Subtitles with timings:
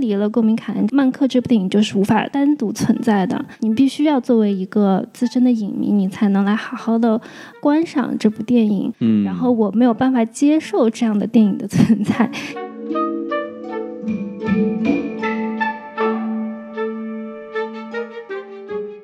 [0.00, 3.44] 离了公民凯恩，曼克这部电影就是无法单独存在的。
[3.60, 7.20] 你必须要作为一个资深的影迷，你才能来好好的
[7.60, 8.92] 观赏这部电影。
[9.00, 12.30] 嗯，然后我没有办法接受这样的电影的存在。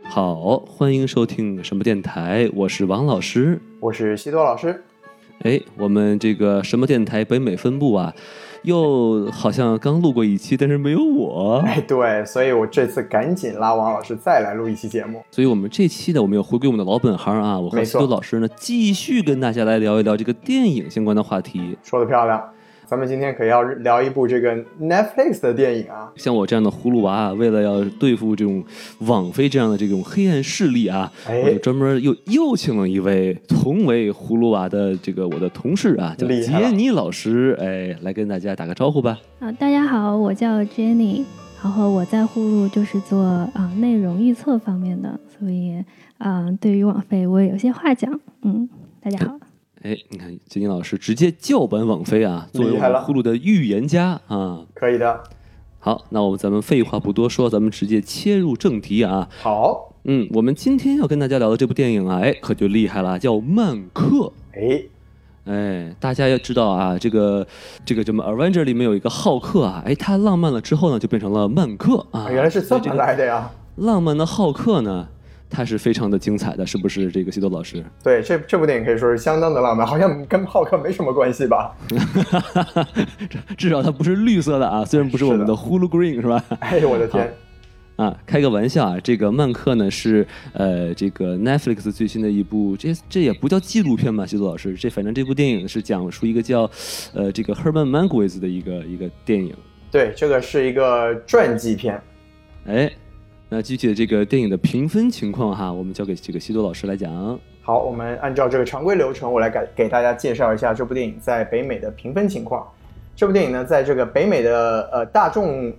[0.08, 3.60] 好，欢迎收听什么电台，我是王老师。
[3.80, 4.83] 我是西多老师。
[5.42, 8.14] 哎，我们这个什么电台北美分部啊，
[8.66, 11.62] 又好像刚录过一期，但是没有我。
[11.65, 15.23] 哎，对，所以我这次赶紧拉王老师再来录一期节目。
[15.30, 21.79] 所以我们这期呢，我们要回归我们的老本行啊，我和西没错多老师呢，继续跟大家来聊一聊这个电影相关的话题。
[21.84, 22.42] 说的漂亮，
[22.88, 26.12] 咱们今天可要聊一部这个 Netflix 的电影啊。
[26.14, 28.62] 像我这样的葫芦娃啊，为了要对付这种
[29.00, 39.18] 网飞这样的这种黑暗势力啊，哎我就专门又又请了一位同为葫芦娃的这个我的同事啊，叫杰尼老师，哎，来跟大家打个招呼吧。
[39.41, 41.24] 啊，大家好，我叫 Jenny，
[41.61, 45.83] 然后我在呼噜就是做啊内容预测方面的，所以
[46.18, 48.20] 啊对于网飞我也有些话讲。
[48.42, 48.68] 嗯，
[49.02, 49.36] 大家好。
[49.82, 54.62] 哎，你看金金老师直接叫板网飞啊，作为我们呼噜的预言家啊。
[54.74, 55.22] 可以的，
[55.78, 59.28] 好，那我们咱们废话不多说，咱们直接切入正题啊。
[59.41, 64.06] 好，嗯，我们今天要跟大家聊的这部电影啊，哎，可就厉害了，叫《曼克》。
[64.55, 64.83] 哎，
[65.44, 67.46] 哎，大家要知道啊，这个
[67.84, 72.28] 这个什么《Avenger》里面有一个浩克啊，哎，他浪漫了之后呢，就变成了曼克啊。
[72.30, 73.50] 原来是这么来的呀。
[73.77, 75.06] 浪漫的浩克呢，
[75.48, 77.11] 他是非常的精彩的，是不是？
[77.11, 81.75] 这个西多老师，对，这这部电影可以说是相当的浪漫，好像跟浩克没什么关系吧？
[83.56, 86.44] 至少它不是绿色的啊，虽然不是我们的是 Hulu Green 是吧？
[86.61, 87.33] 哎呦我的天，
[87.97, 96.70] 啊，开个玩笑啊，这个《曼克》呢是呃这个 Netflix 最新的一部，这这也不叫纪录片吧，西多老师，这反正这部电影是讲述一个叫
[97.14, 99.55] 呃这个 Herman Mankiewicz 的一个一个电影。
[99.90, 101.98] 对，这个是一个传记片。
[102.67, 102.90] 哎，
[103.48, 107.39] 那具体的这个电影的评分情况哈，我们交给这个西多老师来讲。
[107.62, 112.67] 好，我们按照这个常规流程，我来给给大家介绍一下这部电影在北美的评分情况。
[113.14, 115.73] 这部电影呢，在这个北美的呃大众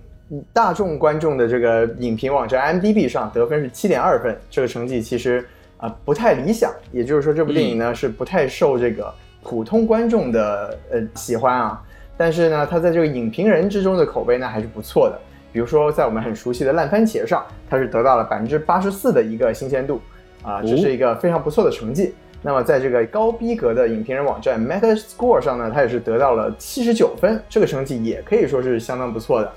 [0.50, 5.46] 大众观众的这个影评网站 IMDB 上得分是七点二分，这个成绩其实
[5.76, 6.72] 啊、不太理想。
[6.90, 9.12] 也就是说，这部电影呢、是不太受这个
[9.42, 11.82] 普通观众的呃喜欢啊。
[12.16, 15.20] 但是呢，它在这个影评人之中的口碑呢还是不错的。
[15.58, 20.00] 比如说，在我们很熟悉的烂番茄上，它是得到了百分之八十四的一个新鲜度，
[20.40, 22.14] 啊，这是一个非常不错的成绩。
[22.42, 29.50] 那么在这个高逼格的影评人网站 Metascore 上呢，它也是得到了七十九分，这个成绩也可以说是相当不错的。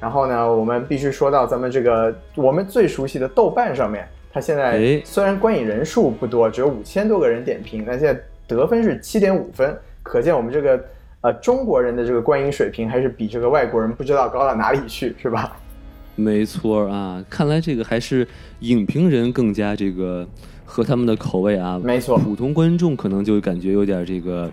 [0.00, 10.80] 然后呢，我们必须说到咱们这个我们最熟悉的豆瓣上面，它现在哎虽然观影人数不多，只有五千多个人点评，但现在得分是七点五分，可见我们这个
[11.22, 15.56] 呃中国人的这个观影水平还是比这个外国人不知道高到哪里去，是吧？
[16.14, 18.26] 没错啊，看来这个还是
[18.60, 20.28] 影评人更加这个
[20.72, 21.78] 合他们的口味啊。
[21.82, 24.50] 没错普通观众可能就感觉有点这个，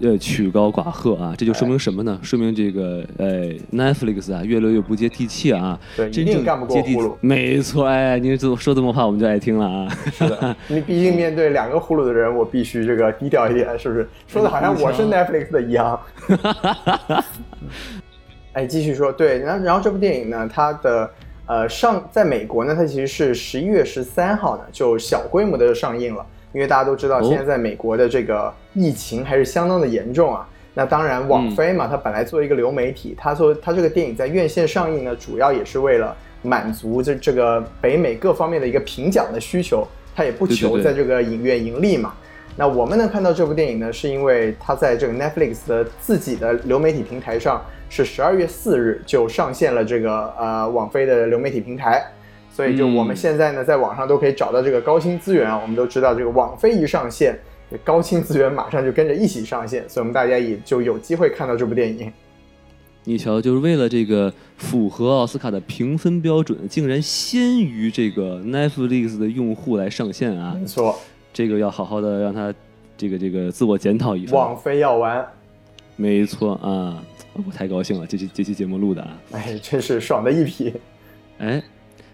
[0.00, 1.34] 呃，曲高寡赫啊。
[1.36, 2.18] 这就说明什么呢？
[2.22, 5.78] 说明这个呃 Netflix 啊越来越不接地气啊。
[5.96, 7.16] 对，一真正定干不过接地呼噜。
[7.20, 9.88] 没错，哎，你这么说这么话，我们就爱听了啊。
[10.12, 14.08] 是的， 你毕竟面对两个葫芦的人，我必须这个低调一点，是不是？
[14.28, 15.98] 说的好像我是 Netflix 的一样。
[18.54, 21.08] 哎，继续说，对，然后然后这部电影呢，它的
[21.48, 30.48] 呃上在美国呢，它其实是十一月十三号呢就小规模的上映了，因为大家都知道哦现在在美国的这个疫情还是相当的严重啊。
[30.74, 42.14] 那当然，网飞嘛，它本来作为一个流媒体，它做它这个电影在院线上映呢，主要也是为了满足这这个北美各方面的一个评奖的需求，它也不求在这个影院盈利嘛。
[42.60, 52.04] 那我们能看到这部电影呢，是因为它在这个 Netflix 的自己的流媒体平台上是十二月四日就上线了这个呃网飞的流媒体平台，
[52.50, 55.56] 所以就嗯我们现在呢在网上都可以找到这个高清资源啊。
[55.56, 57.38] 我们都知道这个网飞一上线，
[57.84, 62.12] 高清资源马上就跟着一起上线，所以我们大家也就有机会看到这部电影。
[63.04, 70.54] 你瞧，就是为了这个符合奥斯卡的评分标准，竟然先于这个 Netflix 的用户来上线啊！
[70.58, 70.98] 没错，
[71.38, 72.52] 这个要好好的让他
[72.96, 74.34] 这个这个自我检讨一番。
[74.34, 75.24] 网飞要完，
[75.94, 77.00] 没错啊，
[77.34, 79.16] 我太高兴了，这期这期节目录的啊。
[79.30, 80.74] 哎，真是爽的一批。
[81.38, 81.62] 哎，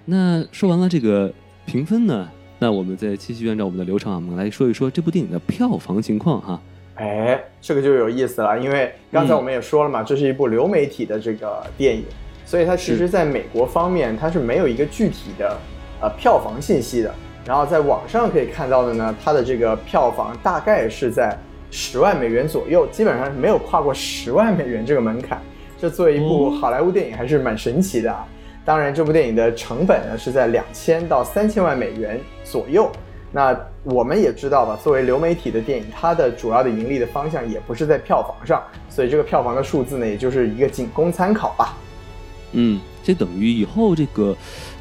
[0.05, 1.33] 那说完了这个
[1.65, 2.29] 评分呢，
[2.59, 6.61] 那我们再继续按照我们的流程啊，我们来说一说这部电影的票房情况哈。
[6.97, 12.05] 哎，这个就有意思了，因为刚才嗯我们也说了嘛，这是一部流媒体的这个电影，
[12.45, 15.59] 所以它其实在美国方面它是没有一个具体的
[16.03, 17.15] 呃票房信息的。
[17.47, 21.37] 然后在网上可以看到的呢，它的这个票房大概是在
[21.71, 25.41] 十万美元左右，基本上是没有跨过十万美元这个门槛。
[25.79, 28.27] 这作为一部好莱坞电影还是蛮神奇的啊。
[28.65, 32.91] 当然，这部电影的成本呢是在两千到三千万美元左右。
[33.31, 41.77] 那我们也知道吧，作为流媒体的电影，它的主要的盈利的方向也不是在票房上，所以这个票房的数字呢，也就是一个仅供参考吧。
[42.53, 44.35] 嗯，这等于以后这个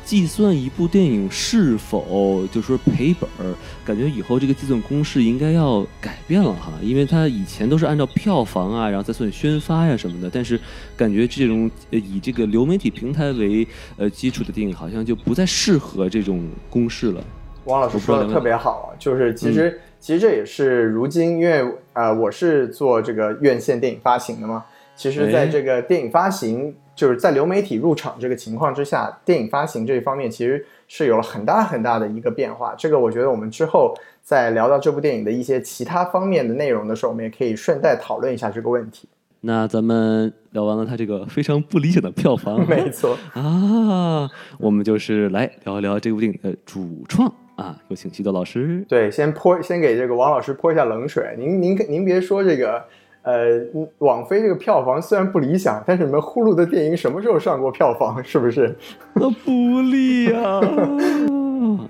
[0.06, 3.56] 计算一部电影是否就说赔本儿，
[3.86, 10.60] 感觉以后这个计算公式应该要改变了哈，因为它以前都是按照票房啊，然后再算宣发呀什么的，但是
[10.98, 13.66] 感觉这种呃以这个流媒体平台为
[13.98, 17.24] 呃基础的电影，好像就不再适合这种公式了。
[17.66, 21.64] 汪老师说的特别好啊，就是其实、其实这也是如今，因为
[21.94, 32.76] 呃我是做这个院线电影发行的嘛，其实在这个电影发行就是在流媒体入场这个情况之下，电影发行这一方面其实是有了很大很大的一个变化。
[32.78, 39.10] 这个我觉得我们之后在聊到这部电影的一些其他方面的内容的时候，我们也可以顺带讨论一下这个问题。
[39.46, 48.86] 那咱们聊完了它这个非常不理想的票房， 没错啊，我们就是来聊一聊这部电影的主创啊，有请西多老师。
[48.88, 51.36] 对，先泼，先给这个王老师泼一下冷水。
[51.38, 52.86] 您您您别说这个，
[53.24, 53.60] 呃，
[54.00, 58.24] 网飞这个票房虽然不理想，但是你们呼噜的电影什么时候上过票房？
[58.24, 58.76] 是不是？
[59.14, 60.62] 那不利啊！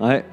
[0.00, 0.24] 哎。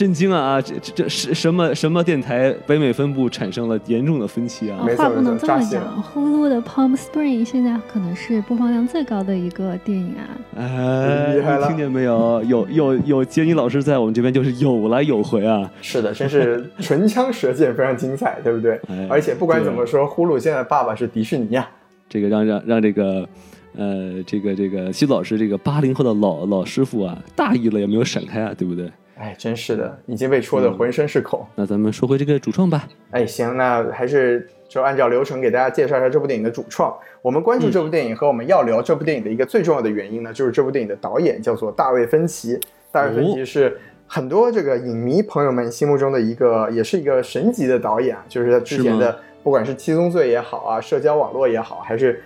[0.00, 0.62] 震惊啊啊！
[0.62, 4.78] 这这这是什么什么电台北美分部产生了严重的分歧啊？
[4.96, 10.24] 话不能这么讲，呼噜的 Palm Spring 现在可能是播放量最高的一个电影啊！
[10.56, 12.42] 哎，你听见没有？
[12.44, 15.70] 有有有杰尼老师在我们这边就是有来有回啊！
[15.82, 18.80] 是的，真是唇枪舌剑，非常精彩，对不对？
[19.06, 21.70] 而且不管怎么说，呼噜现在爸爸是迪士尼啊！
[22.08, 23.28] 这个让让让这个
[23.76, 28.90] 呃这个这个西老师这个八零后的老老师傅啊，大意了也没有闪开啊，对不对？
[29.20, 31.46] 哎，真是的，已经被戳得浑身是孔。
[31.54, 32.88] 那咱们说回这个主创吧。
[33.10, 36.96] 哎，行，那还是就按照流程给大家介绍一下这部电影的主创。
[37.20, 42.58] 我们关注这部电影和我们要聊这部电影的一个最重要的原因呢，就是这部电影的导演叫做大卫芬奇。
[42.90, 48.24] 大卫芬奇是很多这个影迷朋友们心目中的一个，也是一个神级的导演啊。
[48.26, 52.22] 就是他之前的，不管是《七宗罪》也好啊，社交网络也好，还是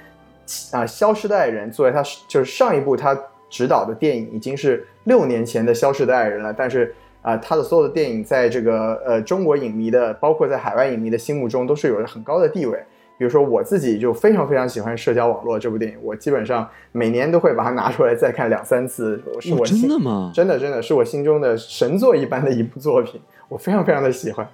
[0.71, 3.19] 啊《消失的爱人》，作为他就是上一部他。
[3.51, 12.79] 执导的电影已经是六年前的《消失的爱人》了，但是啊，他的所有的电影在这个呃中国影迷的，包括在海外影迷的心目中，都是有着很高的地位。
[13.17, 19.23] 比如说我自己就非常非常喜欢《社交网络》这部电影，我基本上每年都会把它拿出来再看两三次。
[19.41, 20.33] 是我真的吗？
[20.35, 24.47] 真的真的是我心中的神作一般的一部作品，我非常非常的喜欢。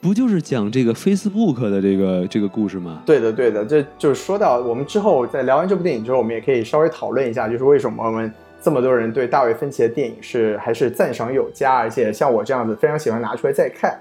[0.00, 3.02] 不就是讲这个 Facebook 的这个这个故事吗？
[3.04, 8.32] 对的对的，这就是说到我们之后在聊完这部电影之后，我们也可以稍微讨论一下，就是为什么我们。
[8.60, 13.96] 这么多人对大卫芬奇的电影是还是赞赏有加，而且像我这样子非常喜欢拿出来再看。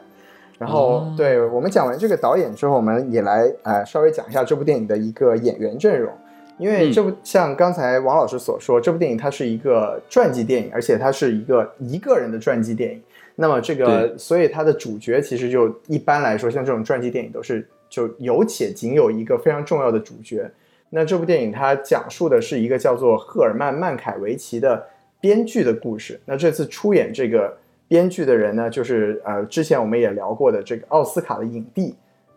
[0.57, 6.11] 然后，对我们讲完这个导演之后，我们也来呃稍微讲一下这部电影的一个演员阵容。
[6.57, 13.01] 因为这部像刚才王老师所说，这部电影它是一个传记电影，而且它是一个一个人的传记电影。
[13.35, 20.49] 那么这个，所以它的主角其实就一般来说，像这种传记电影都是就有且仅有一个非常重要的主角。
[20.95, 24.81] 那这部电影它讲述的是一个叫做赫尔曼·曼凯维奇的
[25.19, 26.17] 编剧的故事。
[26.23, 27.53] 那这次出演这个
[27.85, 31.93] 编剧的人呢，就是呃，之前我们也聊过的这个奥斯卡的影帝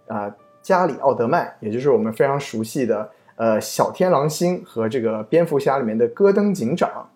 [0.09, 7.09] 啊，加里·奥德曼，也就是我们非常熟悉的呃小天狼星和这个蝙蝠侠里面的戈登警长。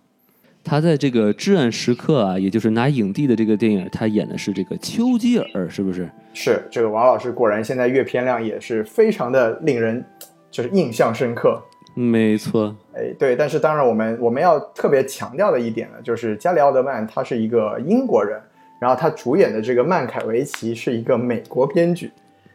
[0.62, 6.08] 他在这个至暗时刻啊，也就是拿影帝的这个电影，他演的是这个丘吉尔，是不是？
[6.34, 10.04] 是这个王老师果然现在阅片量也是非常的令人。
[10.52, 11.60] 就是印象深刻，
[11.94, 18.38] 没错，哎，对，但是当然，我们我们要特别强调的一点呢，就是加里奥德曼他是一个英国人，
[18.78, 22.12] 然后他主演的这个曼凯维奇是一个美国编剧，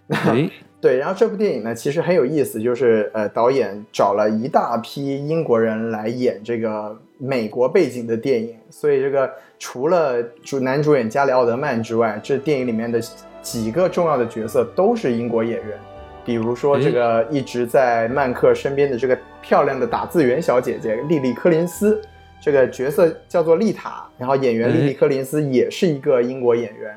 [0.10, 0.48] 哎，
[0.80, 9.28] 对，然后这部电影呢其实很有意思，就是呃导演找了一大批英国人来演这个美国背景的电影，所以这个
[9.58, 13.02] 除了主男主演加里奥德曼之外，这电影里面的
[13.42, 15.80] 几个重要的角色都是英国演员。
[16.28, 22.02] 比如说，这个一直在曼克身边的这个漂亮的打字员小姐姐莉莉柯林斯，
[22.42, 26.94] 这个角色叫做丽塔，然后演员莉莉柯林斯也是一个英国演员，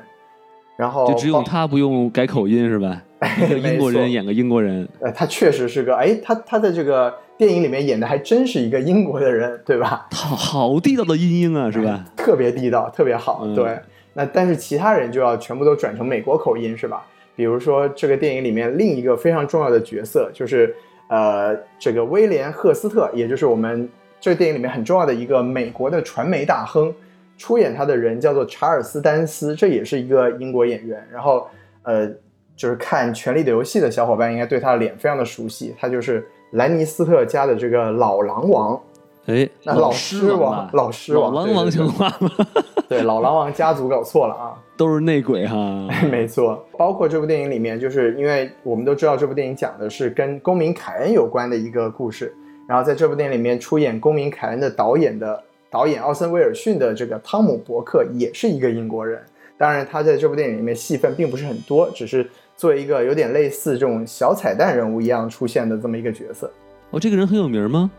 [0.75, 3.01] 然后就只有她不用改口音是吧？
[3.47, 10.07] 一个英国人演个英国人，呃，他确实是个，哎，他他在这个电影里面演的还真是一个英国的人， 对吧？
[10.11, 12.03] 好好地道的英音啊，是吧？
[12.17, 13.79] 特别地道，特别好，对。
[14.13, 17.05] 那但是其他人就要全部都转成美国口音，是吧？
[17.41, 20.75] 比如说，这个电影里面另一个非常重要的角色，就是
[21.07, 26.93] 呃，这个威廉·赫斯特，也就是我们这个电影里面很重要的一个美国的传媒大亨。
[27.39, 31.03] 出演他的人叫做查尔斯·丹斯，这也是一个英国演员。
[31.11, 31.47] 然后，
[31.81, 32.07] 呃，
[32.55, 38.79] 就是看《权力的游戏》的小伙伴应该对他的脸非常的熟悉，他就是兰尼斯特家的这个老狼王，
[39.27, 42.31] 哎，那老狮狮王老狮王狼王对对对像话吗？
[42.89, 44.57] 对，老狼王家族搞错了啊。
[44.75, 45.87] 都是内鬼哈。
[46.09, 52.33] 没错，包括这部电影里面，就是因为我们都知道这部电影讲的是跟公民凯恩有关的一个故事，
[52.67, 59.21] 然后在这部电影里面出演公民凯恩的导演的导演奥森威尔逊的这个汤姆伯克也是一个英国人，
[59.55, 66.51] 当然他在这部电影里面戏份并不是很多，只是作为一个有点类似这种小彩蛋人物一样出现的这么一个角色。
[66.89, 67.91] 哦，这个人很有名吗？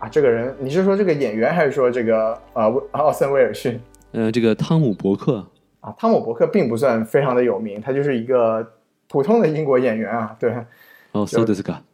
[0.00, 3.78] 啊，这个人，你是说这个演员，还是说这个呃奥森威尔逊？
[4.12, 5.46] 呃，这个汤姆伯克。
[5.80, 8.66] 啊，汤姆伯克并不算非常的有名，他就是一个
[9.08, 10.34] 普通的英国演员啊。
[10.40, 10.52] 对。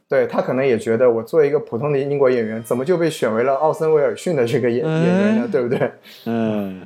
[0.07, 5.49] 对他可能也觉得我作为一个普通的英国演员，怎么就被选为了奥森威尔逊的这个演、哎演员呢？
[5.51, 5.91] 对不对？
[6.25, 6.81] 嗯。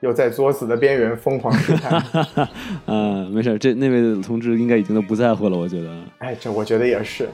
[0.00, 2.02] 又在作死的边缘疯狂试探。
[2.86, 5.90] 啊，没事，这那位同志应该已经都不在乎了，我觉得。
[6.18, 7.28] 哎，这我觉得也是。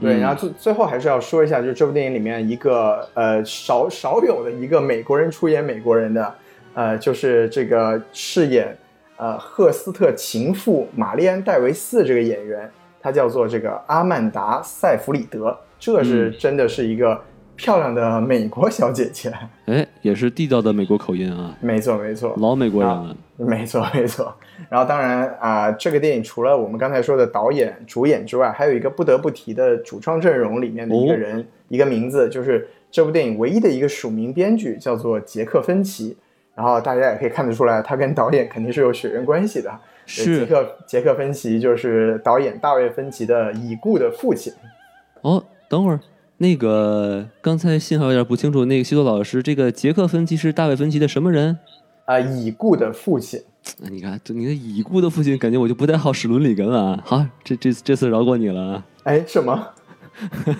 [0.00, 0.20] 对，嗯。
[0.20, 6.34] 然后最最后还是要说一下，就是这部电影里面一个呃少少有的一个美国人出演美国人的，
[6.74, 8.76] 呃，就是这个饰演
[9.16, 12.70] 呃赫斯特情妇玛丽安戴维斯这个演员，
[13.00, 16.34] 他叫做这个阿曼达塞弗里德，这是嗯。
[16.38, 17.20] 真的是一个
[17.56, 19.32] 漂亮的美国小姐姐。
[19.66, 22.34] 哎，也是地道的美国口音啊，没错，没错。
[22.38, 23.16] 老美国人了。
[23.36, 24.32] 没错，没错。
[24.68, 36.16] 然后，当然啊、这个电影除了我们刚才说的导演、主演之外，还有一个不得不提的主创阵容里面的一个人，一个名字，就是这部电影唯一的一个署名编剧，叫做杰克芬奇。
[36.54, 39.72] 然后大家也可以看得出来，他跟导演肯定是有血缘关系的。
[40.06, 44.52] 是杰克杰克芬奇就是导演大卫芬奇的已故的父亲。
[45.22, 45.98] 哦，等会儿，
[46.44, 51.56] 那个刚才信号有点不清楚，那个西多老师，这个杰克芬奇是大卫芬奇的什么人？
[52.04, 53.40] 啊、已故的父亲。
[53.82, 57.02] 哎你看，你的已故的父亲，感觉我就不太好使伦理根了啊。
[57.02, 58.84] 好，这这这次饶过你了啊。
[59.04, 59.68] 哎，什么？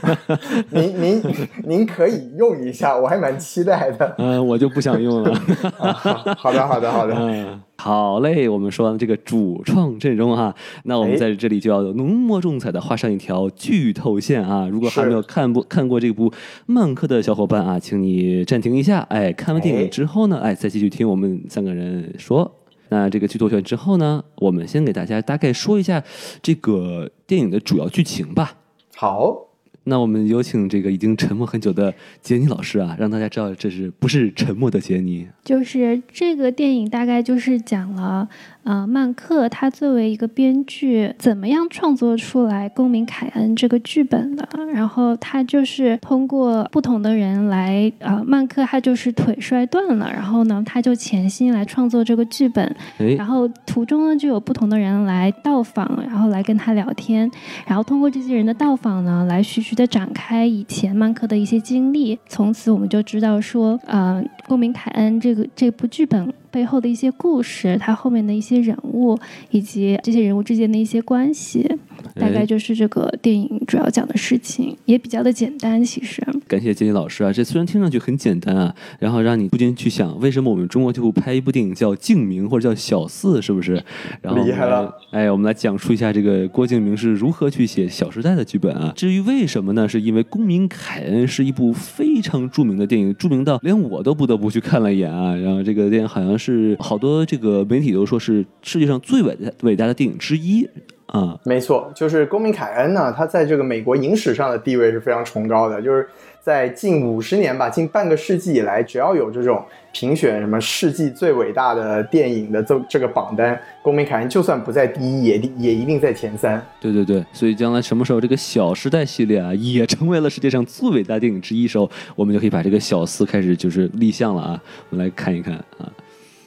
[0.71, 1.23] 您您
[1.65, 4.15] 您可以用一下，我还蛮期待的。
[4.17, 5.31] 嗯、我就不想用了。
[5.79, 7.15] 啊好好的，好的，好的。
[7.15, 10.55] 嗯，好嘞，我们说完这个主创阵容哈，
[10.85, 14.67] 那我们哎在这里就要浓墨重彩的画上一条剧透线啊！
[14.69, 16.31] 如果还没有看过看过这部
[16.67, 22.51] 《曼克》的小伙伴啊，请你暂停一下，哎，看完电哎影之后呢，哎，再继续听我们三个人说。
[22.91, 26.03] 那这个剧透线之后呢，我们先给大家大概说一下
[26.41, 28.57] 这个电影的主要剧情吧。
[28.95, 29.49] 好，
[29.85, 35.29] 那我们有请这个已经沉默很久的杰尼老师啊，让大家知道这是不是沉默的杰尼。
[35.45, 38.29] 就是这个电影大概就是讲了，
[38.65, 44.49] 呃，曼克他作为一个编剧，怎么样创作出来《公民凯恩》这个剧本的。
[44.73, 52.65] 然后他就是通过不同的人来，呃，曼克他就是腿摔断了，然后呢，他就潜心来创作这个剧本。
[52.99, 57.31] 哎然，后途中呢，就有不同的人来到访，然后来跟他聊天，
[57.67, 62.19] 然后通过这些人的到访呢，来徐徐的展开以前曼克的一些经历。
[62.27, 69.19] 从此我们就知道说，呃，《公民凯恩》这个这部剧本背后的一些故事，它后面的一些人物，
[69.51, 71.69] 以及这些人物之间的一些关系，
[72.15, 76.23] 大概哎就是这个电影主要讲的事情，也比较的简单，其实。
[76.47, 83.83] 感谢杰尼老师啊，这虽然听上去很简单啊，然后让你不禁去想，为什么我们中国就不拍一部电影叫《静明》或者叫《小四》，是不是？
[84.23, 84.95] 然后厉害了！
[85.11, 88.93] 哎，我们来讲述一下这个郭敬明是如何去写《小时代》的剧本啊。
[88.95, 89.89] 至于为什么呢？
[89.89, 95.35] 是因为《公民凯恩》是一部非常著名的电影，著名到连我都不得不去看了一眼啊。
[95.35, 96.44] 然后这个电影好像是
[96.79, 100.69] 好多这个媒体都说是世界上最伟大伟大的电影之一
[101.07, 101.39] 啊。
[101.45, 106.07] 没错，就是公民凯恩呢，他在这个美国影史上的地位是非常崇高的，就是
[106.41, 116.63] 在近五十年吧，近半个世纪以来，只要有这种评选什么世纪最伟大的电影的这这个榜单，公民凯恩就算不在第一，也也一定在前三。
[116.81, 125.91] 对对对，所以将来什么时候这个《小时代》系列啊也成为了世界上最伟大电影之一时候，我们就可以把这个小四开始就是立项了啊，我们来看一看啊，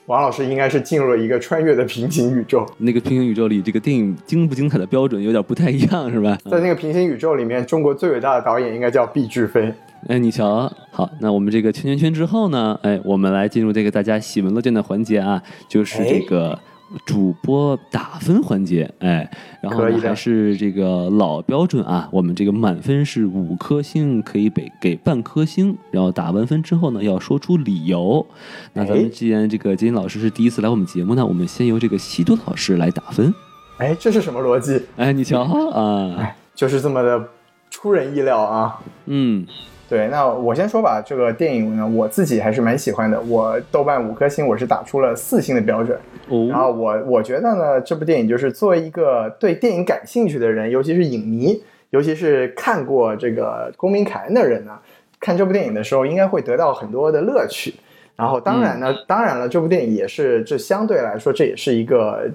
[0.07, 6.37] 王老师应该是进入了一个穿越的平行宇宙，那个平行宇宙里这个电影精不精彩的标准有点不太一样，是吧？
[6.45, 9.73] 在那个平行宇宙里面，中国最伟大的导演应该叫毕志飞。
[10.07, 16.57] 哎，你瞧，好，那我们这个圈圈圈之后呢，哎，我们来进入这个大家喜闻乐见的环节啊，就是这个
[17.05, 19.29] 主播打分环节，哎，
[19.61, 28.25] 然后还是这个老标准啊，我们这个满分是五颗星，可以给给半颗星，然后打完分之后呢，要说出理由。
[28.73, 33.33] 那咱哎们既然这个金老师是第一次来我们节目呢，我们先由这个西多老师来打分。
[33.77, 34.81] 哎，这是什么逻辑？
[34.95, 37.27] 哎，你瞧啊，哎，就是这么的
[37.69, 38.79] 出人意料啊！
[39.05, 39.45] 嗯，
[39.89, 43.19] 对，那我先说吧，这个电影呢，我自己还是蛮喜欢的。
[43.21, 45.97] 我豆瓣五颗星，我是打出了四星的标准。
[46.27, 54.77] 然哦，后我我觉得呢，这部电影就是作为一个对电影感兴趣的人，尤其是影迷，尤其是看过这个《公民凯恩》的人呢，
[55.21, 57.73] 看这部电影的时候应该会得到很多的乐趣。
[58.17, 62.27] 然后，当然呢，当然了，这部电影也是这相对来说，这也是一个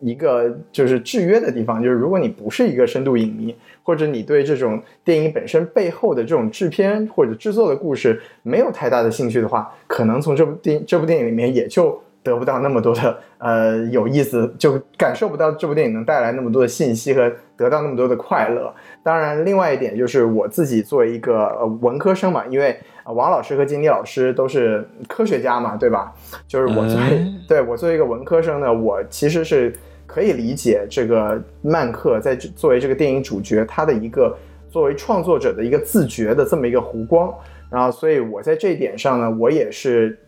[0.00, 3.54] 一个就是制约的地方，就是如果你不是一个深度影迷，
[3.88, 11.98] 或者你对这种电影本身背后的这种制片或者制作的故事没有太大的兴趣的话，可能从这部电这部电影里面也就。
[12.20, 18.74] 得不到那么多的呃有意思，就感受不到这部电影能带来那么多的信息和得到那么多的快乐。
[19.02, 22.76] 当然，另外一点就是我自己作为一个呃文科生嘛，因为
[23.06, 26.12] 王老师和金迪老师都是科学家嘛，对吧？
[26.46, 29.72] 就是我作为对我作为一个文科生呢，我其实是
[30.08, 34.36] 可以理解这个曼克在作为这个电影主角他的一个
[34.68, 37.32] 作为创作者的一个自觉的这么一个弧光。
[37.70, 40.18] 然后，所以我在这一点上呢，我也是。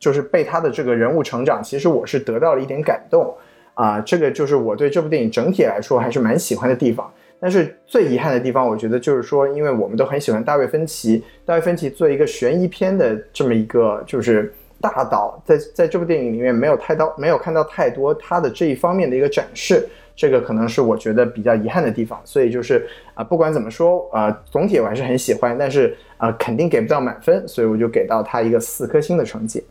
[0.00, 3.34] 就是被他的这个人物成长，其实我是得到了一点感动，
[3.74, 7.12] 啊，这个就是我对这部电影整体来说还是蛮喜欢的地方。
[7.38, 22.20] 但是最遗憾的地方，我觉得就是说，因为我们都很喜欢大卫芬奇，大卫芬奇做一个悬疑片的这么一个就是大导，在在这部电影里面没有太到没有看到太多他的这一方面的一个展示，这个可能是我觉得比较遗憾的地方。
[22.24, 29.62] 所以就是啊，不管怎么说啊，总体我还是很喜欢，但是啊，肯定给不到满分，所以我就给到他一个四颗星的成绩。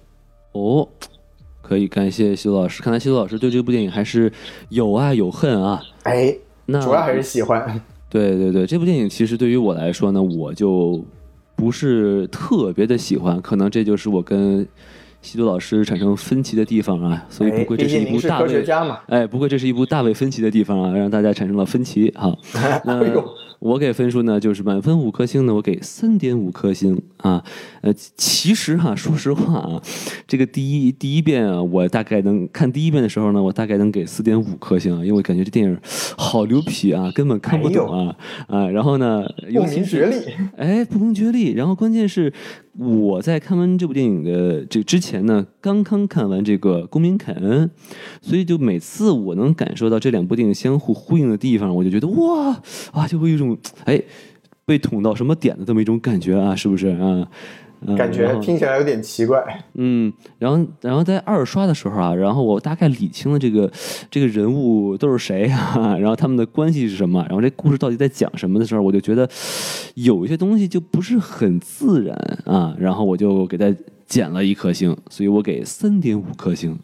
[0.52, 0.88] 哦，
[1.62, 2.82] 可以感谢西多老师。
[2.82, 4.32] 看来西多老师对这部电影还是
[4.70, 5.82] 有爱有恨啊。
[6.04, 6.36] 哎，
[6.66, 7.82] 那主要还是喜欢。
[8.10, 11.00] 对对对，这部电影其实对于我来说呢，我就
[11.56, 13.40] 不是特别的喜欢。
[13.40, 14.68] 可能这就是我跟
[15.22, 17.26] 西多老师产生分歧的地方啊。
[17.30, 18.66] 所以不愧这是一部大卫，
[19.08, 22.14] 哎，不愧这是一部大卫分歧的地方啊，让大家产生了分歧。
[22.16, 22.38] 好，
[22.86, 23.04] 那。
[23.60, 27.44] 我给分数呢，就是满分五颗星呢，我给三点五颗星啊。
[27.82, 29.82] 呃，其实哈，说实话啊，
[30.26, 35.78] 这个第一第一遍啊，我大概能看第一遍的时候呢，我大概能给四点五颗星啊，因为我感觉这电影
[36.18, 38.16] 好牛皮啊，根本看不懂啊
[38.48, 38.70] 啊。
[38.70, 40.16] 然后呢，不明觉厉，
[40.56, 41.52] 哎，不明觉厉。
[41.54, 42.32] 然后关键是
[42.78, 47.68] 我在看完这部电影的这之前呢，刚刚看完这个《公民凯恩》，
[48.22, 52.58] 所以就每次我能感受到这两部电影相互呼应的地方，我就觉得哇
[52.92, 53.58] 啊，就会有一种。
[53.86, 54.02] 哎，
[54.66, 57.28] 被捅到什么点的这么一种感觉啊，是不是啊？
[57.98, 59.42] 感觉听起来有点奇怪。
[59.76, 63.72] 嗯，然后，然后在二刷的时候啊，然后我大概理清了这个
[64.12, 69.28] 这个人物都是谁啊， 然后他们的关系是什么，然后这故事到底在讲什么的时候，我就觉得
[69.96, 73.74] 有一些东西就不是很自然啊，然后我就给他
[74.10, 76.78] 减了一颗星，所以我给三点五颗星。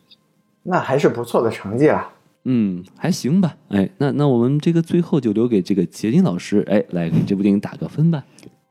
[0.64, 2.14] 那还是不错的成绩啊。
[2.46, 3.58] 嗯，还行吧。
[3.70, 8.24] 哎，那那我们这个最后就留给这个杰金老师，哎，来给这部电影打个分吧。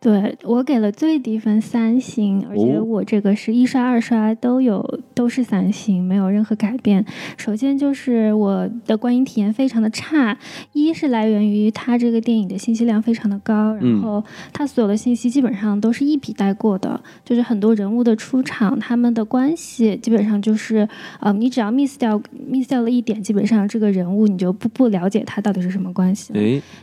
[0.05, 7.03] 对我给了最低分三星，而且我这个是一刷二刷都有都是三星，没有任何改变。
[7.39, 10.37] 首先就是我的观影体验非常的差，
[10.75, 20.87] 一是来源于它这个电影的信息量非常的高，然后它所有的信息基本上都是一笔带过的，就是很多人物的出场，他们的关系基本上就是，
[21.21, 22.21] 呃，你只要 miss 掉
[22.53, 26.35] miss 掉了一点，基本上这个人物你就不不了解他到底是什么关系。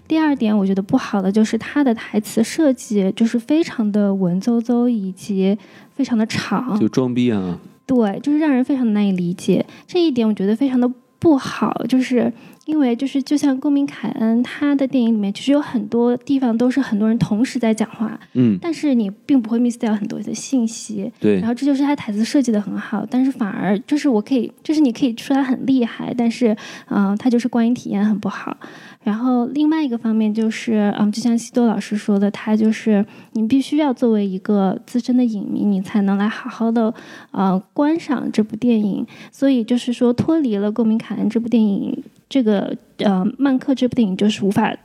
[0.08, 3.11] 第二点我觉得不好的就是他的台词设计。
[3.14, 5.58] 就是非常的文绉绉，以及
[5.94, 7.60] 非常的长，就装逼啊！
[7.86, 9.66] 对，就是让人非常的难以理解。
[9.86, 12.32] 这一点我觉得非常的不好，就是
[12.66, 21.40] 因为就是就像公民凯恩他的电影里面，其实有很多地方都是很多人同时在讲话，嗯，但是你并不会 miss 掉很多的信息，对。
[21.40, 26.56] 然后这就是他台词设计的很好，但是反而就是我可以，就是你可以说他很厉害，但是
[26.90, 28.56] 嗯，他就是观影体验很不好。
[29.04, 36.94] 然后另外一个方面就是，嗯，就像西多老师说的，他就是你必须要作为一个资深的影迷，你才能来好好的，
[37.32, 39.06] 呃，观赏这部电影。
[39.32, 44.76] 所以就是说，脱离了《公民凯恩》这部电影，这个呃，曼克这部电影就是无法。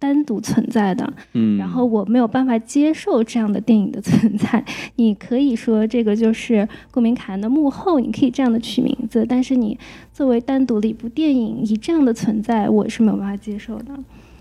[0.00, 4.64] 单独存在的，嗯，然后我没有办法接受这样的电影的存在。
[4.96, 6.54] 你可以说这个就是
[6.90, 9.78] 《顾明凯恩》的幕后，你可以这样的取名字，但是你
[10.12, 13.92] 作为单独的一部电影，以这样的存在，我是没有办法接受的。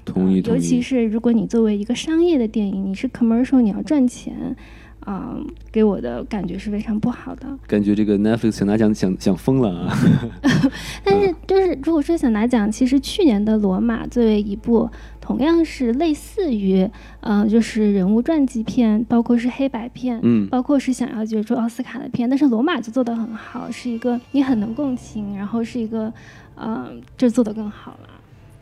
[0.05, 4.55] 同意，尤其是如果你作为一个商业的电影，你是 commercial，你要赚钱。
[5.09, 5.35] 啊，
[5.71, 7.47] 给我的感觉是非常不好的。
[7.65, 9.97] 感觉这个 Netflix 想拿奖想想疯了啊！
[11.03, 14.87] 但是就是如果说想拿奖，其实去年的《罗马》作为一部
[15.19, 16.87] 同样是类似于，
[17.21, 26.13] 嗯，就是人物传记片，包括是黑白片，嗯，包括是想要角逐奥斯卡的片，但是《罗马》就做得很好，是一个你很能共情，然后是一个，
[26.55, 28.09] 嗯，就做得更好了。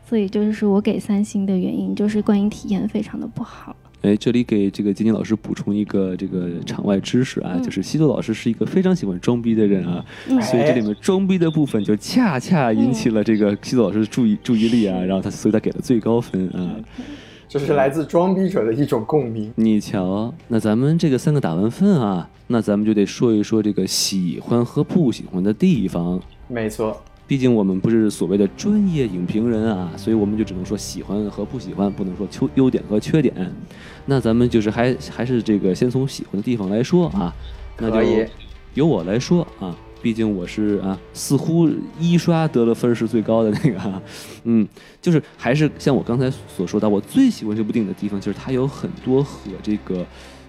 [0.08, 3.76] 所以就是我给三星的原因，就是观影体验非常的不好。
[4.02, 10.04] 哎，这里给这个金金老师补充一个这个场外知识啊，就是西多老师是一个非常喜欢装逼的人啊，
[10.40, 16.76] 所以这里面装逼的部分就恰恰引起了这个西多老师的注意注意力啊，然后他所以他给了最高分啊。
[17.48, 19.50] 这是来自装逼者的一种共鸣。
[19.56, 26.20] 你瞧，那咱们这个三个打完分啊，那咱们就得说一说这个喜欢和不喜欢的地方。
[26.46, 33.34] 没错，毕竟我们不是所谓的专业影评人啊，所以我们就只能说喜欢和不喜欢，不能说优优点和缺点。
[34.06, 37.30] 那咱们就是还还是这个先从喜欢的地方来说啊，
[37.78, 38.26] 那就可以
[38.72, 41.68] 由我来说啊，毕竟我是啊，似乎
[42.00, 44.02] 一刷得了分是最高的那个啊，
[44.44, 44.66] 嗯，
[45.02, 50.06] 就是还是像我刚才所说的，我最喜欢这部电影的地方就是它有很多和这个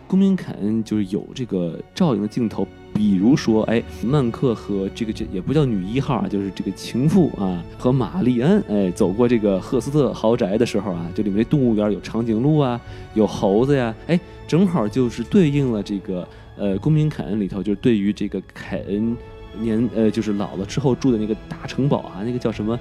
[0.08, 2.66] 公民凯恩就是有这个照应的镜头，
[3.00, 12.78] 比如说，哎，曼克和这个这也不叫女一号啊，就是这个情妇啊，和玛丽安，哎，走过这个赫斯特豪宅的时候啊，这里面这动物园有长颈鹿啊，
[13.14, 19.16] 有猴子呀， 哎，正好就是对应了这个呃公民凯恩里头，就是对于这个凯恩
[19.58, 22.78] 年呃就是老了之后住的那个大城堡啊，那个叫什么？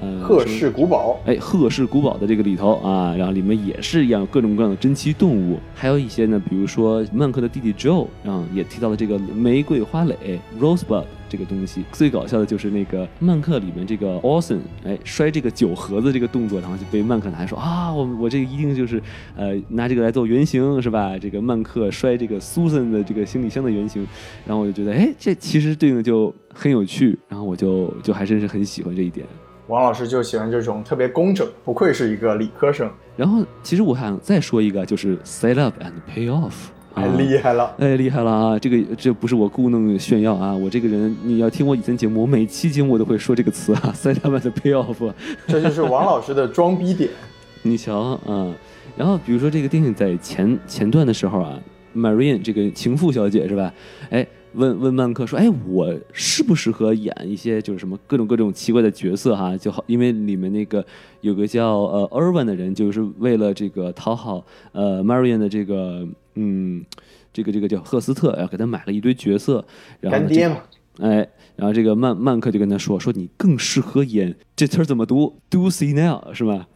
[0.00, 11.84] 呃，赫氏古堡，哎，赫氏古堡的这个里头啊，然后里面也是一样各种各样的珍奇动物，还有一些呢，比如说曼克的弟弟 Joe，然后也提到了这个玫瑰花蕾 Rosebud 这个东西。
[11.92, 19.00] 最搞笑的就是那个曼克里面这个 Orson，哎，摔这个酒盒子这个动作，然后就被曼克拿来说啊，我我这个一定就是
[19.36, 21.16] 呃拿这个来做原型是吧？
[21.16, 24.04] 这个曼克摔这个 Susan 的这个行李箱的原型，
[24.46, 29.24] 然后我就觉得哎，这其实对应的就很有趣，然后我就就还真是很喜欢这一点。
[29.72, 36.52] 王老师就喜欢这种特别工整，不愧是一个理科生，然后，其实我还想再说一个，就是 set up and pay off，
[36.94, 37.74] 太厉害了。
[37.78, 38.58] 哎，厉害了啊！
[38.58, 45.10] 这个这不是我故弄炫耀啊，我这个人你要听我以前节目，我每期节目我都会说这个词啊， set up and pay off，
[45.46, 47.08] 这就是王老师的装逼点。
[47.64, 48.54] 你瞧啊，
[48.94, 51.58] 然后比如说这个电影在前前段的时候啊
[51.96, 53.72] ，Marian 这个情妇小姐是吧？
[54.10, 54.26] 哎。
[54.54, 59.56] 问问曼克说：“哎，我适不适合演一些就是什么各种各种奇怪的角色哈？
[59.56, 60.84] 就好，因为里面那个
[61.20, 66.84] 有个叫呃 Irvin 的人，就是为了这个讨好呃 Marion 的这个嗯
[67.32, 69.64] 这个这个叫赫斯特，要给他买了一堆角色。
[70.00, 70.58] 然后干爹嘛，
[70.98, 76.68] 哎，然后这个曼曼克就跟他说：说你更适合演这词儿怎么读？Do see now 是吧？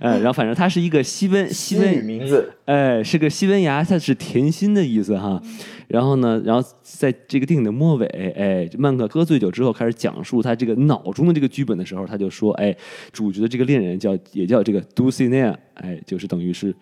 [0.00, 5.40] 哎， 然后反正他是一个西温西温语名字，哎，是个西班牙，它是甜心的意思哈。
[5.88, 12.74] 然后呢，然后在这个电影的末尾，哎，曼克喝醉酒之后开始讲述他这个脑中的这个剧本的时候，他就说，哎，
[13.12, 16.74] 主角的这个恋人叫也叫这个 Dulcinea，哎，就是等于是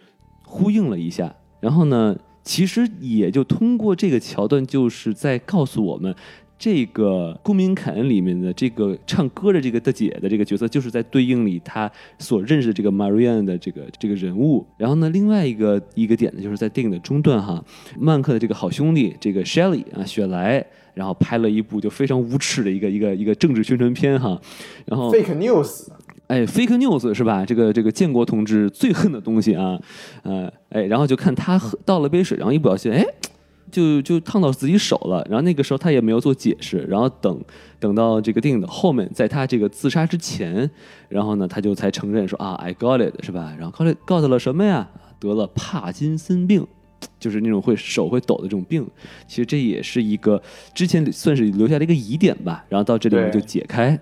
[0.45, 1.35] 呼应了一下。
[1.61, 6.15] 然后呢，其实也就通过这个桥段，就是在告诉我们。
[6.61, 14.67] 这个《公民凯恩》里面的这个唱歌的这个大姐的这个角色，就是在对应里他所认识的这个 Marianne 的这个这个人物。
[14.77, 17.65] 然后呢，另外一个一个点呢，就是在电影的中段哈，
[17.99, 24.39] 曼克的这个好兄弟这个 Shelly 啊雪莱，然后拍了一部就非常无耻的一个一个一个政治宣传片哈。
[24.85, 25.89] 然后 fake news，
[26.27, 27.47] 哎，fake news 是吧？
[27.47, 29.81] 这个这个建国同志最恨的东西啊，
[30.25, 33.03] 呃，哎，然后就看他喝倒了杯水，然后一不小心，哎。
[33.71, 37.41] 就就烫到自己手了，然后那个时候他也没有做解释，然后等
[37.79, 40.71] 等到这个电影的后面，在他这个自杀之前，
[41.09, 43.55] 然后呢他就才承认说啊，I got it，是吧？
[43.59, 44.89] 然后 got it got 了什么呀？
[45.19, 46.67] 得了帕金森病，
[47.19, 48.87] 就是那种会手会抖的这种病。
[49.29, 50.43] 其实这也是一个
[50.75, 53.99] 之前算是留下了一个疑点吧，然后到这里我们就解开，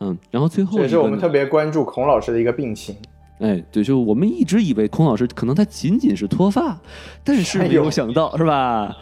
[0.00, 2.94] 嗯，然后最后也是我们特别关注孔老师的一个病情。
[3.38, 6.78] 哎，对，就我们一直以为孔老师可能他仅仅是脱发，
[7.22, 8.96] 但是没有想到，是吧？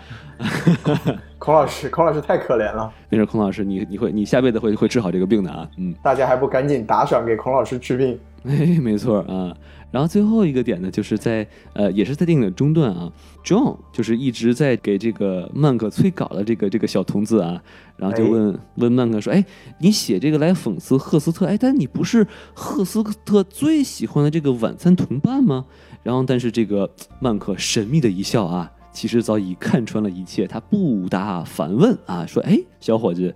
[1.38, 2.92] 孔老师，孔老师太可怜了。
[3.08, 5.68] 没事，孔老师，你你会你下辈子会会治好这个病的啊。
[5.76, 8.18] 嗯，大家还不赶紧打赏给孔老师治病？
[8.44, 9.56] 哎，没错啊。
[9.90, 13.10] 然后最后一个点呢，就是在呃，也是在电影的中段啊
[13.44, 17.62] ，John 就是一直在给这个曼克催稿的这个这个小童子啊，
[17.96, 19.44] 然后就问问曼克说：“哎，
[19.78, 21.46] 你写这个来讽刺赫斯特？
[21.46, 25.64] 哎，但你不是赫斯特最喜欢的这个晚餐同伴吗？”
[26.02, 33.34] 然后，但是这个曼克神秘的一笑啊，其实早已看穿了一切，他不答反问啊，说：“哎，小伙子。”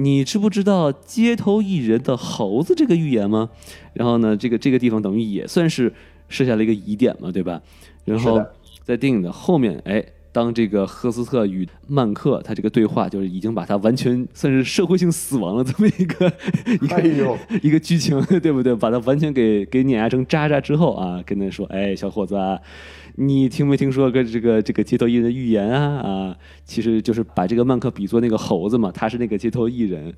[0.00, 3.50] 你知不知道街头艺人的猴子这个预言吗？
[3.94, 5.92] 然后呢，这个这个地方等于也算是
[6.28, 7.60] 设下了一个疑点嘛，对吧？
[8.04, 8.40] 然后
[8.84, 16.32] 在电影的后面，哎，当这个赫斯特与曼克他这个对话，就是已经把他完全算是社会性死亡了这么一个
[16.80, 18.76] 一个一个剧情， 对不对？
[18.76, 22.36] 把他完全给给碾压成渣渣之后啊，跟他说，哎，小伙子。
[22.36, 22.60] 啊。
[23.20, 30.14] 你听没听说过这个这个街头艺人的预言啊啊，其实就是把这个曼克比作那个猴子嘛，他是那个街头艺人，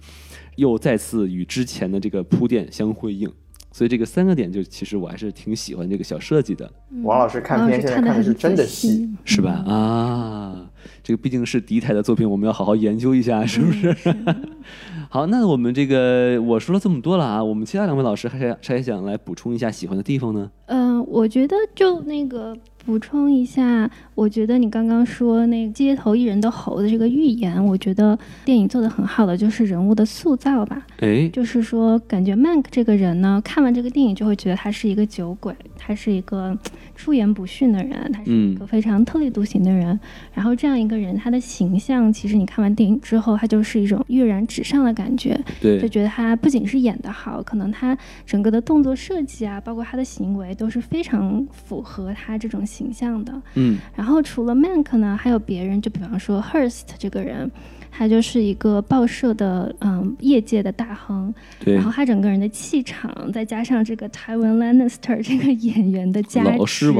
[0.56, 3.26] 又再次与之前的这个铺垫相辉映，
[3.72, 6.70] 所以这个三个点就其实我还是挺喜欢这个小设计的。
[7.02, 9.50] 王老师看片现在看的是真的细，是吧？
[9.66, 10.70] 啊，
[11.02, 13.96] 这个毕竟是敌台的作品，我们要好好研究一下，是不是？
[15.08, 20.50] 好，那我们这个我说了这么多了啊，我们其他两位老师还是还想来补充一下喜欢的地方呢？
[20.70, 22.56] 嗯、我觉得就那个
[22.86, 30.86] 补充一下，我觉得你刚刚说那个街头艺人的猴子这个预言，我觉得电影做的很好的就是人物的塑造吧。
[31.00, 36.56] 哎，就是说，感觉 Mank 这个人呢，看完这个电影就会觉得他是一个酒鬼，他是一个
[36.96, 39.98] 出言不逊的人，他是一个非常特立独行的人。
[40.32, 53.32] 然后这样一个人，他的形象其实你看完电影之后，他就是一种跃然纸上的感觉，就，觉得他不仅是演得好，可能他整个的动作设计啊，包括他的行为都是非常符合他这种形象的。
[53.54, 57.50] 嗯，然后除了 Mank 呢，还有别人，就比方说 Hearst 这个人，
[57.90, 61.32] 他就是一个报社的嗯业界的大亨，
[61.64, 61.74] 对。
[61.74, 66.92] 然后，他整个人的气场，再加上这个 Tywin Lannister 这个演员的加持，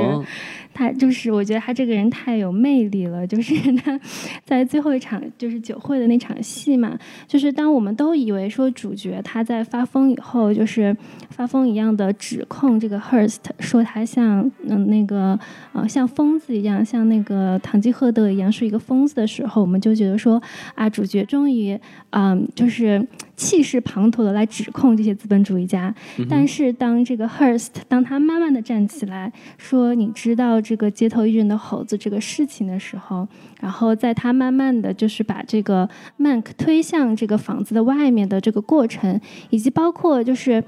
[0.73, 3.99] 他就是我觉得他这个人太有魅力了，就是他
[4.45, 10.97] 在最后一场就是酒会的那场戏嘛，就是当我们都以为说主角他在发疯以后，就是
[11.31, 15.39] 发疯一样的指控这个 Hearst 说他像嗯那个
[15.73, 20.41] 呃像疯子一样，像那个堂吉诃德一样是一个疯子的时候，我们就觉得说
[20.81, 25.95] 啊主角终于嗯就是气势磅礴的来指控这些资本主义家，
[26.27, 33.29] 但是当这个 Hearst 当他慢慢的站起来说你知道这个街头艺人的猴子这个事情的时候，
[33.61, 35.87] 然后在他慢慢的就是把这个
[36.19, 40.65] Mank 推向这个房子的外面的这个过程，以及包括就是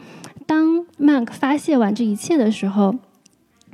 [0.47, 2.95] 当 Mank 发泄完这一切的时候。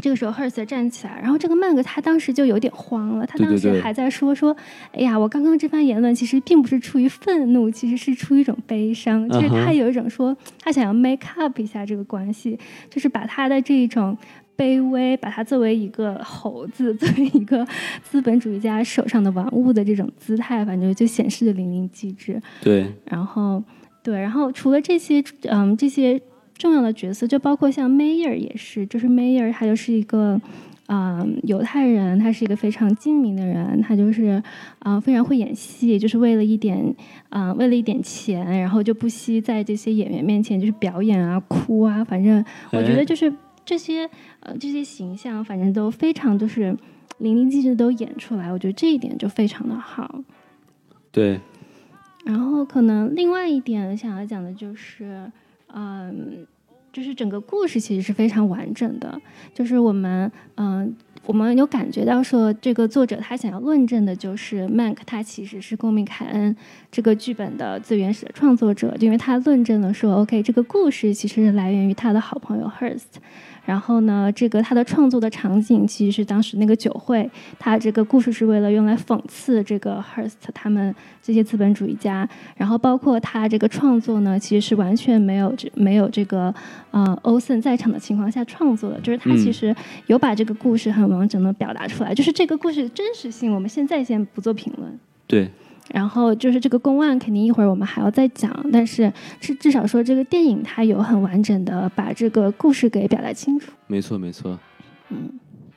[0.01, 4.57] 这个时候，Hearst 站起来，然后这个曼格他当时就有点慌了，他当时还在说说，
[4.93, 12.57] 哎呀，我刚刚这番言论其实并不是出于愤怒，其实是出于一种悲伤，就是他有一种说他想要 make up 一下这个关系，
[12.89, 14.17] 就是把他的这一种
[14.57, 17.67] 卑微，把他作为一个猴子， 作为一个
[18.03, 22.41] 资本主义家手上的玩物的这种姿态，反正就显示的淋漓尽致。
[22.61, 23.61] 对，然后，
[24.03, 26.21] 对，然后除了这些，嗯，这些
[26.59, 30.41] 重要的角色，就包括像 Mayer 也是，就是 Mayer 他就是一个。
[30.91, 34.43] 嗯，犹太人，他是一个非常精明的人，他就是，
[34.79, 36.97] 啊、非常会演戏，就是为了一点，
[37.29, 42.43] 啊、为了一点钱，然后就不惜在这些演员面前就是表演啊、哭啊，反正
[42.73, 43.31] 我觉哎得就是
[43.67, 44.09] 这些，
[44.41, 46.75] 呃，这些形象，反正都非常就是
[47.19, 50.23] 淋漓尽致地都演出来，我觉得这一点就非常的好。
[51.13, 51.39] 对，
[52.25, 55.31] 然后可能另外一点想要讲的就是，
[55.75, 56.47] 嗯，
[56.93, 59.21] 就是整个故事其实是非常完整的，
[59.55, 60.95] 就是我们嗯。
[61.27, 66.55] 我们有感觉到说，这个作者他想要论证的就是 Mank 他其实是《公民凯恩》
[66.91, 73.19] 这个剧本的最原始的创作者，因为他论证了说，OK，这个故事其实来源于他的好朋友 Hurst
[73.69, 82.27] 然后呢，这个他的创作的场景其实是当时那个酒会，他这个故事是为了用来讽刺这个 Hearst 他们这些资本主义家，
[82.57, 86.55] 然后包括他这个创作呢，其实是完全没有这没有这个
[86.93, 89.37] 呃欧森在场的情况下创作的，就是他嗯。
[89.37, 89.77] 其实
[90.07, 94.99] 有把这个故事很完整的表达出来，就是这个故事的真实性，我们现在先不做评论。
[95.27, 95.51] 对，
[95.93, 103.73] 然后就是这个公案，肯定一会儿我们还要再讲，但是至至少说这个电影它有很完整的把这个故事给表达清楚。
[103.87, 104.59] 没错没错。
[105.11, 105.31] 嗯，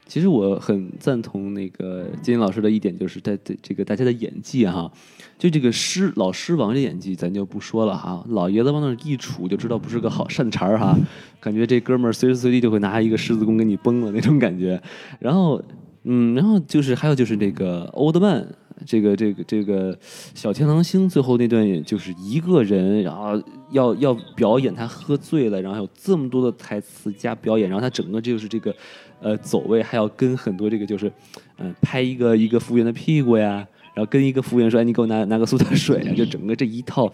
[0.06, 4.91] 其实我很赞同那个金老师的一点，就是在这这个大家的演技哈，
[5.38, 10.97] 就这个狮老狮王这演技咱就不说了哈，老爷子往那儿一杵就知道不是个好善茬儿哈，
[11.39, 14.82] 感觉这哥们儿随时随地就会拿一个狮子弓给你崩了那种感觉。
[15.19, 15.63] 然后
[16.04, 18.45] 嗯，然后就是还有就是这个欧德曼。
[18.86, 23.41] 这个这个这个小天狼星最后那段，也就是一个人，然后
[23.72, 28.76] 要要表演他喝醉了，然后有这么多的台词加表演，然后他整个就是这个
[29.20, 31.12] 呃走位还要跟很多这个就是
[31.58, 37.12] 嗯、拍一个一个服务员的屁股呀，然后跟一个服务员说，哎，你给我拿拿个苏打水啊，就整个这一套。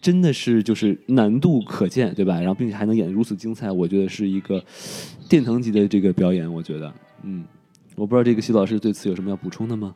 [0.00, 2.36] 真的是就是难度可见，对吧？
[2.40, 4.60] 然后并且还能演得如此精彩，我觉得是一个
[5.28, 6.52] 殿堂级的这个表演。
[6.52, 7.44] 我觉得，嗯，
[7.94, 9.94] 我不知道这个徐老师对此有什么要补充的吗？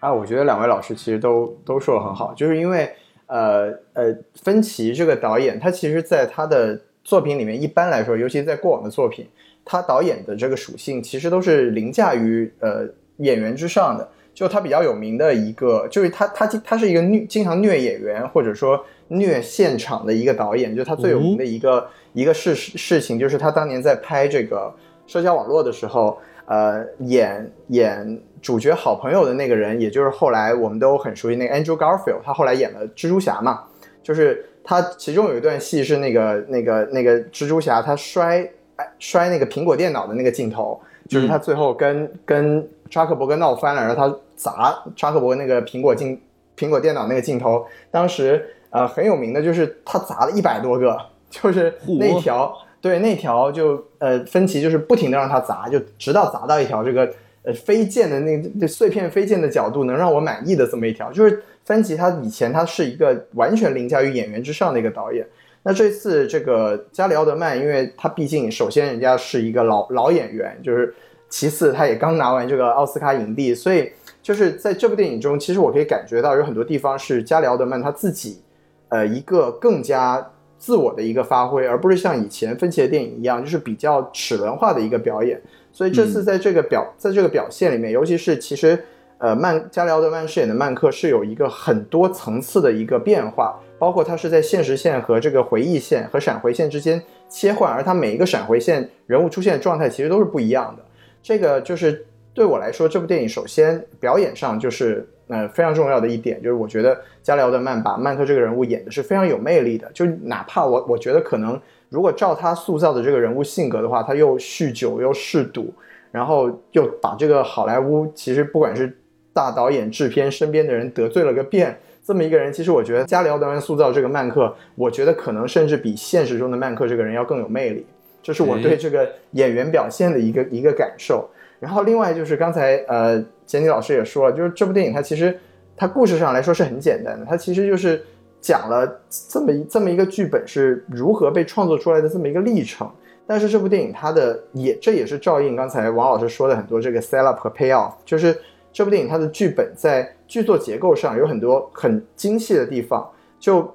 [0.00, 2.90] 啊，我觉得两位老师其实都都说的很好，就是因为
[3.26, 9.26] 呃呃，芬奇这个导演，他其实在他的作品里面，一般来说，尤其在过往的作品，
[9.64, 12.86] 他导演的这个属性其实都是凌驾于呃
[13.18, 14.08] 演员之上的。
[14.34, 24.72] 就他比较有名的一个，就是他他他是一个虐经常虐演员或者说虐现场的一个导演，就他最有名的一个、一个事事情，就是他当年在拍这个
[25.08, 33.64] 社交网络的时候，呃，演演主角好朋友的那个人，也就是后来我们都很熟悉那个 Andrew Garfield，他后来演了蜘蛛侠嘛，
[34.02, 46.20] 就是他其中有一段戏是那个那个那个蜘蛛侠他摔哎摔那个苹果电脑的那个镜头，就是他最后跟、跟扎克伯格闹翻了，然后他砸扎克伯格那个苹果镜
[46.56, 50.96] 苹果电脑那个镜头，当时呃很有名的就是他砸了一百多个，
[51.30, 57.12] 就是那条对那条就呃芬奇就是不停的让他砸，就直到砸到一条这个
[57.48, 65.26] 呃飞溅的那那碎片飞溅的角度能让我满意的这么一条，就是芬奇他以前他是一个完全凌驾于演员之上的一个导演。
[65.62, 70.94] 那这次这个加里奥德曼，因为他毕竟首先人家是一个老老演员，就是
[71.30, 73.90] 其次他也刚拿完这个奥斯卡影帝，所以
[74.22, 78.42] 就是在这部电影中，其实我可以感觉到有很多地方是加里奥德曼他自己，
[78.90, 85.40] 呃，一个更加自我的一个发挥，而不是像以前芬奇的电影一样，就是比较齿轮化的一个表演。
[85.72, 88.78] 所以这次在这个表在这个表现里面，尤其是其实
[89.18, 93.58] 呃曼加里奥德曼饰演的曼克是有一个很多层次的一个变化。
[93.80, 100.82] 包括他是在现实线和这个回忆线和闪回线之间切换，而他每一个闪回线人物出现的状态其实都是不一样的。
[101.22, 102.04] 这个就是
[102.34, 109.88] 对我来说，这部电影首先表演上就是呃非常重要的一点，就是我觉得加里奥德曼把曼克这个人物演的是非常有魅力的。
[109.94, 115.72] 就哪怕我我觉得可能如果照他塑造的这个人物性格的话，他又酗酒又嗜赌，
[116.10, 118.96] 然后又把这个好莱坞其实不管是
[119.32, 121.78] 大导演、制片身边的人得罪了个遍。
[122.04, 127.84] 这么一个人，其实我觉得加里奥德曼塑造这个曼克，我觉得可能甚至比现实中的曼克这个人要更有魅力。
[128.22, 131.28] 这是我对这个演员表现的一个一个感受。
[131.60, 135.38] 然后另外就是刚才呃简妮老师也说了，就是这部电影它其实
[135.76, 138.02] 它故事上来说是很简单的，它其实就是
[138.40, 142.90] 讲了这么一这么一个剧本是如何被创作出来的这么一个历程。
[143.26, 148.38] 但是这部电影它的也这也是照应刚才王老师说的很多这个 sell up 和 pay off，就是
[148.72, 150.14] 这部电影它的剧本在。
[150.28, 153.66] 剧作结构上有很多很精细的地方，就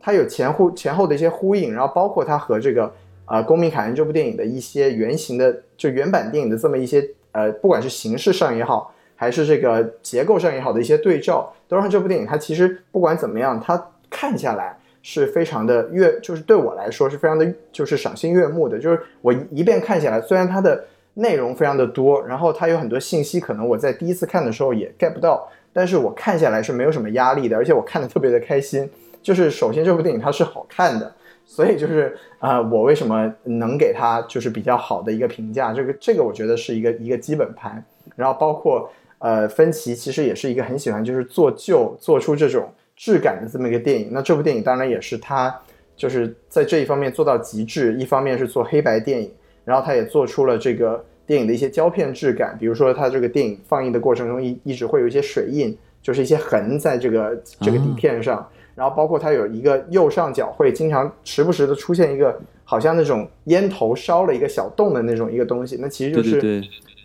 [0.00, 2.92] 它有前后前后的一些呼应，然后包括它和这个
[3.26, 18.78] 呃《公民凯恩》这部电影的一些原型的就原版电影的这么一些呃，不管是形式上也好，还是这个结构上也好的一些对照，都让这部电影它其实不管怎么样，它看下来是非常的悦，就是对我来说是非常的就是赏心悦目的。
[18.78, 25.48] 就是我一遍看下来，虽然它的内容非常的多，然后它有很多信息，可能我在第一次看的时候也 get 不到。
[25.72, 28.90] 但是我看下来是没有什么压力的，而且我看的特别的开心。
[29.22, 31.14] 就是首先这部电影它是好看的，
[31.46, 35.72] 所以就是啊，我为什么能给它就是比较好的一个评价？
[35.72, 37.82] 这个这个我觉得是一个一个基本盘。
[38.16, 42.68] 然后包括呃，芬奇其实也是一个很喜欢就是做旧做出这种
[43.00, 44.10] 质感的这么一个电影。
[44.12, 45.52] 那这部电影当然也是他
[45.96, 47.94] 就是在这一方面做到极致。
[47.94, 49.32] 一方面是做黑白电影，
[49.64, 51.04] 然后他也做出了这个。
[51.26, 66.60] 电影的一些胶片质感，比如说它这个电影放映的过程中一一直会有一些水印，就是一些痕在这个这个底片上，然后包括它有一个右上角会经常时不时的出现一个好像那种烟头烧了一个小洞的那种一个东西，那其实就是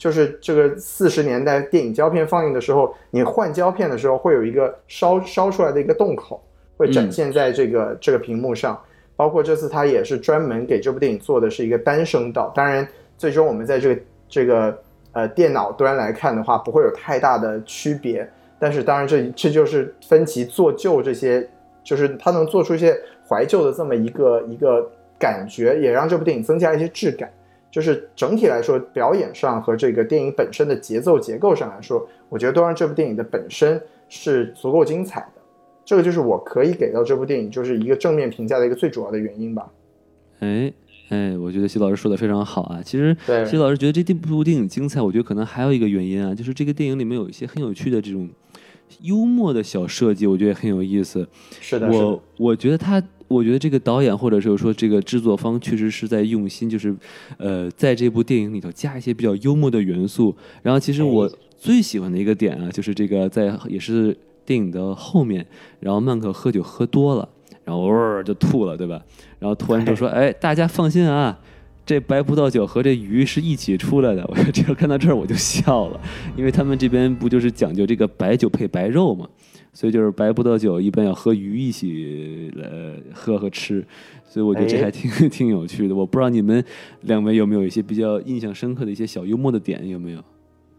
[0.06, 6.40] 就是这个四十年代电影胶片放映的时候，你换胶片的时候会有一个烧烧出来的一个洞口，
[6.78, 8.80] 会展现在这个这个屏幕上，
[9.16, 12.88] 包括这次它也是专门给这部电影做的是一个单声道，当然
[13.18, 14.02] 最终我们在这个。
[14.28, 14.76] 这个
[15.14, 18.28] 呃电脑端来看的话，不会有太大的区别。
[18.58, 21.48] 但是当然，这这就是分歧做旧这些，
[21.84, 27.32] 就是它能做出一些怀旧的这么一个一个感觉，也让这部电影增加一些质感。
[27.76, 35.42] 就是整体来说，表演上和这个电影本身的节奏结构上来说，我觉得都让这部电影的本身是足够精彩的。
[35.84, 39.70] 这个就是我可以给到这部电影就是一个正面评价的一个最主要的原因吧。
[40.40, 40.72] 哎。
[41.10, 42.82] 哎，我觉得徐老师说的非常好啊。
[42.82, 48.28] 其实，徐老师觉得这部电影精彩，我觉得可能还有一个原因啊，就是这个电影里面有一些很有趣的这种
[49.02, 51.28] 幽默的小设计，我觉得很有意思。
[51.62, 56.96] 是的，我我觉得他，我觉得这个导演或者是说这个制作方确实是在用心，就是
[57.38, 60.36] 呃，在这部电影里头加一些比较幽默的元素。
[60.62, 65.46] 然后，其实我最喜欢的一个点啊，就是这个在也是电影的后面，
[65.80, 67.28] 然后曼克喝酒喝多了。
[67.64, 69.02] 然后偶尔就吐了，对吧？
[69.40, 71.36] 然后突然就说：“哎，大家放心啊，
[71.84, 74.24] 这白葡萄酒和这鱼是一起出来的。
[74.30, 76.00] ”我这个看到这儿我就笑了，
[76.38, 79.28] 因为他们这边不就是讲究这个白酒配白肉嘛，
[79.76, 83.86] 所以就是白葡萄酒一般要和鱼一起呃喝和吃，
[84.24, 85.94] 所以我觉得这还挺 挺有趣的。
[85.94, 86.64] 我不知道你们
[87.02, 90.24] 两位有没有一些比较印象深刻的一些小幽默的点，有没有？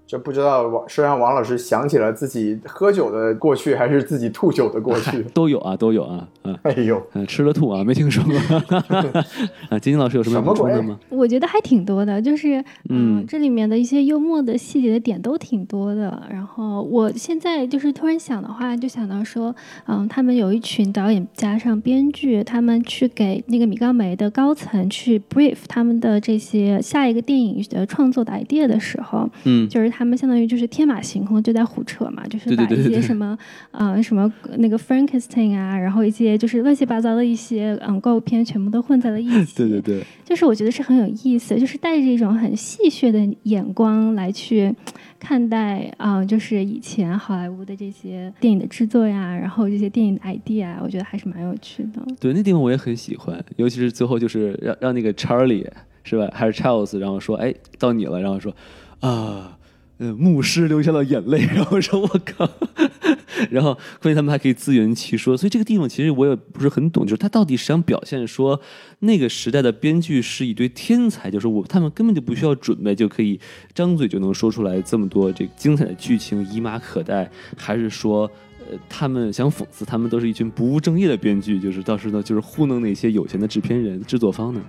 [0.07, 5.21] 就不知道王是让王老师想起了自己喝酒的过去，还是自己吐酒的过去？
[5.35, 8.35] 都有啊，都有啊，嗯，哎呦，吃了吐啊，没听说过。
[9.69, 10.97] 啊，金金老师有什么补充的吗？
[11.09, 16.23] 我觉得还挺多的，就是嗯，这里面的一些幽默的细节的点都挺多的。
[16.31, 19.53] 然后我现在就是突然想的话，就想到说，
[19.89, 29.96] 嗯，他们有一群导演加上编剧，他们去给那个米高梅的高层去 brief 他们的这些下一个电影的创作的 idea 的时候，嗯，就是。
[29.97, 33.37] 他们相当于就是天马行空就在胡扯嘛，就是把一些什么
[33.71, 39.57] 呃什么那个 Frankenstein 啊，然后一些就是乱七八糟的一些嗯怪物片全部都混在了一 起。
[39.57, 44.75] 对对对，就是我觉得是很有意思，就是带着一种很戏谑的眼光来去
[45.19, 52.03] 看待啊、就是以前好莱坞的这些电影的制作呀，然后这些电影的 idea，我觉得还是蛮有趣的。
[52.21, 55.67] 对，那地方我也很喜欢，尤其是最后就是让让那个 Charlie
[56.05, 58.55] 是吧，还是 Charles，然后说，哎，到你了，然后说，
[59.01, 59.57] 啊，
[59.99, 62.49] 呃，牧师流下了眼泪， 然后说，我靠，
[63.51, 68.61] 然后关键他们还可以自圆其说，所以这个地方其实我也不是很懂，就是他到底是想表现说
[69.01, 73.41] 那个时代的编剧是一堆天才，就是我他们根本就不需要准备就可以
[73.75, 78.31] 张嘴就能说出来这么多这个精彩的剧情，以马可待，还是说？
[78.69, 84.61] 呃，他们想讽刺，他们都是一群不务正业的编剧，就是到时呢，就是糊弄那些有钱的制片人、制作方呢。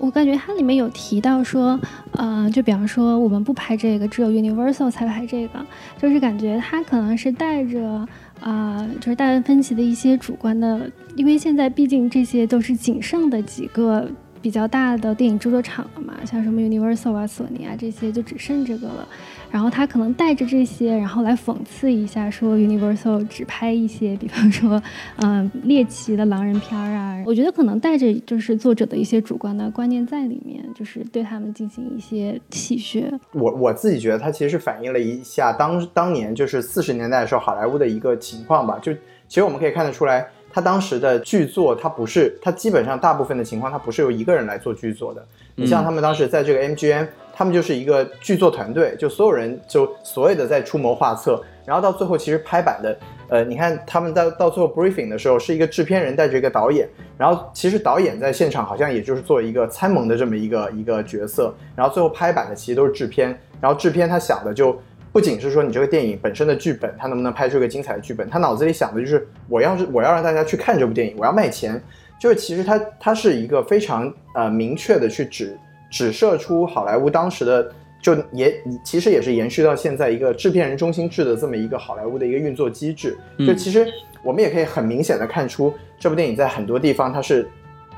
[0.00, 1.78] 我感觉它里面有提到说，
[2.12, 5.64] 呃，就比方说我们不拍这个，只有 Universal 才拍这个，
[6.00, 8.08] 就是感觉它可能是带着
[8.40, 19.06] 啊、就是大恩芬奇的一些主观的，因为现在毕竟这些都是仅剩的几个比较大的电影制作厂了嘛，像什么 Universal 啊、索尼啊这些就只剩这个了。
[19.50, 24.80] 然后他可能带着这些，然后来讽刺一下，说 Universal 只拍一些，比方说，
[25.16, 27.22] 嗯、猎奇的狼人片儿啊。
[27.26, 33.12] 我觉得可能带着就是作者的一些主观的观念在里面，就是对他们进行一些戏谑。
[33.32, 38.78] 我我自己觉得它其实是反映了一下当当年就是四十年代的时候好莱坞的一个情况吧。
[38.80, 38.92] 就
[39.28, 45.24] 其实我们可以看得出来，他当时的剧作，他不是他基本上大部分的情况，他不是由一个人来做剧作的。
[45.54, 47.06] 你像他们当时在这个 MGM，
[47.40, 52.94] 他们就是一个剧作团队，就所有人就所有的在出谋划策，然后到最后其实拍板的。
[53.30, 56.86] 呃，你看他们到到最后 briefing 的时候，是一个制片人带着一个导演，
[57.16, 63.28] 然后其实导演在现场好像也就是做一个参谋的这么一个一个角色，然后最后拍板的其实都是制片，
[63.58, 64.78] 然后制片他想的就
[65.10, 71.82] 不仅是说你这个电影本身的剧本，他能不能拍出一个精彩的剧本，他脑子里想的就是我要是我要让大家去看这部电影，我要卖钱，
[72.20, 75.58] 就是其实他他是一个非常呃明确的去指
[75.90, 77.72] 指射出好莱坞当时的。
[78.02, 83.14] 就也其实也是延续到现在一个制片人中心制的这么一个好莱坞的一个运作机制。
[83.46, 83.86] 就其实
[84.22, 87.46] 我们也可以很明显的看出，这部电影在很多地方它是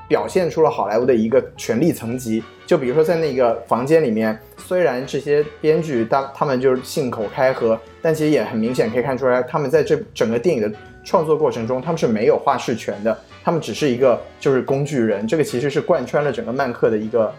[0.09, 2.43] 表现出了好莱坞的一个权力层级。
[2.67, 10.69] 就比如说在那个房间里面，虽然这些编剧当他们就是信口开河，但其实也很明显可以看出来，他们在这整个电影的
[11.05, 15.25] 创作过程中，他们是没有话事权的，他们只是一个就是工具人。
[15.29, 17.33] 这个其实是贯穿了整个曼克的一个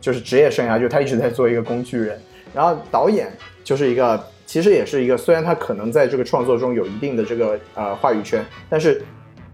[0.00, 2.18] 就是职业生涯，就他一直在做一个工具人。
[2.54, 3.30] 然后导演
[3.62, 9.02] 就是一个，其实也是一个，虽然他可能在这个创作中有一定的这个呃话语权，但是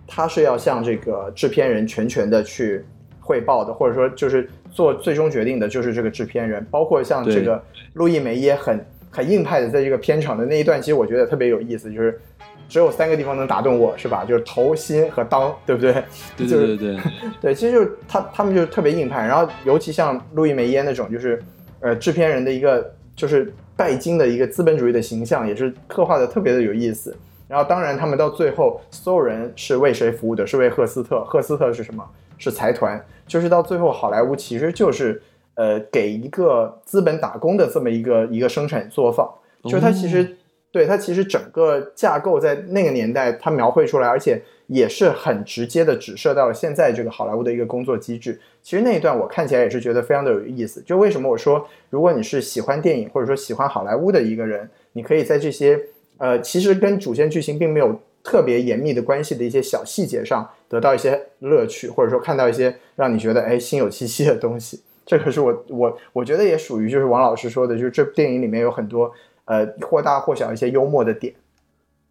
[0.06, 2.84] 他是要向这个制片人全权的去
[3.20, 7.62] 汇报的，或者说就是做最终决定的就是这个制片人，包括像这个
[7.94, 12.20] 路易梅耶很很硬派的在这个片场的那一段，其实我觉得特别有意思，就是。
[12.68, 14.24] 只有三个地方能打动我，是吧？
[14.24, 15.92] 就是头、心和裆，对不对？
[16.36, 17.02] 对就是对对对，
[17.40, 21.42] 对，其实就是他他们就是特别硬派，然后尤其像路易梅耶那种，就是
[21.80, 27.16] 呃制片人的一个就是拜金的一个资本主义的形象，也是刻画的特别的有意思。
[27.48, 30.46] 然后当然他们到最后，所有人是为谁服务的？
[30.46, 31.24] 是为赫斯特。
[31.24, 32.04] 赫斯特是什么？
[32.38, 33.00] 是财团。
[33.26, 35.22] 就是到最后，好莱坞其实就是
[35.54, 39.28] 呃给一个资本打工的这么一个一个生产作坊，
[39.62, 40.36] 就是它其实。
[40.76, 48.38] 对它其实整个架构在那个年代，它描绘出来，而且也是很直接的指射到了现在这个好莱坞的一个工作机制。
[48.62, 50.82] 其实那一段我看起来也是觉得非常的有意思。
[50.82, 55.80] 就为什么我说，如果你是喜欢电影或者说喜欢好莱坞的一个人，你可以在这些
[56.18, 64.82] 呃其实跟主线剧情并没有特别严密的关系的一些小细节上得到一些乐趣，或者说看到一些让你觉得哎心有戚戚的东西。
[65.06, 69.10] 这可是我我我觉得也属于就是王老师说的，就是这部电影里面有很多。
[69.46, 71.34] 呃，或大或小一些幽默的点。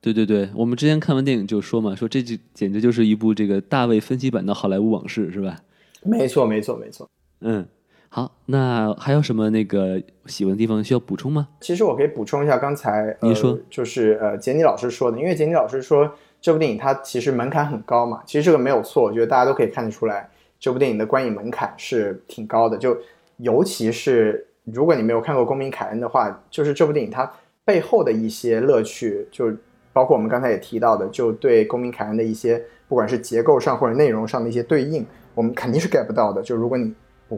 [0.01, 5.57] 对对对，我们之前看完电影就说嘛，说这就简直就是一部这个大卫分析版的好莱坞往事，是吧？
[6.03, 7.09] 没错，没错，没错。
[7.41, 7.65] 嗯，
[8.09, 11.47] 好，那还有什么那个喜欢的地方需要补充吗？
[11.59, 16.07] 其实我可以补充一下刚才呃、你说，就是呃杰尼老师说的，因为杰尼老师说
[16.39, 20.29] 这部电影它其实门槛很高嘛，其实这个没有错，我觉得大家都可以看得出来，
[20.59, 22.95] 这部电影的观影门槛是挺高的，就
[23.37, 24.44] 尤其是。
[24.65, 27.31] 如果你没有看过《公民凯恩》的话，就是这部电影它
[27.63, 29.51] 背后的一些乐趣，就
[29.93, 35.05] 包括我们刚才也提到的，就对《公民凯恩》的一些不管是结构上或者内容上的一些对应，
[35.35, 36.41] 我们肯定是 get 不到的。
[36.41, 36.91] 就如果你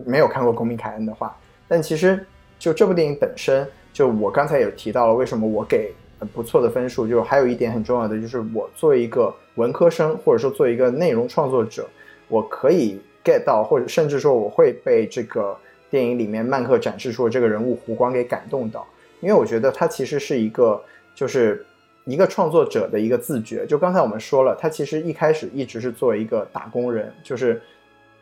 [0.06, 2.26] 没有看过《公民凯恩》的话，但其实
[2.58, 5.94] 就这部电影本身，就我刚才也提到了为什么我给
[6.34, 11.86] 不错的分数，就还有一点很重要的就是我作为一个文科生，或者说作为一个内容创作者，
[12.30, 15.58] 我可以 get 到，或者甚至说我会被这个。
[15.90, 18.86] 电影里面曼克展示出的这个人物弧光给感动到，
[19.22, 20.82] 因为我觉得他其实是一个
[21.16, 21.66] 就是
[22.06, 23.66] 一个创作者的一个自觉。
[23.66, 27.62] 就刚才我们说了，他其实一开始一直是作为一个打工人，就是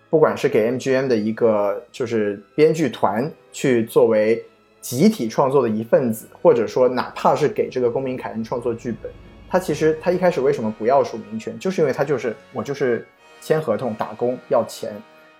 [0.09, 4.43] 不管是给 MGM 的一个就是编剧团去作为
[4.82, 9.11] 集体创作的一份子，或者说哪怕是给这个公民凯恩创作剧本，
[9.49, 13.05] 他其实他一开始为什么不要署名权，就是因为他就是我就是
[13.41, 14.93] 签合同打工要钱。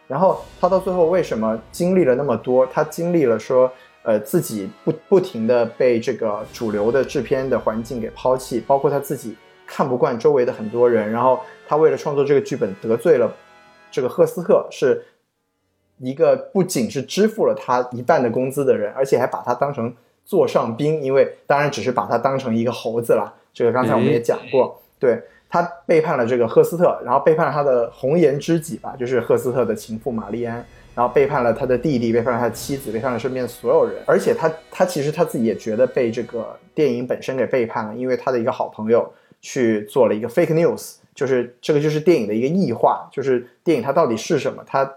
[0.08, 2.66] 然后他到最后为什么经历了那么多？
[2.68, 3.72] 他经历了说，
[4.04, 9.36] 呃，自己不不停的被这个主流的制片的环境给抛弃，包括他自己
[9.66, 11.12] 看不惯周围的很多人。
[11.12, 13.34] 然后他为了创作这个剧本得罪了
[13.90, 15.04] 这个赫斯特，是
[15.98, 19.92] 一个不仅是支付了他一半的工资的人，而且还把他当成
[20.24, 23.34] 座上宾，因为当然只是把他当成一个猴子了。
[23.52, 25.20] 这个刚才我们也讲过，对。
[25.56, 30.56] 他背叛了这个赫斯特，然后背叛了他的红颜知己吧，就是赫斯特的情妇玛丽安，
[30.94, 34.04] 然后背叛了他的弟弟，背叛了他的妻子，背叛了身边所有人。
[34.06, 44.62] 而且他他其实他自己也觉得被这个电影本身给背叛了，因为他的一个好朋友去做了一个 fake news，就是这个就是电影的一个异化，就是电影它到底是什么？
[44.68, 44.92] 它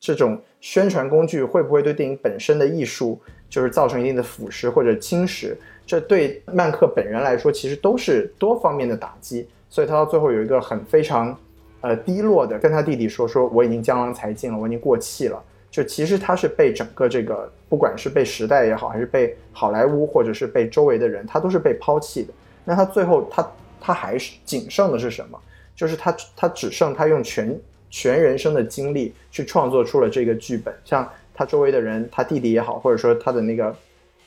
[0.00, 5.54] 这种宣传工具会不会对电影本身的艺术就是造成一定的腐蚀或者侵蚀？
[5.86, 9.48] 这对曼克本人来说，其实都是多方面的打击。
[9.70, 11.34] 所以他到最后有一个很非常，
[11.80, 15.42] 呃低落的，跟他弟弟说说我已经江郎才尽了，我已经过气了。
[15.70, 22.32] 就其实他是被整个这个，不管是被时代也好，还是被好莱坞，或者是被周围的人，他都是被抛弃的。
[22.64, 23.48] 那他最后他
[23.80, 25.38] 他还是仅剩的是什么？
[25.76, 27.56] 就是他他只剩他用全
[27.88, 30.74] 全人生的精力去创作出了这个剧本。
[30.84, 33.72] 像他周围的人，他弟弟也好，或者说他的那个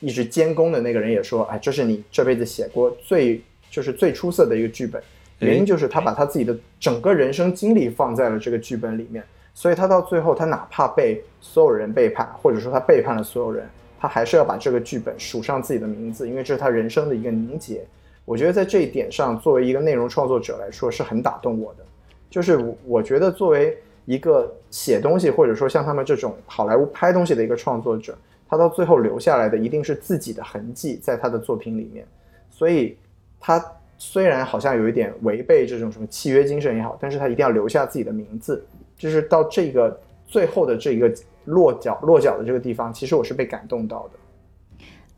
[0.00, 3.38] 一直监工的那个人也说，哎，这是你这辈子写过最
[3.70, 5.02] 就是最出色的一个剧本。
[5.40, 9.22] 原因就是他把他自己的整个人生经历放在了这个剧本里面，
[9.52, 13.68] 所以他到最后，他哪怕被所有人背叛，或者说他背叛了所有人，
[13.98, 17.84] 他还是要把这个剧本署上自己的名字，因为这是他人生的一个凝结。
[18.24, 21.84] 我觉得在这一点上，作为一个内容创作者来说，是很打动我的。
[22.30, 23.76] 就是我觉得作为
[24.06, 28.16] 一个写东西，或者说像他们这种好莱坞拍东西的一个创作者，
[28.48, 32.06] 他到最后留下来的一定是自己的痕迹在他的作品里面，
[32.50, 32.96] 所以
[33.38, 33.62] 他。
[34.06, 38.64] 虽然好像有一点违背这种什么契约精神也好，但是他一定要留下自己的名字，
[38.98, 41.12] 就是到这个最后的这一个
[41.46, 44.18] 落脚落脚的这个地方，其实我是被感动到的。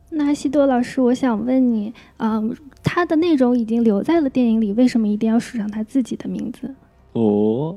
[0.08, 6.72] 那西多老师，我想问你，嗯，他的内容已经留在了电影里，为什么一定要署上他自己的名字？
[7.12, 7.76] 哦，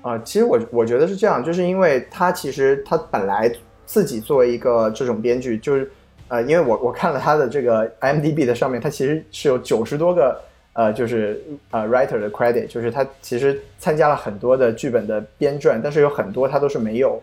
[0.00, 3.52] 啊，其实我我觉得是这样，就是因为他其实他本来
[3.84, 5.90] 自己作为一个这种编剧，就是。
[6.32, 10.40] 呃，因为我我看了他的这个 IMDB 的上面，他其实是有九十多个
[10.72, 17.20] 呃，就是呃 writer 的 credit，就是他其实参加了很多的剧本的编撰，但是有很多他都是没有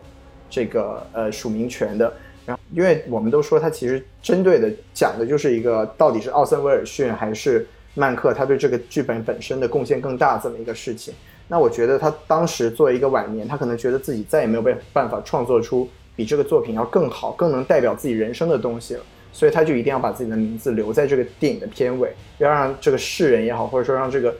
[0.48, 2.12] 这个呃署名权的。
[2.46, 11.12] 然后，因为我们都说他其实针对的讲的就是一个到底是奥森威尔逊还是曼克，他对这个剧本本身的贡献更大这么一个事情。
[11.48, 15.88] 那我觉得他当时作为一个晚年，他可能觉得自己再也没有办法创作出。
[16.20, 19.00] 比这个作品要更好、更能代表自己人生的东西了，
[19.32, 24.34] 所以他就一定要把自己的名字留在这个电影的片尾，要让这个世人也好，或者说让这个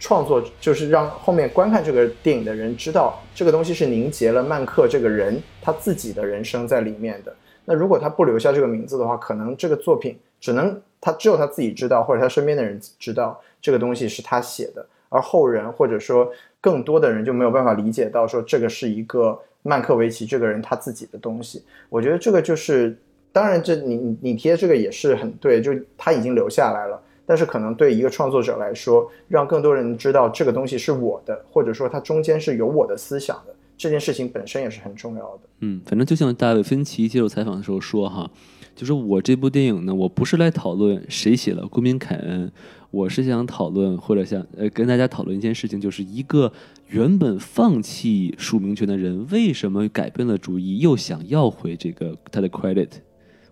[0.00, 7.36] 创作，就是让后面观看这个电影的人知道，这个东西是凝结了曼克这个人他自己的人生在里面的。
[7.66, 16.30] 那如果他不留下这个名字的话，可能这个作品只能他只有他自己知道，或者他身边的人知道这个东西是他写的，而后人或者说
[16.60, 19.40] 更多的人就没有办法理解到说这个是一个。
[19.68, 22.96] 曼克维奇这个人他自己的东西，我觉得这个就是，
[23.32, 35.40] 当然这你你提的这个也是很对，就他已经留下来了，但是可能对一个创作者来说，让更多人知道这个东西是我的，或者说它中间是有我的思想的，这件事情本身也是很重要的。
[35.62, 38.30] 嗯，反正就像大卫芬奇接受采访的时候说哈，
[38.76, 42.46] 就是我这部电影呢，我不是来讨论谁写了《公民凯恩》。
[42.90, 46.52] 我是想讨论，或者想呃跟大家讨论一件事情，就是一个
[46.88, 52.90] 原本放弃署名权的人，为什么改变了主意，又想要回这个他的 credit？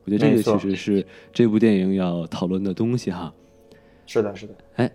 [0.04, 3.32] 我觉得这个其实是这部电影要讨论的东西哈。
[4.06, 4.54] 是的，是的。
[4.76, 4.90] 哎。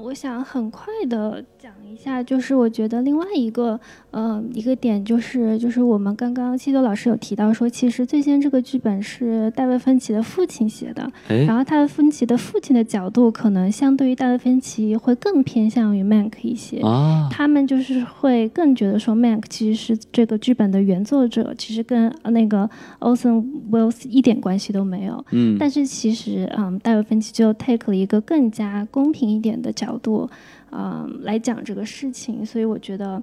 [0.00, 3.78] 我想很快的讲一下，就是我觉得另外一个，
[4.10, 11.10] 嗯，一个点就是，就是我们刚刚七多老师有提到说，其实最先这个剧本是戴维芬奇的父亲写的，
[11.46, 16.80] 然后戴维芬奇的父亲的角度可能相对于戴维芬奇会更偏向于 Mank 一些，
[17.30, 22.68] 他们就是会更觉得说 Mank 其实是这个剧本的原作者，其实跟那个
[23.00, 29.83] Olsen Wells 一点关系都没有，嗯，但是其实，嗯，戴维芬奇就 take 了一个更加公平一点的角。
[29.84, 30.28] 角度，
[30.70, 33.22] 嗯，来讲这个事情，所以我觉得，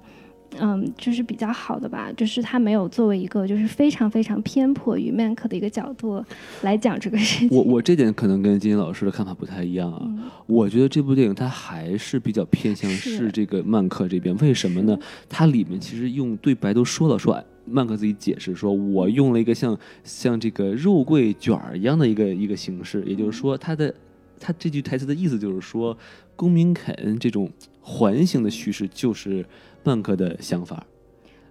[0.58, 6.24] 嗯，就是比较好的吧，就是他没有作为一个就是非常非常偏颇于曼克的一个角度
[6.62, 7.56] 来讲这个事情。
[7.56, 10.00] 我我这点可能跟金金老师的看法不太一样啊。
[10.04, 14.98] 嗯我觉得这部电影它还是比较偏向是是这个曼克这边，为什么呢？
[15.28, 23.94] 它里面其实用对白都说了，说哎曼克自己解释说，我用了一个像像这个肉桂卷儿一样的一个一个形式，也就是说，他的
[24.38, 25.96] 他这句台词的意思就是说，
[26.36, 29.44] 公民肯这种环形的叙事就是
[29.84, 30.84] 曼克的想法。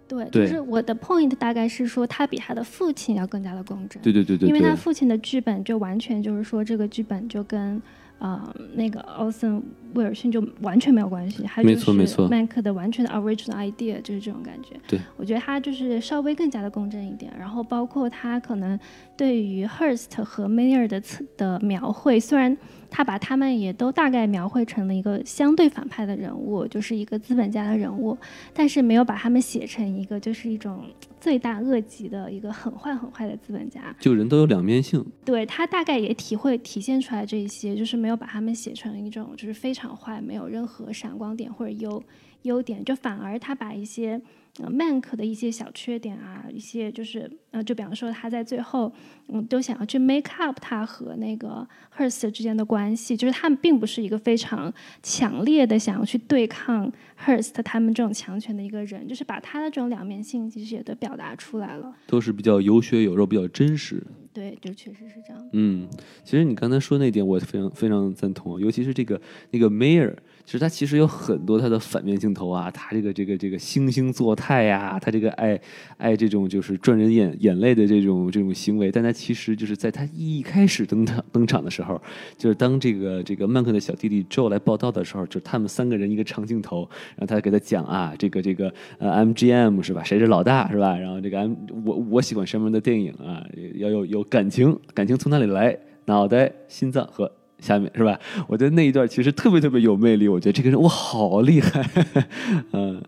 [0.08, 4.02] 对，就是我的 point 大概是说他比他的父亲要更加的公正。
[4.04, 7.82] 对对对对因为他，父亲的剧本就完全就是说，这个剧本就跟
[8.20, 9.64] 呃那个奥森
[9.94, 14.78] 威尔逊就完全没有关系，他就没错没是错曼克的完全的 original idea 就是这种感觉。
[14.86, 18.78] 对，我觉得他就是稍微更加的公正一点，然后包括他可能
[19.16, 22.58] 对于 Hearst 和 Mayer 的词的描绘，虽然
[22.92, 28.16] 他把他们也都大概描绘成了一个相对反派的人物，就是一个资本家的人物，
[28.54, 30.84] 但是没有把他们写成一个就是一种
[31.20, 33.96] 罪大恶极的一个很坏很坏的资本家。
[33.98, 35.04] 就人都有两面性。
[35.24, 42.04] 对他大概也体会体现出来这一些，就是没有把他们写成一种就是非常坏，没有任何闪光点或者优
[42.42, 44.22] 优点，就反而他把一些
[44.60, 48.92] 呃 Mank 的一些小缺点啊，一些就是呃，就比方说他在最后
[49.30, 56.92] 嗯都想要去 make up 他和那个 Hearst 之间的关系，就是他们并不是一个非常强烈的想要去对抗
[57.26, 61.96] Hearst 他们这种强权的一个人，就是把他的这种两面性其实也都表达出来了。
[62.08, 64.04] 都是比较有血有肉，比较真实。
[64.34, 65.50] 对，就确实是这样。
[65.52, 65.88] 嗯，
[66.24, 70.14] 其实你刚才说那点，我非常非常赞同，尤其是这个那个 Mayer，
[70.52, 75.58] 其实他其实有很多他的反面镜头啊，他这个这个这个惺惺作态呀、他这个爱
[75.96, 82.02] 爱这种就是赚人眼眼泪的这种这种行为，但他其实就是在他一开始登场登场的时候，
[82.38, 86.82] 就是当这个这个曼克的小弟弟 Joe 来报道的时候，就他们三个人一个长镜头，
[87.16, 90.98] 然后他给他讲啊，这个这个呃 MGM 是吧，谁是老大是吧？
[90.98, 93.42] 然后这个 M 我我喜欢什么样的电影啊，
[93.76, 95.80] 要有有感情，感情从哪里来？
[96.06, 97.32] 脑袋、心脏和
[97.62, 98.20] 下面是吧？
[98.50, 101.90] 我觉得那一段其实特别特别有魅力，我觉得这个人哇好厉害，
[102.74, 103.02] 嗯。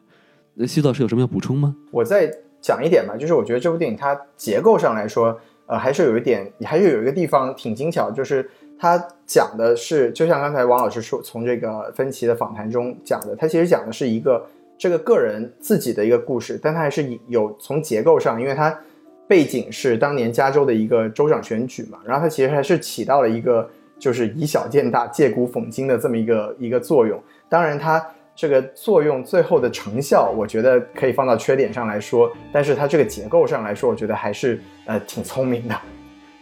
[0.55, 1.75] 那西老师有什么要补充吗？
[1.89, 2.31] 我再
[2.61, 5.35] 讲一点吧，就是我觉得这部电影它结构上来说，
[5.65, 8.47] 呃，还是有一点，还是有一个地方挺精巧，就是
[8.77, 14.45] 它讲的是，就像刚才王老师说，从这个芬奇的访谈中讲的，它其实讲的是一个
[14.77, 18.79] 这个个人自己的一个故事，但它还是有从结构上，因为它
[19.27, 23.67] 背景是当年加州的一个州长选举嘛，然后它其实还是起到了一个
[24.03, 27.17] 就是以小见大、借古讽今的这么一个一个作用。
[27.47, 35.75] 当然，它这个作用最后的成效，我觉得可以放到缺点上来说，但是它这个结构上来说，我觉得还是呃挺聪明的。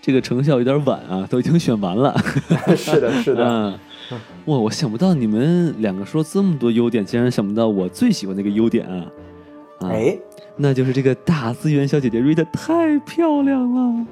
[0.02, 2.18] 这个成效有点晚啊，都已经选完了。
[2.76, 3.80] 是的，是的，嗯，
[4.46, 9.06] 哇，我想不到你们两个说这么多优点，竟然想不到我最喜欢的一个优点啊！
[9.82, 10.18] 啊，哎，
[10.58, 14.06] 那就是这个大资源小姐姐瑞的太漂亮了。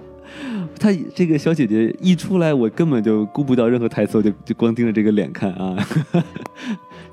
[0.78, 5.76] 她这个小姐姐一出来，我根本就顾不到任何台词，我就就光盯着这个脸看啊。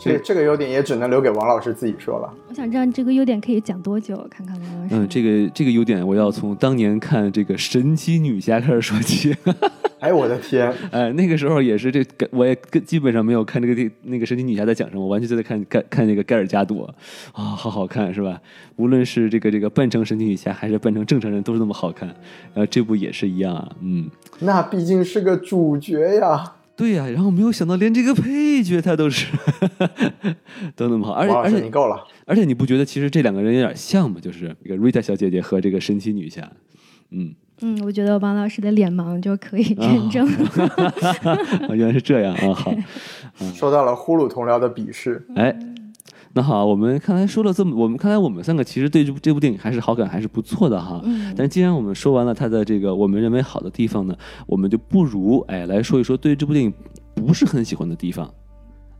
[0.07, 2.33] 这这个优点也只能留给王老师自己说了。
[2.49, 4.17] 我想知道这个优点可以讲多久？
[4.31, 4.95] 看看王老师。
[4.95, 9.35] 嗯，这个这个优点，我要从当年看这个神奇女侠开始说起。
[9.99, 16.85] 哎，我的天，哎，那个时候也是这个，我也跟基本上没有看这个电那个神奇女侠在讲什么，我完全就在看看看那个盖尔加朵
[17.33, 18.39] 啊、好好看是吧？
[18.77, 22.07] 无论是这个这个扮成神奇女侠还是扮成正常人，都是那么好看。
[22.09, 24.09] 然后这部也是一样啊，嗯，
[24.41, 26.53] 那毕竟是个主角呀。
[26.77, 29.33] 对呀、然后没有想到连这个配角他都是
[30.77, 32.05] 都那么好，而且而且你够了。
[32.27, 34.19] 而且你不觉得其实这两个人有点像吗？
[34.21, 36.49] 就是这个瑞塔小姐姐和这个神奇女侠，
[37.11, 37.35] 嗯。
[37.63, 40.29] 嗯，我觉得王老师的脸盲就可以认证。
[41.67, 42.75] 哦，原来是这样啊，好，
[43.55, 45.27] 受到了呼噜同僚的鄙视。
[45.35, 45.59] 哎，
[46.37, 51.01] 那好，我们刚才说了这么，我们看来我们三个其实对这部这部电影还是好感还是不错的哈。
[51.03, 54.15] 嗯但既然我们说完了它的这个我们认为好的地方呢，
[54.47, 56.71] 我们就不如哎来说一说对这部电影
[57.15, 58.31] 不是很喜欢的地方。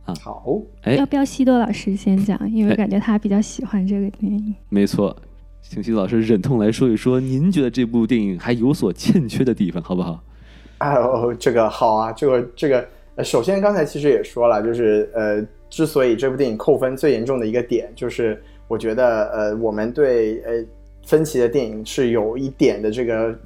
[0.05, 2.39] 啊好，哎要，不要西多老师先讲？
[2.51, 4.55] 因为哎感觉他比较喜欢这个电影。
[4.69, 5.15] 没错，
[5.61, 10.19] 请西多老师忍痛来说一说，您觉得这部电影还有所欠缺的地方，好不好？
[10.79, 20.63] 哎呦，这个好啊，这个这个，呃首先刚才其实也说了，就是呃，之所以这部电影扣分最严重的一个点，就是我觉得呃，我们对呃
[21.05, 23.37] 芬奇的电影是有一点的这个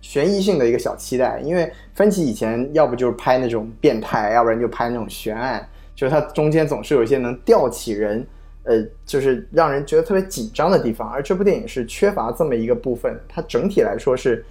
[0.00, 8.26] 悬疑性的一个小期待，因为芬奇以前要不就是拍那种变态，要不然就拍那种悬案，就是它中间总是有一些能吊起人。
[8.64, 14.44] 呃，就是让人觉得特别紧张的地方，而这部电影是缺乏这么一个部分，它整体来说是，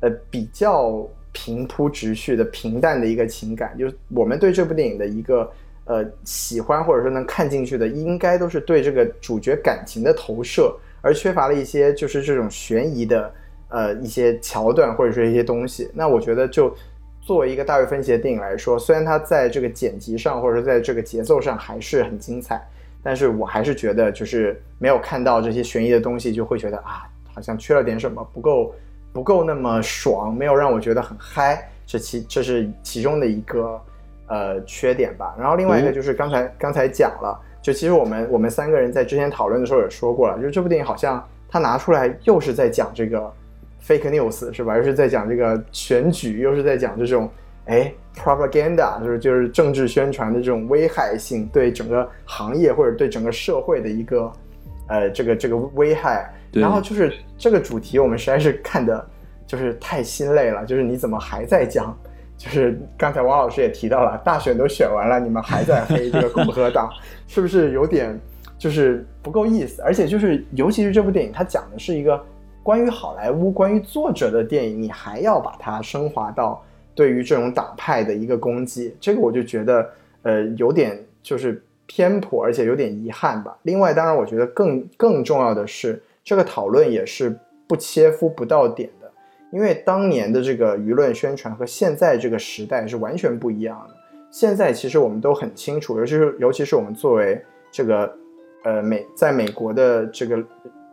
[0.00, 5.50] 呃，比较平铺直叙的平淡的一个情感，就是我们对这部电影的一个
[5.88, 13.34] 呃喜欢或者说能看进去的，应该都是对这个主角感情的投射，而缺乏了一些就是这种悬疑的
[13.70, 15.90] 呃一些桥段或者说一些东西。
[15.92, 16.72] 那我觉得就
[17.20, 22.62] 作为一个大卫芬奇的电影来说，虽然它在这个剪辑上或者说在这个节奏上还是很精彩，
[23.02, 28.74] 但是我还是觉得就是没有看到这些悬疑的东西，就会觉得啊好像缺了点什么，不够
[29.12, 31.70] 不够那么爽，没有让我觉得很嗨。
[31.86, 33.80] 这其这是其中的一个
[34.28, 35.34] 呃缺点吧。
[35.38, 43.32] 然后另外一个就是刚才刚才讲了，就其实我们我们三个人在之前讨论的时候也说过了，就是这部电影好像他拿出来又是在讲这个
[43.84, 44.76] fake news 是吧？
[44.76, 47.28] 又是在讲这个选举，又是在讲这种
[47.66, 54.32] 哎 propaganda，就是就是政治宣传的这种危害性对整个行业或者对整个社会的一个
[54.88, 56.32] 呃这个这个危害。
[56.52, 59.06] 然后就是这个主题我们实在是看的。
[59.48, 61.98] 就是太心累了，就是你怎么还在讲？
[62.38, 66.88] 就是刚才王老师也提到了，大选都选完了，你们还在黑这个共和党，
[67.26, 68.16] 是不是有点
[68.56, 69.82] 就是不够意思？
[69.82, 72.18] 而且就是尤其是这部电影，它讲的是一个
[72.62, 76.64] 关于好莱坞、关于作者的电影，你还要把它升华到
[76.94, 79.90] 对于这种党派的一个攻击，这个我就觉得
[80.22, 83.58] 呃有点就是偏颇，而且有点遗憾吧。
[83.64, 87.36] 另外，当然我觉得更更重要的是，这个讨论也是
[87.66, 88.88] 不切肤不到点。
[89.50, 93.94] 因为当年的这个舆论宣传和现在这个时代是完全不一样的。
[94.30, 97.40] 现在其实我们都很清楚，尤其是尤其是我们作为
[97.70, 98.12] 这个
[98.62, 100.36] 呃美在美国的这个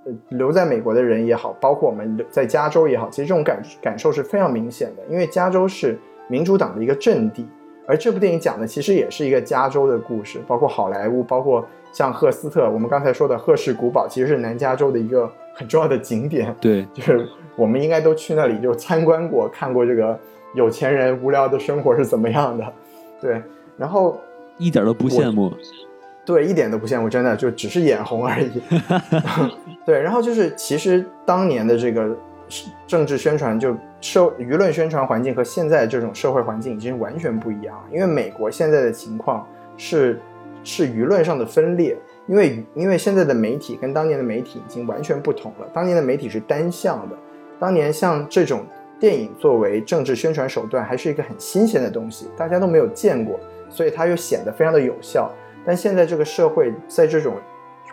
[0.06, 5.04] 呃留在美国的人也好，包括我们在加州也好，其实这种感感受是非常明显的。
[5.10, 6.00] 因为加州是
[6.30, 7.46] 民主党的一个阵地，
[7.86, 16.56] 而这部电影讲的其实也是一个加州的故事，包括好莱坞，包括像赫斯特，我们刚才说的赫氏古堡，其实是南加州的一个很重要的景点。
[16.62, 17.28] 对， 就是。
[17.56, 20.20] 我们应该都去那里就参观过，看过这个
[20.54, 22.74] 有钱人无聊的生活是怎么样的，
[23.22, 23.42] 对，
[23.78, 24.20] 然后
[24.58, 25.52] 一点都不羡慕，
[26.26, 28.62] 对，一点都不羡慕，真的就只是眼红而已。
[29.86, 32.16] 对，然后就是其实当年的这个
[32.88, 37.84] 政治宣传，就社舆论宣传环境和现在这种社会环境已经完全不一样了。
[37.92, 39.48] 因为美国现在的情况
[39.78, 40.20] 是
[40.64, 41.98] 是舆论上的分裂。
[42.28, 45.68] 因为因为现在的媒体跟当年的媒体已经完全不同了。
[45.72, 47.16] 当年的媒体是单向的，
[47.60, 48.66] 当年像这种
[49.00, 53.40] 电影作为政治宣传手段，还是一个很新鲜的东西，大家都没有见过，
[53.70, 55.32] 所以它又显得非常的有效。
[55.66, 57.36] 但现在这个社会在这种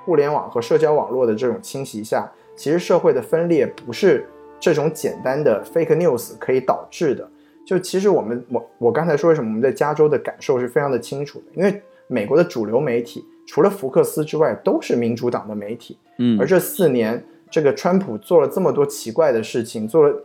[0.05, 4.29] 互联网和社交网络的这种侵袭下，其实社会的分裂不是
[4.61, 7.29] 这种简单的 fake news 可以导致的。
[7.65, 13.25] 就其实我们我我刚才说为什么我们在加州的感受是非常的清楚的，因为美国的主流媒体。
[13.45, 15.99] 除了福克斯之外，都是民主党的媒体。
[16.19, 17.23] 嗯，而这四年，
[17.53, 20.17] 这个川普做了这么多奇怪的事情，做了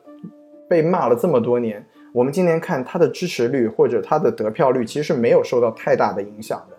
[0.69, 6.77] 被骂了这么多年，我们今年看他的支持率或者他的得票率，其实是没有受到太大的影响的。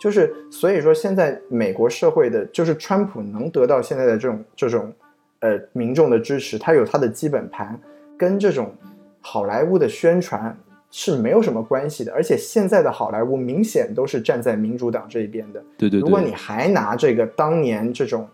[0.00, 4.92] 就是所以说，现在美国社会的，就是川普能得到现在的这种这种
[5.38, 7.80] 呃民众的支持，他有他的基本盘，
[8.18, 8.74] 跟这种
[9.20, 10.54] 好莱坞的宣传。
[10.96, 15.60] 是没有什么关系的，而且现在的好莱坞明显都是站在民主党这一边的。
[15.76, 15.98] 对对。
[15.98, 18.28] 如果你还拿这个当年这种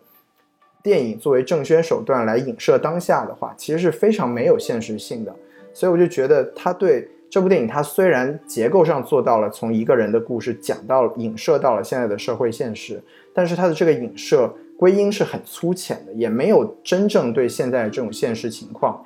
[0.83, 5.35] 电影作为政宣手段来影射当下的话，其实是非常没有现实性的。
[5.72, 13.03] 所以我就觉得他对这部电影，他虽然结构上做到了从一个人的故事讲到影射到了现在的社会现实，
[13.33, 19.05] 但是他的这个影射归因是很粗浅的，也没有真正对现在这种现实情况。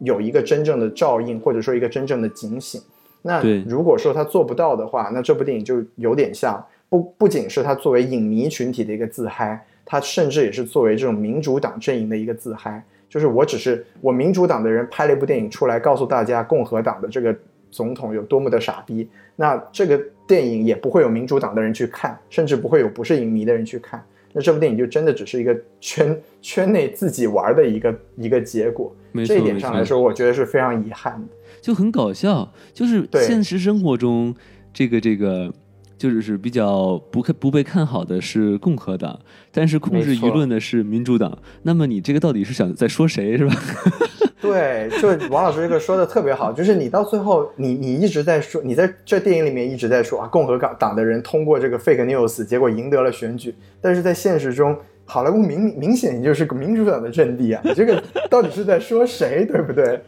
[0.00, 2.80] 有一个真正的照应，或者说一个真正的警醒。
[3.20, 12.84] 那如果说他做不到的话，那这部电影就有点像不不仅是他作为影迷群体的一个自嗨，他甚至也是作为这种民主党阵营的一个自嗨。
[13.08, 17.34] 就是我只是我民主党的人拍了一部电影出来，告诉大家共和党的这个
[17.70, 19.08] 总统有多么的傻逼。
[19.34, 24.04] 那这个电影也不会有民主党的人去看，甚至不会有不是影迷的人去看。
[24.34, 28.94] 那这部电影就真的只是一个圈圈内自己玩的一个一个结果。
[29.24, 31.28] 这一点上来说，我觉得是非常遗憾的，
[31.62, 32.52] 就很搞笑。
[32.74, 34.34] 就是现实生活中，
[34.70, 35.50] 这个这个，
[35.98, 39.18] 就是是比较不看不被看好的是共和党，
[39.52, 41.36] 但是控制舆论的是民主党。
[41.64, 43.54] 那么你这个到底是想在说谁，是吧？
[44.40, 54.74] 对，就王老师这个说的特别好，就是你到最后，你你一直在说，你在这电影里面一直在说啊，共和党党的人通过这个 fake news，结果赢得了选举，但是在现实中。
[55.10, 57.62] 好莱坞明明显就是个民主党的阵地啊！
[57.64, 59.98] 你这个到底是在说谁，对不对？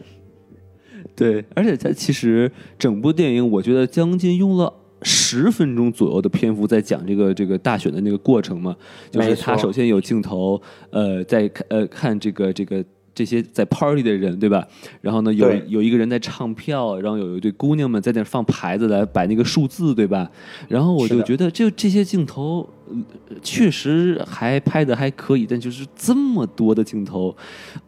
[1.17, 4.71] 对，而且他其实整部电影，我觉得将近用了
[5.03, 8.75] 十分钟左右的篇幅在讲这个这个大选的那个过程嘛。
[9.09, 12.83] 就是他首先有镜头，呃，在看呃看这个这个。
[13.13, 14.65] 这些在 party 的人，对吧？
[15.01, 20.31] 然后呢，有有一个人在唱票，然后有一对姑娘们在那放牌子来摆那个数字，对吧？
[20.69, 27.35] 然后我就觉得这这些镜头，呃确实还拍的还可以，但就是这么多的镜头，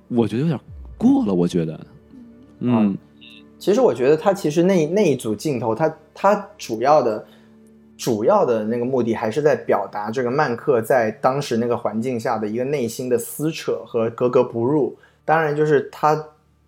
[0.10, 0.60] 我觉得有点
[0.98, 1.88] 过了，我觉得，
[2.60, 2.96] 嗯，
[3.64, 7.26] 其实我觉得他其实那那一组镜头，他他主要的
[7.98, 14.94] 主要的那个目的还是在表达这个曼克在当时那个环境下的一个内心的撕扯和格格不入。
[15.24, 16.26] 当然，就是他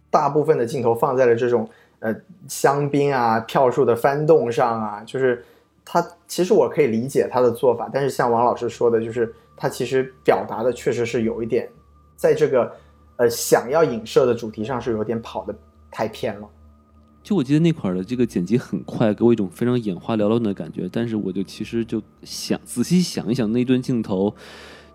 [0.09, 1.69] 大部分的镜头放在了这种
[1.99, 2.15] 呃
[2.47, 5.43] 香槟啊、票数的翻动上啊，就是
[5.83, 11.67] 他其实我可以理解他的做法，但是像王老师说的，就是他其实表达的确实是有一点
[12.15, 12.71] 在这个
[13.17, 15.53] 呃想要影射的主题上是有点跑的
[15.91, 16.47] 太偏了。
[17.25, 20.87] 就我记得那块儿的这个剪辑很快，给我一种非常眼花缭乱的感觉。
[20.91, 24.31] 但是我就其实就想仔细想一想那段镜头，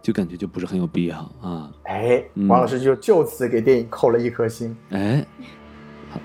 [0.00, 1.72] 就感觉就不是很有必要啊。
[1.82, 4.76] 哎，嗯王老师就就此给电影扣了一颗星。
[4.90, 5.26] 哎，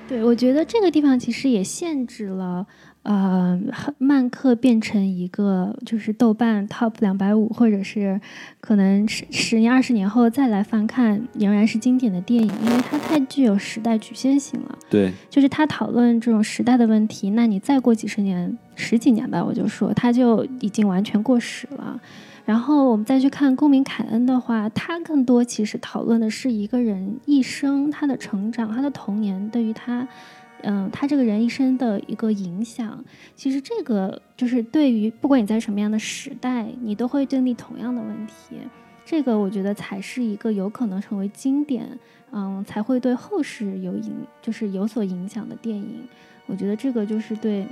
[0.07, 2.67] 对，我觉得这个地方其实也限制了，
[3.05, 3.55] 呃，
[3.99, 8.19] 曼克变成一个就是豆瓣 top 两百五，或者是
[8.59, 14.75] 可能十十年、二十年后再来翻看，仍然是经典的电影，因为它太具有时代局限性了。
[14.89, 22.01] 对，就是他讨论这种时代的问题，那你再过几十年、十几年吧，我就说他就已经完全过时了。
[22.43, 30.07] 然后我们再去看《公民凯恩》的话，他更多其实讨论的是一个人一生他的成长、他的童年对于他，
[30.63, 33.03] 嗯、他这个人一生的一个影响。
[33.35, 38.57] 其实这个就是对于不管你在什么样的时代，你都会经历同样的问题。
[39.05, 41.87] 这个我觉得才是一个有可能成为经典，
[42.31, 46.07] 嗯，才会对后世有影，就是有所影响的电影。
[46.47, 47.67] 我觉得这个就是对，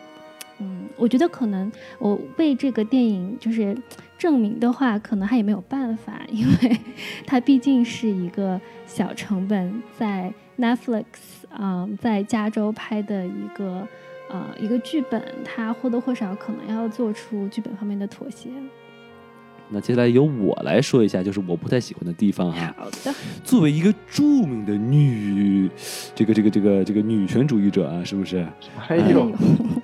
[0.60, 3.76] 嗯，我觉得可能我为这个电影就是
[4.16, 6.80] 证明的话，可能他也没有办法，因为
[7.26, 11.06] 他毕竟是一个小成本在 Netflix
[11.50, 13.88] 啊、在加州拍的一个
[14.30, 18.50] 呃一个剧本，它或多或少可能要做出剧本方面的妥协。
[19.70, 22.76] 那接下来由我来说一下，就是我不太喜欢的地方哈。
[22.78, 25.68] 好的，作为一个著名的女，
[26.14, 28.46] 这个这个这个这个女权主义者啊，是不是？
[28.88, 29.32] 哎呦，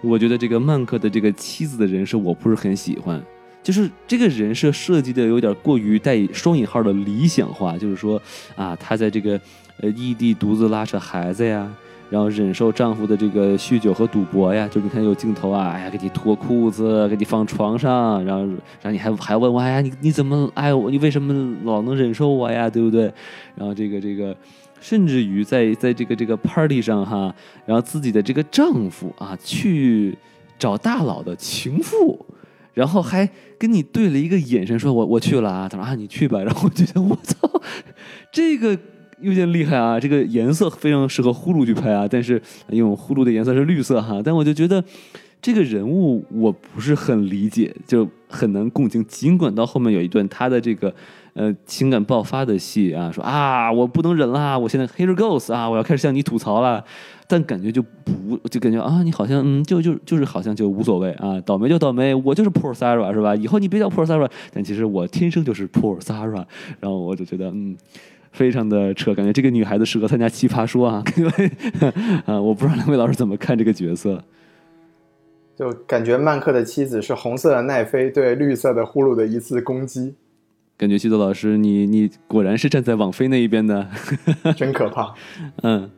[0.04, 3.20] 我觉得这个曼克的这个妻子的人设我不是很喜欢，
[3.64, 8.22] 就是这个人设设计的有点过于带双引号的理想化，就是说
[8.56, 9.40] 啊，他在这个
[9.82, 11.70] 呃异地独自拉扯孩子呀。
[12.10, 20.90] 然后忍受丈夫的这个酗酒和赌博呀，就你看有镜头啊，哎呀，给你脱裤子，给你放床上，然后，然后你还还问我，哎呀，你你怎么爱我？
[20.90, 22.68] 你为什么老能忍受我呀？
[22.68, 23.14] 对不对？
[23.56, 24.36] 然后这个这个，
[24.82, 27.32] 甚至于在在这个这个 party 上哈，
[27.64, 30.18] 然后自己的这个丈夫啊，去
[30.58, 32.26] 找大佬的情妇，
[32.74, 37.38] 然后还跟你对了一个眼神，说我我去了啊，他说啊你去吧， 然后我觉得我操，
[38.32, 38.76] 这个
[39.22, 44.84] 有点厉害啊，这个颜色非常适合呼噜去拍啊，但是因为呼噜的颜色是绿色哈，但我就觉得。
[45.42, 49.02] 这个人物我不是很理解，就很难共情。
[49.06, 50.94] 尽管到后面有一段他的这个
[51.34, 56.84] 呃情感爆发的戏啊，说啊我不能忍啦，我现在 here goes 啊，我要开始向你吐槽了，
[57.26, 63.34] 但感觉就不就感觉啊你好像嗯就就就是好像就无所谓啊，倒霉就倒霉，我就是 poor Sarah 是吧？
[63.34, 66.44] 以后你别叫 poor Sarah，但其实我天生就是 poor Sarah，
[66.82, 67.78] 然后我就觉得嗯。
[68.32, 71.04] 非常的扯，感觉这个女孩子适合参加奇葩说啊！
[71.18, 71.52] 因 为
[72.26, 74.24] 啊，我不知道两位老师怎么看这个角色。
[75.56, 80.16] 就感觉曼克的妻子是红色的奈飞对绿色的呼噜的一次攻击，
[80.78, 83.90] 感觉西多老师，你你果然是站在网飞那一边的，
[84.56, 85.14] 真可怕。
[85.64, 85.90] 嗯。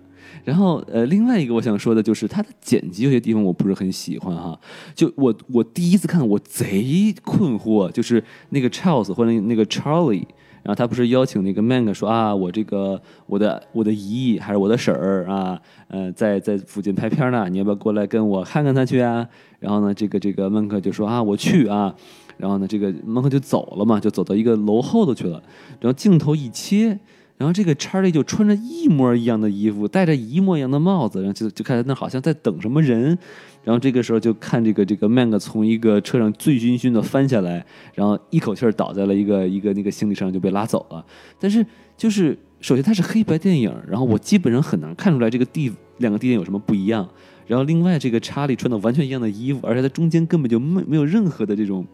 [0.43, 4.59] 然后呃，另外一个我想说的就是它的剪辑有些地方我不是很喜欢哈。
[4.95, 10.23] 就我我第一次看我贼困惑，就是那个 Charles 或者那个 Charlie，
[10.64, 19.28] 然后他不是邀请那个 Mank 说啊，我这个我的我的姨还是我的婶儿啊，呃，在在附近拍片呢，你要不要过来跟我看看他去啊？
[19.59, 21.95] 然后呢，这个这个曼克就说啊，我去啊。
[22.38, 25.41] 然后呢，这个曼克就走了嘛，就走到一个楼后头去了。
[25.80, 26.97] 然后镜头一切，
[27.38, 33.18] 然后这个查理就穿着一模一样的衣服，戴着一模一样的帽子，然后就就看他那好像在等什么人。
[33.64, 41.05] 然后这个时候就看这个这个曼克从一个车上醉醺醺的翻下来，然后一口气儿倒在了一个一个那个行李上就被拉走了。
[41.39, 47.07] 但是就是首先它是黑白电影，然后我基本上很难看出来这个地两个地点有什么不一样。
[47.45, 51.86] 然后另外这个查理穿的完全一样的衣服，而且他中间根本就没没有任何的这种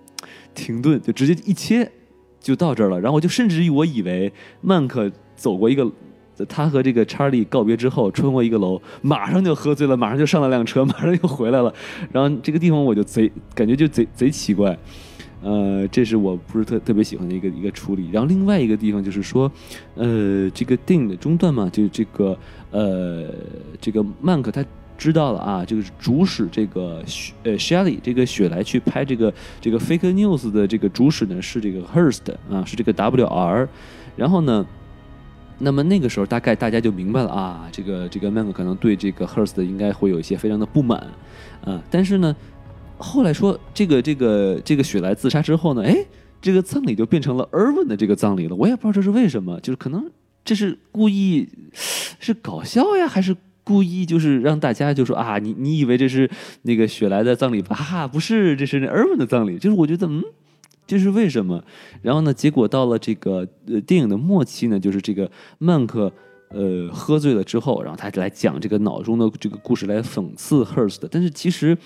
[0.53, 1.91] 停顿，就直接一切
[2.39, 2.99] 就到这儿了。
[2.99, 5.91] 然后我就甚至于我以为曼克走过一个。
[6.45, 11.73] 他和这个查理告别之后，穿过一个楼，马上就喝醉了，马上就上了辆车， 马上又回来了。
[12.11, 14.77] 然后这个地方我就贼感觉就贼贼奇怪。
[15.39, 18.09] 呃，这是我不是特特别喜欢的一个一个处理。
[18.11, 19.49] 然后另外一个地方就是说，
[19.95, 22.37] 呃，这个电影的中段嘛，就这个
[22.71, 23.25] 呃，
[23.79, 24.65] 这个曼克他
[24.97, 29.31] 知道了啊，就是主使这个雪呃 Shelly 这个雪莱去拍这个
[29.61, 33.67] 这个 fake news 的这个主使呢是这个 Hurst 啊，是这个 WR。
[34.15, 34.65] 然后呢，
[35.59, 40.99] 那么那个时候大概大家就明白了啊，这个这个曼克可能对这个 Hurst 应该会有一些非常的不满
[41.63, 42.35] 啊，但是呢。
[42.99, 45.95] 后来说这个这个这个雪莱自杀之后呢，哎，
[46.41, 48.55] 这个葬礼就变成了 Irwin 的这个葬礼了。
[48.55, 50.09] 我也不知道这是为什么，就是可能
[50.43, 51.47] 这是故意
[52.19, 56.27] 是搞笑呀，还是故意就是让大家就说啊，你你以为这是
[56.63, 57.75] 那个雪莱的葬礼吧？
[57.75, 59.59] 哈，不是，这是那 Erwin 的葬礼。
[59.59, 60.23] 就是我觉得，嗯，
[60.87, 61.63] 这是为什么？
[62.01, 65.29] 然后呢，结果到了这个呃电影的末期呢，就是这个
[65.59, 66.11] 曼克
[66.49, 71.77] 呃喝醉了之后，然后他来讲这个脑中的这个故事来讽刺 Hurst，但是其实。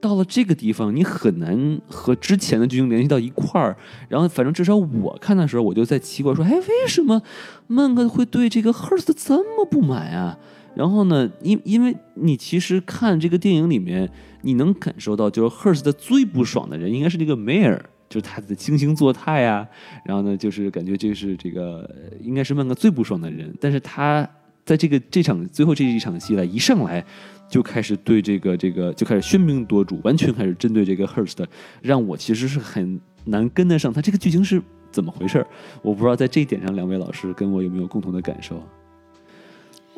[0.00, 3.76] 到了这个地方，你很难和之前的剧情联系到一块儿。
[4.08, 7.20] 然后，反正至少我看的时候，我就在奇怪说：“哎，为什么
[7.66, 10.38] 曼克会对这个 Hurst 这么不满啊？”
[10.76, 14.08] 然后呢，因因为你其实看这个电影里面，
[14.42, 19.66] 你能感受到，就是 Hurst 最不爽的人应该是这个 Mayor，就是他的惺惺作态啊。
[20.04, 21.88] 然后呢，就是感觉这是这个
[22.20, 23.54] 应该是曼克最不爽的人。
[23.60, 24.28] 但是他
[24.64, 27.04] 在这个这场最后这一场戏来一上来。
[27.50, 31.42] 就开始对这个这个就开始喧宾夺主，完全开始针对这个 Hurst，
[31.80, 35.46] 让我其实是很难跟得上他这个剧情是怎么回事。
[35.80, 38.62] 我不知道在这一点上，两位老师跟我有没有共同的感受。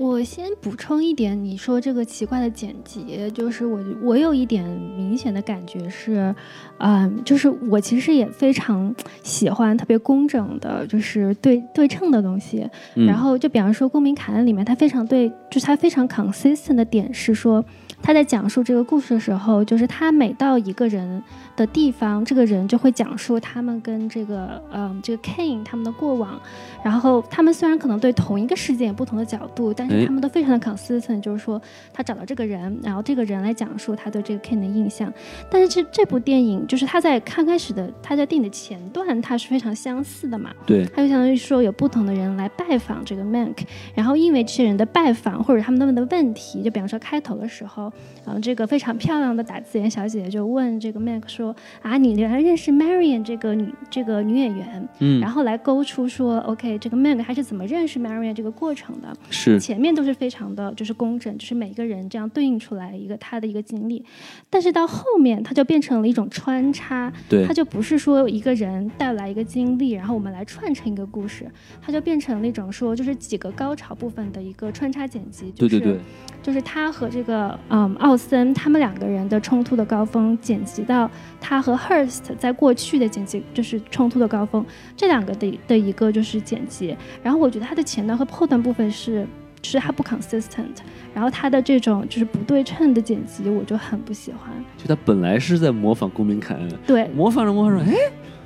[0.01, 4.65] 我先补充一点，你说这个奇怪的剪辑，就是我我有一点
[4.97, 6.35] 明显的感觉是，
[6.79, 12.67] 嗯，就是我其实也非常喜欢特别工整的，就是对对称的东西。
[12.95, 17.63] 然后就比方说《公民凯恩》里面，它非常对，就是它非常 consistent 的点是说，
[18.03, 21.23] 他在讲述这个故事的时候，就是他每到一个人。
[21.61, 26.41] 的地方，这个人就会讲述他们跟这个，嗯，这个 Kane 他们的过往。
[26.83, 31.61] 然后他们虽然可能对同一个事件有不同的角度，但是他们都非常的 consistent，就是说
[31.93, 35.13] 他找到这个人，然后这个人来讲述他对这个 Kane 的印象。
[35.51, 40.51] 但是这这部电影就是他在刚开始的他在电影的前段，他是非常相似的嘛。
[40.65, 40.87] 对。
[40.87, 43.59] 他就相当于说有不同的人来拜访这个 Mank，
[43.95, 47.93] 然后因为这些人的拜访或者他们问的问题，就比方说开头的时候，
[48.25, 51.50] 嗯，这个非常漂亮的打字员小姐姐就问这个 Mank 说。
[51.83, 59.15] 啊，你原来认识 Marion 这个女这个女演员，嗯，然后来勾出说，OK，这个 Meg 还是怎么认识 Marion 这个过程的？
[59.31, 64.05] 是前面都是非常的就是工整，就是每个人这样对应出来一个他的一个经历，
[64.49, 75.99] 但是到后面它就变成了一种穿插，对，它就不是说一个人带来一个经历，然后我们来串成一个故事，它就变成了一种说就是几个高潮部分的一个穿插剪辑，对对对，
[76.43, 81.11] 就是他和这个嗯奥森他们两个人的冲突的高峰剪辑到。
[81.41, 84.65] 他和 Hurst 在过去的剪辑就是冲突的高峰，
[84.97, 86.97] 这两个的的一个就是剪辑。
[87.23, 89.27] 然后我觉得他的前段和后段部分是，
[89.63, 90.77] 就是他不 consistent。
[91.15, 94.53] 然后他的这种就是不对称的剪辑，我就很不喜欢。
[94.77, 97.97] 就他本来是在模仿公民凯恩，对，模仿着模仿着，哎，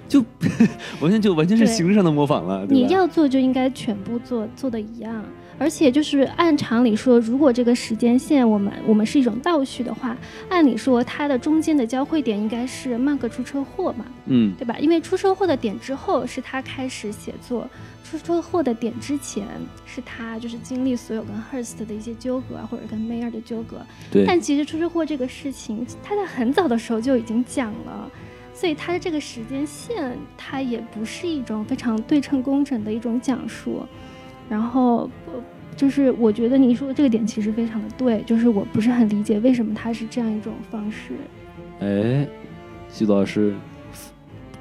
[0.09, 0.25] 就
[1.03, 2.65] 完全就完全是形式上的模仿了。
[2.71, 5.25] 你要做就应该全部做做的一样。
[5.59, 10.17] 而且就是按常理说，如果这个时间线我们我们是一种倒叙的话，
[10.49, 14.77] 按理说它的中间的交汇点应该是曼克出车祸嘛，嗯，对吧？
[14.79, 17.69] 因为出车祸的点之后是他开始写作，
[18.03, 19.47] 出车祸的点之前
[19.87, 23.85] 是他就是经历所有跟 Hurst 的一些纠葛啊，或者跟 Mayer 的纠葛。
[24.11, 24.25] 对。
[24.27, 28.11] 但其实出车祸这个事情，他在很早的时候就已经讲了，
[28.53, 33.87] 所以他的这个时间线，它也不是一种非常对称工整的一种讲述。
[34.49, 35.09] 然后，
[35.77, 41.13] 就是我觉得你说的这个点其实非常的对，就是我不是很理解为什么他是这样一种方式。
[41.81, 42.27] 哎，
[42.89, 43.55] 徐老师，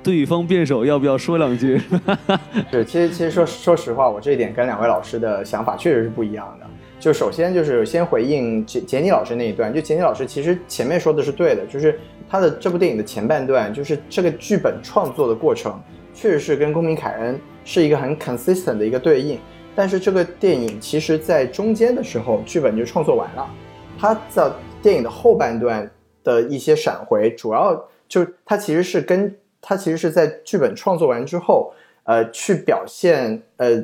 [0.01, 1.79] 对方辩手要不要说两句？
[2.71, 6.67] 对，其实其实说说实话，我这一点跟两位老师的想法确实是不一样的。
[6.99, 15.77] 就首先就是先回应杰杰尼老师那一段，就杰尼老师其实前面说的是对的，就是他的这部电影的前半段，就是这个剧本创作的过程，
[16.13, 19.37] 确实是跟公民凯恩是一个很 consistent 的一个对应。
[19.75, 23.49] 但是这个电影其实，在中间的时候，剧本就创作完了。
[23.97, 24.51] 他在
[24.81, 25.89] 电影的后半段
[26.23, 27.73] 的一些闪回，主要
[28.07, 33.83] 就是它其实是跟他其实是在剧本创作完之后，呃，去表现呃，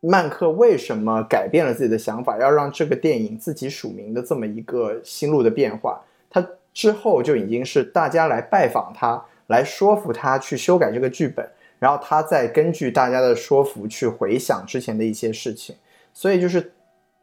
[0.00, 6.02] 曼克为什么改变了自己的想法，要让这个电影自己署名的这么一个心路的变化。
[6.28, 6.44] 他
[6.74, 11.48] 之后就已经是大家来拜访他，来说服他去修改这个剧本。
[11.80, 15.74] 然后他再根据大家的说服去回想之前的一些事情，
[16.14, 16.72] 所以就是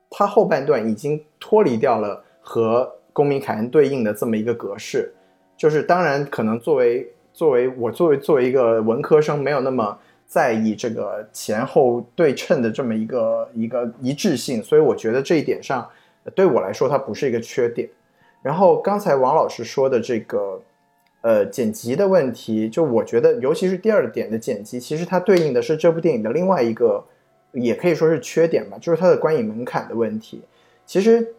[0.09, 5.13] 他后半段已经脱离掉了和公民凯恩对应的这么一个格式，
[5.55, 15.87] 就是当然可能作为作为我作为作为一个文科生，没有那么在意这个前后对称的这么一个一个一致性，所以我觉得这一点上
[16.33, 17.87] 对我来说它不是一个缺点。
[18.41, 20.61] 然后刚才王老师说的这个
[21.27, 27.03] 呃剪辑的问题，就我觉得尤其是第二点的剪辑，其实它对应的是这部电影的另外一个，
[27.51, 30.41] 也可以说是缺点吧，就是它的观影门槛的问题。
[30.85, 31.33] 其实。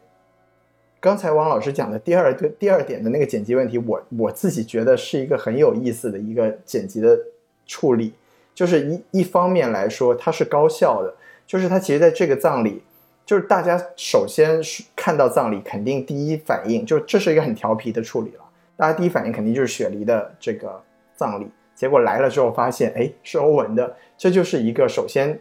[1.00, 7.16] 刚才王老师讲的第二个第二点的那个剪辑问题，我我自己觉得是一个很有意思的一个剪辑的
[7.66, 8.12] 处理，
[8.52, 11.14] 就是一一方面来说它是高效的，
[11.46, 12.82] 就是它其实在这个葬礼，
[13.24, 18.44] 就是大家首先是看到葬礼，肯定第一反应就这是一个很调皮的处理了，
[18.78, 20.80] 大家第一反应肯定就是雪梨的这个
[21.16, 25.36] 葬礼，结果来了之后发现，哎，是欧文的，这就是一个首先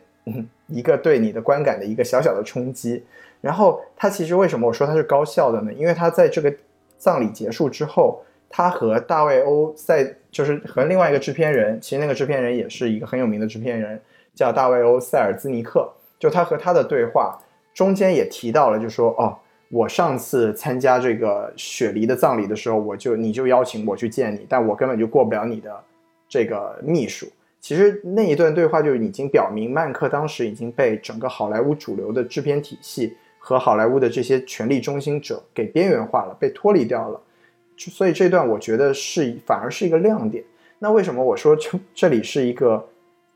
[0.65, 3.05] 一个对你的观感的一个小小的冲击。
[3.39, 5.71] 然后他其实为什么我说他是高效的呢？
[5.71, 6.51] 因为他在这个
[6.97, 14.01] 葬礼结束之后，他和大卫欧塞就是和另外一个制片人，其实那个制片人也是一个很有名的制片人，
[14.33, 15.87] 叫大卫欧塞尔兹尼克。
[16.17, 17.37] 就他和他的对话
[17.75, 19.37] 中间也提到了，就说哦，
[19.69, 25.83] 我上次参加这个雪梨的葬礼的时候，我就你就邀请我去见你，但我根本就过不了你的
[26.29, 27.27] 这个秘书。
[27.59, 33.15] 其实那一段对话就已经表明，曼克当时已经被整个好莱坞主流的制片体系。
[33.39, 37.21] 和好莱坞的这些权力中心者给边缘化了，被脱离掉了，
[37.77, 40.43] 所以这段我觉得是反而是一个亮点。
[40.79, 42.85] 那为什么我说这这里是一个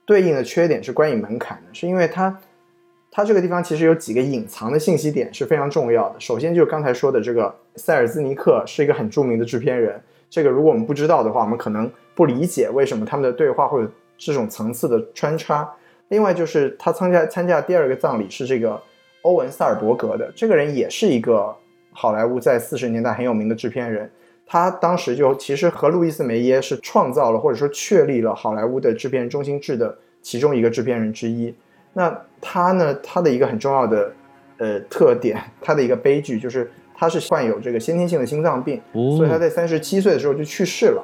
[0.05, 1.69] 对应的缺点是观影门槛呢？
[1.71, 2.37] 是因为它
[3.11, 6.15] 它这个地方其实有几个隐藏的信息点是非常重要的。
[6.19, 13.87] 首先就是刚才说的这个塞尔兹尼克是一个很著名的制片人，这个如果我们不知道的话，我们可能不理解为什么他们的对话会有
[14.17, 15.69] 这种层次的穿插。
[16.07, 18.81] 另外就是他参加参加第二个葬礼是这个。
[19.23, 21.55] 欧文·萨尔伯格的这个人也是一个
[21.91, 24.09] 好莱坞在四十年代很有名的制片人，
[24.47, 31.53] 他当时就其实和路易斯·梅耶是创造了或者说确立了好莱坞的制片人中心制的其中一个制片人之一。
[31.93, 34.11] 那他呢，他的一个很重要的
[34.57, 41.03] 呃特点，他的一个悲剧就是他是患有这个先天性的心脏病，所以他在三十七岁的时候就去世了。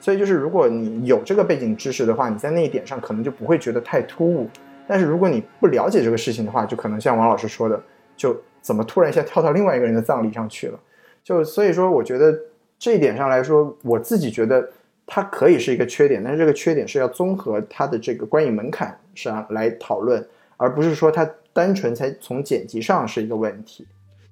[0.00, 4.48] 所以就是如果你有这个背景知识的话，你在那一点上可能就不会觉得太突兀。
[4.86, 7.82] 但是如果你不了解这个事情的话，就可能像王老师说的，
[8.14, 10.78] 就怎么突然一下跳到另外一个人的葬礼上去了？
[11.22, 12.38] 就所以说，我觉得
[12.78, 14.68] 这一点上来说，我自己觉得
[15.06, 23.86] 它可以是一个缺点，但是这个缺点是要综合它的这个观影门槛上来讨论，而不是说它单纯才从剪辑上是一个问题。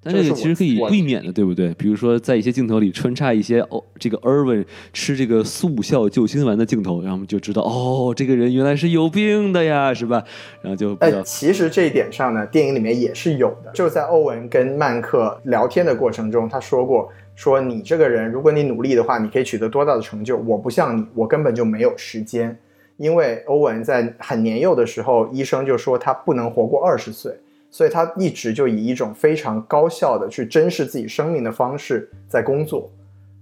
[0.05, 1.73] 但这个其实可以避免的，对不对？
[1.75, 10.21] 比如说，在一些镜头里穿插一些哦，这个 Erwin 吃这个速效救心丸的镜头，然后我们就知道哦，这个人原来是有病的呀，是吧？
[10.61, 13.71] 然后就哎，其实这一点上呢，电影里面也是有的。
[13.71, 20.35] 就在欧文跟曼克聊天的过程中，他说过：“说你这个人，如果你努力的话，你可以取得多大的成就？
[20.35, 22.59] 我不像你，我根本就没有时间。
[22.97, 27.33] 因为欧文在很年幼的时候，医生就说他不能活过二十岁。”
[27.75, 32.87] 所以他一直就以一种非常高效的去珍视自己生命的方式在工作，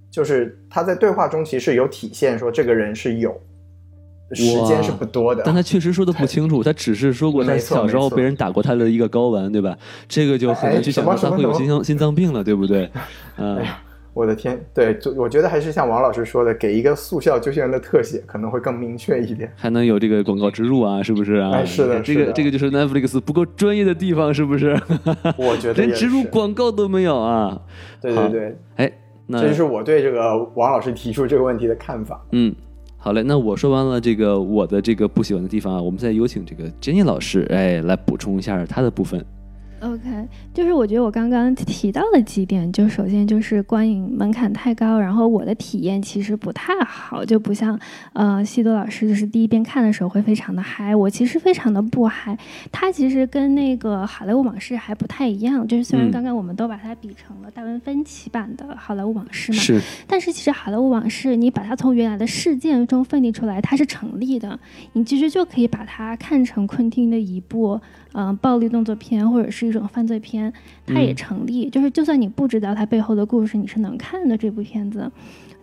[0.10, 3.38] 就是他在对话中其实有体现说这个人是有
[4.32, 9.78] 时间是不多的，但他确实说的不清楚，他只是说过他小时候被人打过他的一个睾丸，对吧？
[10.08, 12.90] 这个就很难去想到他会有心脏心脏病了，对不对？
[13.36, 13.62] 嗯。
[14.14, 21.64] 我的天，对，就我觉得还是像王老师说的，给一个速效救心丸的特写可能会更明确一点，还能有这个广告植入啊，是不是啊？
[21.64, 24.78] 是的，这个这个就是 Netflix 不够专业的地方，是不是？
[25.38, 27.62] 我觉得 连植入广告都没有啊。
[28.02, 28.92] 对对对，哎，
[29.28, 32.22] 那这就是我对这个王老师提出这个问题的看法。
[32.34, 32.54] 嗯，
[32.98, 39.26] 好嘞，那我说完了这个我的这个不喜欢的地方啊，我们再有请这个 Jenny 老师，哎，来补充一下他的部分。
[39.82, 47.80] OK，就是我觉得我刚刚提到了几点，就首先就是观影门槛太高，然后我的体验其实不太好，就不像
[48.14, 52.38] 呃西多老师，就是第一遍看的时候会非常的嗨，我其实非常的不嗨。
[52.72, 64.60] 它其实跟那个好莱坞往事还不太一样，就是虽然刚刚我们都把它比成了大文芬奇版的好莱坞往事嘛，是，但是其实好莱坞往事你把它从原来的事件中分离出来，它是成立的，
[64.94, 67.82] 你其实就可以把它看成昆汀的一部。
[68.14, 70.54] 嗯，暴力动作片或者是一种犯罪片，
[70.86, 71.70] 它也成立。
[71.70, 75.12] 就是就算你不知道它背后的故事，你是能看的这部片子。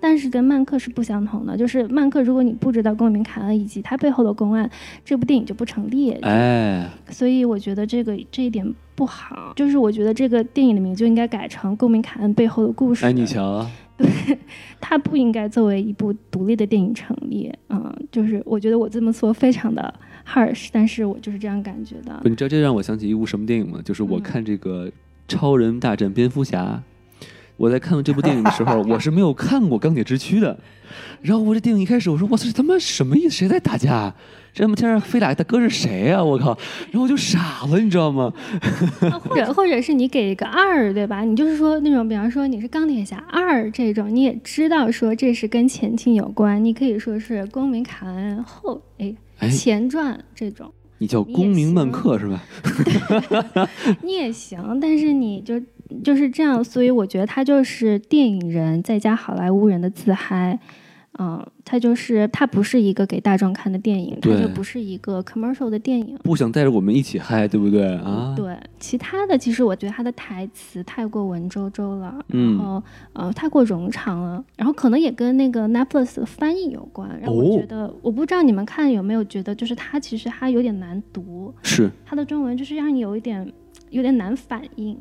[0.01, 4.71] 但是跟曼克是不相同的，就是曼克，如果你不知道公民凯恩以及他背后的公案，
[5.05, 6.13] 这部电影就不成立。
[6.23, 9.53] 哎，所以我觉得这个这一点不好。
[9.57, 13.05] 就是我觉得这个电影的名就应该改成《公民凯恩背后的故事》。
[13.09, 13.67] 哎，你瞧。
[13.97, 14.09] 对，
[14.81, 17.53] 它不应该作为一部独立的电影成立。
[17.69, 19.93] 嗯，就是我觉得我这么说非常的
[20.29, 22.21] harsh，但是我就是这样感觉的。
[22.25, 23.81] 你知道这让我想起一部什么电影吗？
[23.85, 24.87] 就是我看这个
[25.27, 26.83] 《超人大战蝙蝠侠》，
[27.57, 30.59] 我在看这部电影的时候，我是没有看过《钢铁之躯》的。
[31.21, 33.31] 然后我这电影一开始，我说我操，这他妈什么意思？
[33.31, 34.15] 谁在打架？
[34.55, 36.57] 这他妈天上飞俩大哥是谁呀、我靠！
[36.91, 38.33] 然后我就傻了，你知道吗？
[39.21, 41.21] 或者或者是你给一个二，对吧？
[41.21, 52.43] 你就是说那种，比方说你是钢铁侠二这种，你也知道说这是跟前情有关，你可以说是公民凯恩后哎哎前传这种，你叫你也公民漫行客是吧？
[54.03, 55.61] 你也行，但是你就
[56.03, 60.59] 就是这样，所以我觉得他就是电影人再加好莱坞人的自嗨。
[61.19, 66.17] 嗯，它就是它不是一个给大众看的电影，它就不是一个 commercial 的电影。
[66.23, 68.35] 不想带着我们一起嗨，对不对啊？
[68.37, 72.83] 对，其他的其实我觉得他的台词太过文绉绉了，嗯然后
[73.15, 77.09] 呃太过冗长了，然后可能也跟那个 Netflix 的翻译有关。
[77.21, 83.53] 然后我哦觉得，我不知道你们看有没有觉得，就是它其实它有点难读，是它的中文就是让你有一点
[83.91, 84.97] 有点难反应。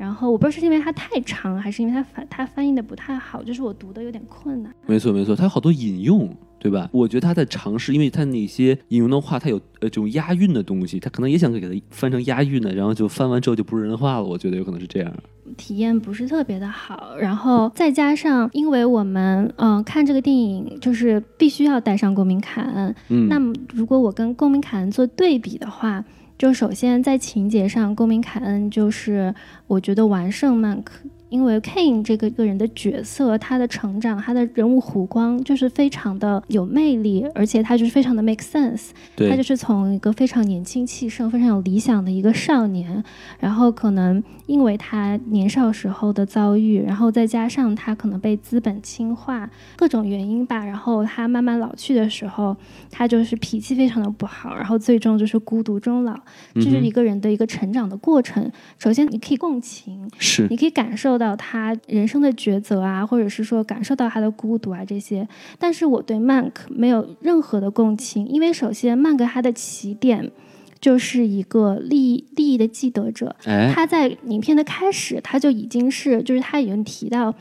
[0.00, 4.74] 然后我不知道是因为它太长，还是因为它翻它翻译的不太好，就是我读的有点困难。
[4.86, 6.88] 没错没错，它有好多引用，对吧？
[6.90, 14.24] 我觉得他在尝试，因为他那些引用的话，它有呃这种押韵的东西，他可能也想给它翻成押韵的，然后就翻完之后就不是人话了。
[14.24, 15.12] 我觉得有可能是这样。
[15.58, 26.02] 体验不是特别的好，然后再加上，因为我们嗯、呃看这个电影就是必须要带上公民凯恩，嗯，那么如果我跟公民凯恩做对比的话，
[26.40, 29.34] 就首先在情节上，公民凯恩就是
[29.66, 31.06] 我觉得完胜曼克。
[31.30, 38.90] 因为 Kane 这个个人的角色，他的成长，他的人物弧光就是非常的有魅力，而且他就是非常的 make sense。
[39.16, 43.02] 他就，是从一个非常年轻气盛、非常有理想的一个少年，
[43.38, 52.56] 然后可能因为他年少时候的遭遇，然后再加上他可能被资本侵化，各种原因吧，然后他慢慢老去的时候，
[52.90, 56.14] 他就是脾气非常的不好，然后最终就是孤独终老，
[56.54, 58.50] 这是一个人的一个成长的过程。
[58.78, 65.28] 首先，你可以共情，是你可以感受到他人生的抉择啊，或者是说感受到他的孤独啊这些。
[65.58, 70.32] 但是我对曼克没有任何的共情，因为首先曼克他的起点
[70.80, 77.32] 就是一个利益利益的既得者，哎，他在影片的开始他就已经是，就是他已经提到。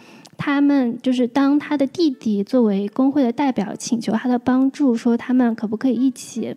[0.42, 6.56] 他们就是当他的弟弟作为工会的代表请求他的帮助，说他们可不可以一起，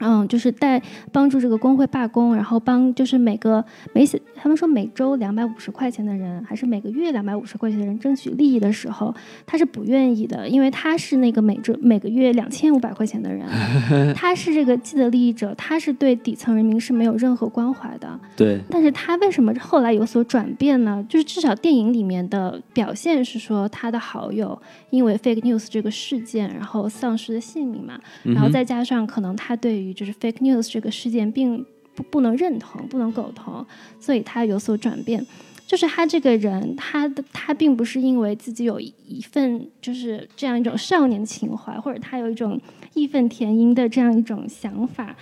[0.00, 0.82] 嗯，就是带
[1.12, 4.04] 帮助这个工会罢工，然后帮就是每个每
[4.34, 9.14] 他们说每周两百五十块钱的人，还是每个月两百五十块钱的人争取利益的时候，
[9.46, 13.46] 他是不愿意的，因为他是那个每周每个月两千五百块钱的人，
[14.16, 18.18] 他是这个既得利益者，他是对底层人民是没有任何关怀的。
[18.36, 21.04] 对，但是他为什么后来有所转变呢？
[21.08, 24.60] 就是至少电影里面的表现是说，他的好友
[24.90, 31.64] 因为 fake news 这个事件，然后丧失了性命嘛，然后再加上可能他对于就是 fake news 这个事件并
[31.94, 33.64] 不不能认同，不能苟同，
[33.98, 35.26] 所以他有所转变。
[35.66, 42.60] 就是他这个人，他的他并不是因为自己有一一份就是这样一种少年情怀，或者他有一种
[42.94, 45.14] 义愤填膺的这样一种想法，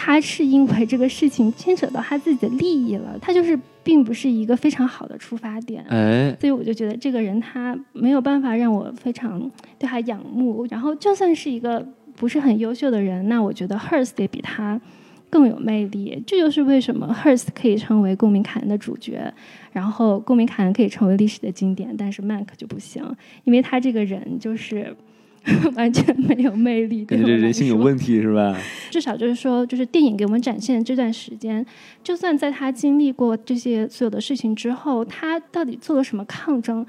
[0.00, 5.84] 他是因为这个事情牵扯到他自己的利益了，他就是并不是一个非常好的出发点。
[5.88, 11.84] 哎，所以我就觉得这个人他没有办法让我非常对他仰慕，然后就算是一个
[12.14, 14.80] 不是很优秀的人，那我觉得 Hearst 也比他
[15.28, 16.22] 更有魅力。
[16.24, 19.34] 这就是为什么 Hearst 可以成为公民凯恩的主角，
[19.72, 23.02] 然后公民凯恩可以成为历史的经典，但是 Mac 就不行，
[23.42, 24.96] 因为他这个人就是
[25.76, 27.04] 完全没有魅力。
[27.04, 28.56] 感觉这人性有问题是吧？
[28.90, 31.64] 至少就是说，就是电影给我们展现的这段时间，
[32.02, 36.84] 就算在他经历过这些所有的事情之后，他到底做了什么抗争？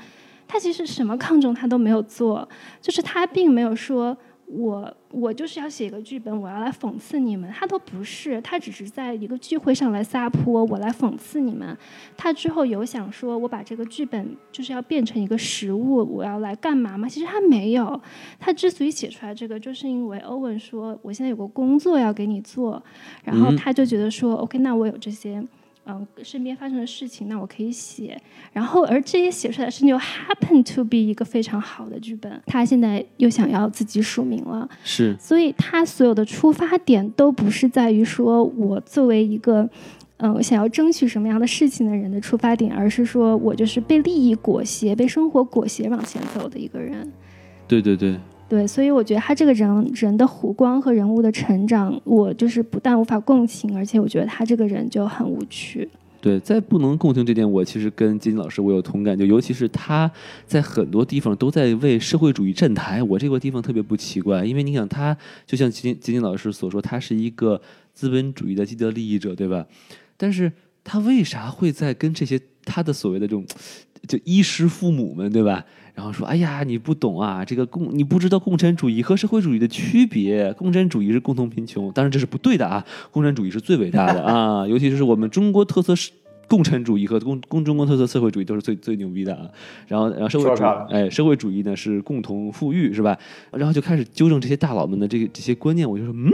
[0.47, 2.47] 他其实什么抗争他都没有做，
[2.81, 4.17] 就是他并没有说
[4.51, 11.77] 我我就是要写一个剧本，我要来讽刺你们，他都不是，他只是在一个聚会上来撒泼，我来讽刺你们。
[12.17, 17.07] 他之后有想说，我把这个剧本就是要变成一个实物，我要来干嘛吗？
[17.07, 18.01] 其实他没有，
[18.39, 22.81] 他之所以写出来这个，就是因为欧文说我现在有个工作要给你做，
[23.23, 25.45] 然后嗯他就觉得说、OK，那我有这些。
[25.89, 28.15] 嗯，身边发生的事情，那我可以写。
[28.53, 32.41] 然后，而这些写出来的事情又 happen to be 一个非常好的剧本。
[32.45, 39.67] 他现在又想要自己署名了，是，所以他所有的出发点都不是在于说我作为一个。
[40.21, 47.09] 嗯，想要争取什么样的事情的人的出发点，而是说我就是被利益裹挟、被生活裹挟往前走的一个人。
[47.65, 48.19] 对对对，
[48.49, 55.87] 对，所以我觉得他这个人人的弧光和人物的成长，我就是不但无法共情，而且我觉得他这个人就很无趣。
[56.19, 60.11] 对，在不能共情这点，我其实跟金金老师我有同感，就尤其是他
[60.45, 65.15] 在很多地方都在为社会主义站台，我这个地方特别不奇怪，因为你想他
[65.45, 67.61] 就像金金金老师所说，他是一个
[67.93, 69.65] 资本主义的既得利益者，对吧？
[70.17, 70.51] 但是
[70.83, 73.45] 他为啥会在跟这些他的所谓的这种
[74.07, 75.63] 就衣食父母们，对吧？
[75.95, 80.53] 然后说：“哎呀，你不懂啊，这个共你不知道共产主义和社会主义的区别。
[80.53, 82.85] 共产主义是共同贫穷，当然这是不对的啊。
[83.11, 86.11] 共产主义是最伟大的啊，尤其是我们中国特色是
[86.47, 89.41] 共产主义和共共中国特色社会主义都是最最牛逼的啊。
[89.89, 93.17] 然后然后社会主义，哎，社会主义呢是共同富裕，是吧？
[93.51, 95.89] 然后就开始纠正这些大佬们的这个这些观念。
[95.89, 96.31] 我就说，嗯，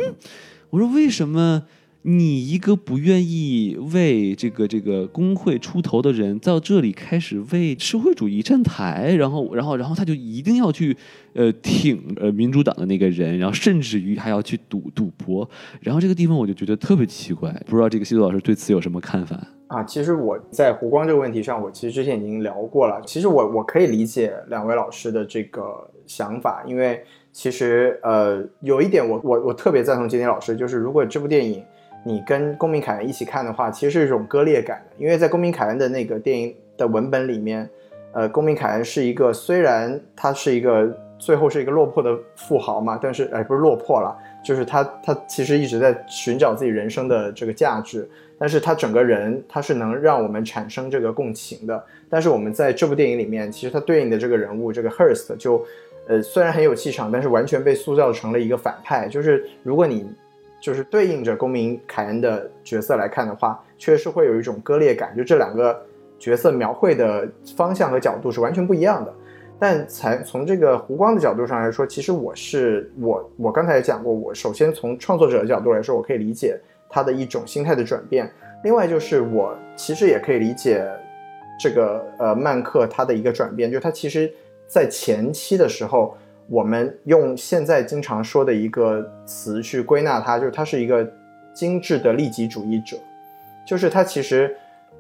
[0.69, 1.63] 我说为什么？”
[2.07, 10.95] 你一个不愿意为这个这个工会出头的人，到这里开始为社会主义站台，然后，然后，然后他就一定要去，
[11.33, 15.49] 呃，挺呃民主党的那个人，然后甚至于还要去赌赌博，
[15.81, 19.83] 然后这个地方我就觉得特别奇怪，不知道这个西多老师对此有什么看法啊？
[19.83, 23.01] 其实我在湖光这个问题上，我其实之前已经聊过了。
[23.07, 31.63] 其实我我可以理解两位老师的这个想法，因为其实呃有一点我我我特别赞同金天老师，就是如果这部电影。
[32.07, 37.67] 你跟《公民凯恩》一起看的话，其实是一种割裂感的，因为在《公民凯恩》的那个电影的文本里面，
[38.13, 48.07] 呃，公民凯恩是一个虽然他是一个最后是一个落魄的富豪嘛，但是哎，不是落魄了，就是他他其实一直在寻找自己人生的这个价值，
[48.37, 51.83] 但是他整个人他是能让我们产生这个共情的。
[52.07, 55.65] 但是我们在这部电影里面，其实他对应的这个人物这个 Hurst 就，
[56.07, 59.07] 呃，虽然很有气场，但是完全被塑造成了一个反派。
[59.07, 60.05] 就是如果你
[60.65, 65.79] 就是对应着公民凯恩的角色来看的话，确实会有一种割裂感，就这两个
[66.17, 69.13] 角色描绘的方向和角度是完全不一样的。
[69.59, 76.59] 但才从这个湖光的角度上来说，其实我是我我刚才也讲过，我首先从创作者的角度来说，我可以理解
[76.89, 78.27] 他的一种心态的转变。
[78.63, 80.83] 另外就是我其实也可以理解
[81.59, 84.33] 这个呃曼克他的一个转变，就他其实
[84.65, 86.17] 在前期的时候。
[86.47, 91.07] 我们用现在经常说的一个词去归纳他，就是他是一个
[91.53, 92.97] 精致的利己主义者，
[93.65, 94.55] 就是他其实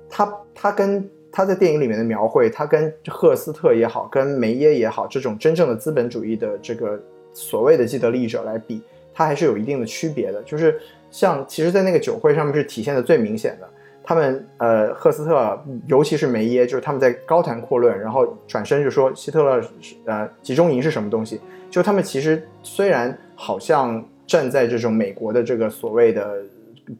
[0.09, 6.99] 他他跟他在电影里面的描绘，他跟赫斯特也好，跟梅耶也好，这种真正的资本主义的这个
[7.33, 8.81] 所谓的既得利益者来比，
[9.13, 10.41] 他还是有一定的区别的。
[10.43, 10.79] 就是
[11.11, 13.69] 像其实，在那个酒会上面是体现的最明显的。
[14.07, 19.67] 他们呃，赫斯特，尤其是梅耶，就是他们在高谈阔论，然后转身就说希特勒
[20.05, 21.41] 呃集中营是什么东西？
[21.71, 26.37] 就他们其实虽然好像站在这种美国的这个所谓的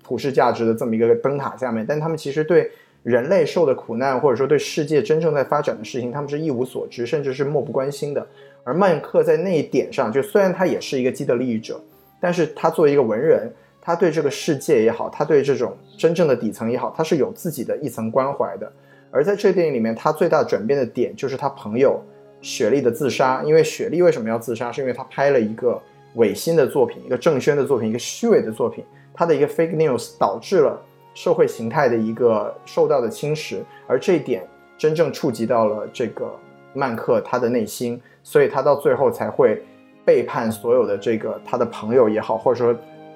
[0.03, 2.71] 普世价值的这么一个灯塔下面，但他们其实对
[3.03, 8.27] 人类受的苦难，或者说对世界真正在发展的事情，他们是一无所知，甚至是漠不关心的。
[8.63, 11.79] 而曼克在那一点上，就虽然他也是一个既得利益者，
[12.19, 13.53] 但是他作为一个文人。
[13.85, 18.69] 他对这个世界也好，他对这种真正的底层也好，他是有自己的一层关怀的。
[19.11, 22.01] 而在这电影里面，他最大转变的点就是他朋友
[22.41, 23.43] 雪莉的自杀。
[23.45, 24.71] 因为雪莉为什么要自杀？
[24.71, 25.79] 是因为他拍了一个
[26.15, 28.83] 违心的作品，一个正宣的作品，一个虚伪的作品。
[29.13, 30.81] 他的一个 fake news 导致了
[31.13, 34.43] 社会形态的一个受到的侵蚀，而这一点
[34.79, 36.33] 真正触及到了这个
[36.73, 39.61] 曼克他的内心，所以他到最后才会
[40.03, 42.75] 背叛所有的这个他的朋友也好，或者说。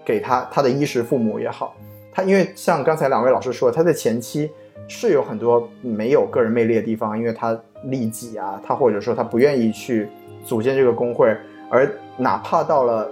[0.09, 1.75] 给他他的衣食父母也好，
[2.11, 4.49] 他因为像刚才两位老师说，他在前期
[4.87, 10.09] 是有很多没有个人魅力的地方，因为他利己啊，他或者说他不愿意去
[10.43, 11.37] 组建这个工会，
[11.69, 11.87] 而
[12.17, 13.07] 哪怕到了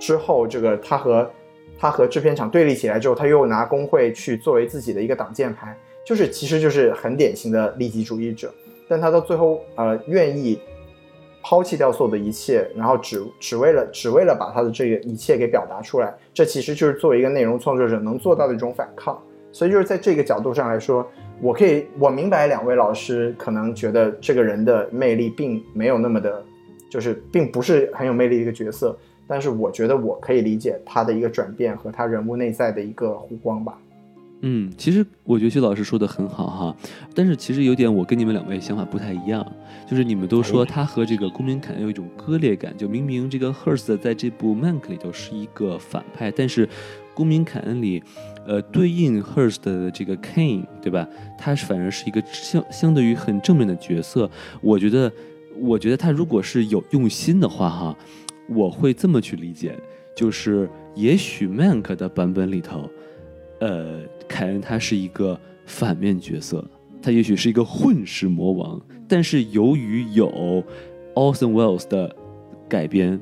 [0.00, 1.30] 之后，这个他和
[1.78, 5.72] 他和制片厂对立起来之后，他又拿工会去作为自己的一个挡箭牌，
[6.04, 8.52] 就是其实就是很典型的利己主义者，
[8.88, 10.58] 但他到最后呃愿意。
[11.42, 19.20] 抛弃掉所有的一切，然后只只为了只为了把他的这个一切给表达出来，这其实就是作为一个内容创作者能做到的一种反抗。
[19.52, 21.04] 所以就是在这个角度上来说，
[21.40, 26.40] 我可以我明白两位老师可能觉得这个人的魅力并没有那么的，
[26.88, 28.96] 就是并不是很有魅力的一个角色，
[29.26, 33.76] 但是我觉得我可以理解他的一个转变和他人物内在的一个弧光吧。
[34.42, 36.76] 嗯，其实我觉得薛老师说的很好哈，
[37.14, 39.46] 但是其实有点我跟你们两位想法不太一样，
[39.86, 46.66] 就是你们都说他和这个公民凯恩有一种割裂感，就明明这个 Hurst 在这部 Mank 里头是一个反派，但是
[47.12, 48.02] 公民凯恩里，
[48.46, 51.06] 呃，对应 Hurst 的这个 Kane 对吧？
[51.36, 54.30] 他反而是一个相相对于很正面的角色。
[54.62, 55.12] 我觉得，
[55.58, 57.94] 我觉得他如果是有用心的话哈，
[58.48, 59.78] 我会这么去理解，
[60.16, 62.88] 就是也许 Mank 的版本里头。
[63.60, 66.64] 呃，凯恩他是一个反面角色，
[67.00, 70.64] 他也许是一个混世魔王，但是由于有
[71.14, 72.14] Orson Welles 的
[72.68, 73.20] 改编，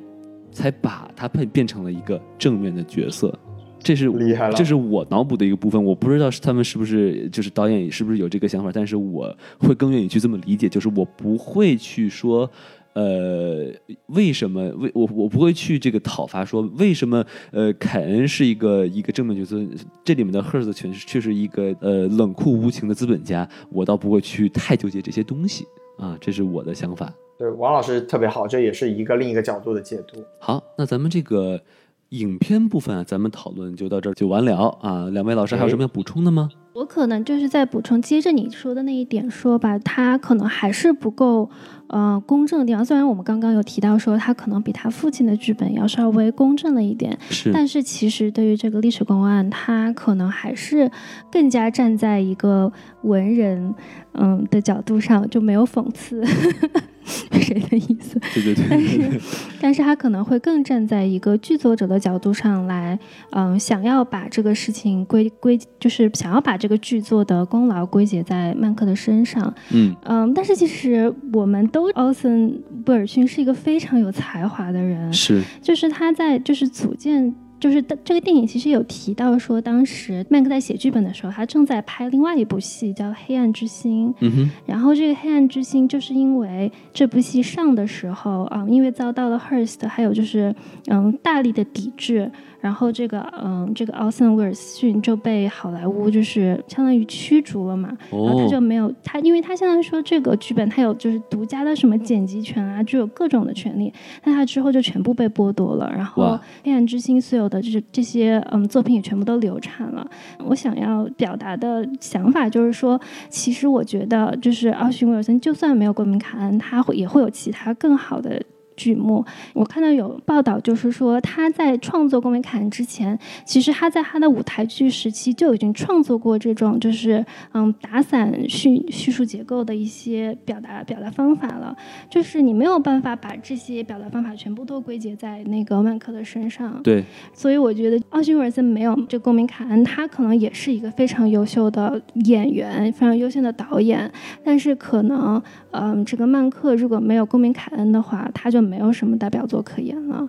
[0.51, 3.37] 才把他变变成了一个正面的角色。
[3.81, 5.83] 这是厉害了，这是我脑补的一个部分。
[5.83, 12.51] 我不知道是他们是不是就是导演是不是有这个想法，但是我会更愿意去这么理解，就是我不会去说。
[12.99, 13.73] 呃，
[14.07, 19.57] 为什么为我我不会去这个讨伐说为什么呃凯恩是一个一个正面角色，
[20.03, 25.65] 这里面的赫尔斯却是却是一个呃冷酷无情的资本家，我倒不会去太纠结这些东西
[25.97, 27.13] 啊，这是我的想法。
[27.39, 30.21] 对，王老师特别好，这也是一个另一个角度的解读。
[30.41, 31.61] 好，那咱们这个
[32.09, 35.09] 影片部分啊，咱们讨论就到这儿就完了啊。
[35.11, 36.49] 两位老师还有什么要补充的吗？
[36.75, 41.49] 我可能就是在补充，接着你说的那一点说吧，他可能还是不够。
[41.89, 50.91] 呃，公正的地方，虽然我们刚刚有提到说他可能比他父亲的剧本要稍微公正了一点，是，但是其实对于这个历史公案，他可能还是
[51.31, 52.71] 更加站在一个
[53.03, 53.75] 文人
[54.13, 56.23] 嗯的角度上，就没有讽刺
[57.33, 58.19] 谁的意思。
[58.35, 58.65] 对对对。
[58.69, 59.21] 但是，
[59.61, 62.99] 但是他可能会更站在一个剧作者的角度上来，
[63.31, 69.53] 嗯，想要把这个事情归归，就是想要把这个剧作的功劳归结在曼克的身上。
[69.73, 71.89] 嗯嗯，但是其实我们都。
[71.99, 72.51] 奥森·
[72.87, 77.35] 威尔逊是一个非常有才华的人，是，就是他在就是组建。
[77.61, 84.09] 就是这个电影其实有提到说，当时麦克在写剧本的时候，他正在拍另外一部戏叫《黑暗之心》。
[84.21, 84.51] 嗯哼。
[84.67, 90.55] 然后这个《黑暗之心》就是因为这部戏上的时候啊，因为遭到了 Hearst 还有就是
[90.87, 92.31] 嗯大力的抵制，
[92.61, 97.91] 然后这个嗯这个奥森·威尔逊就被好莱坞就是相当于驱逐了嘛。
[98.13, 105.93] 然后他就没有他，因为他现在说这个剧本他有就是独家的什么剪辑权啊，就有各种的权利，但他之后就全部被剥夺了。
[105.93, 106.23] 然后
[106.63, 107.49] 《黑暗之心》所有。
[107.49, 110.07] 的就是这些嗯作品也全部都流产了。
[110.45, 118.39] 我想要表达的想法就是说，其实我觉得就是奥逊威尔森，就算没有国民卡恩，他会也会有其他更好的。
[118.79, 131.77] 剧目，我看到有报道，就是说他在创作《公民凯恩》之前，其实他在他的舞台剧时期就已经创作过这种，就是嗯打散叙叙述结构的一些表达表达方法了。
[132.09, 136.81] 就是你没有办法把这些表达方法全部都归结在那个曼克的身上。
[136.85, 144.09] 对，所以我觉得奥逊威尔森没有这《公民凯恩》，他可能也是一个非常优秀的演员，非常优秀的导演，
[144.45, 145.43] 但是可能
[145.73, 148.68] 嗯这个曼克如果没有《公民凯恩》的话，他就。
[148.69, 150.29] 没有什么代表作可言了，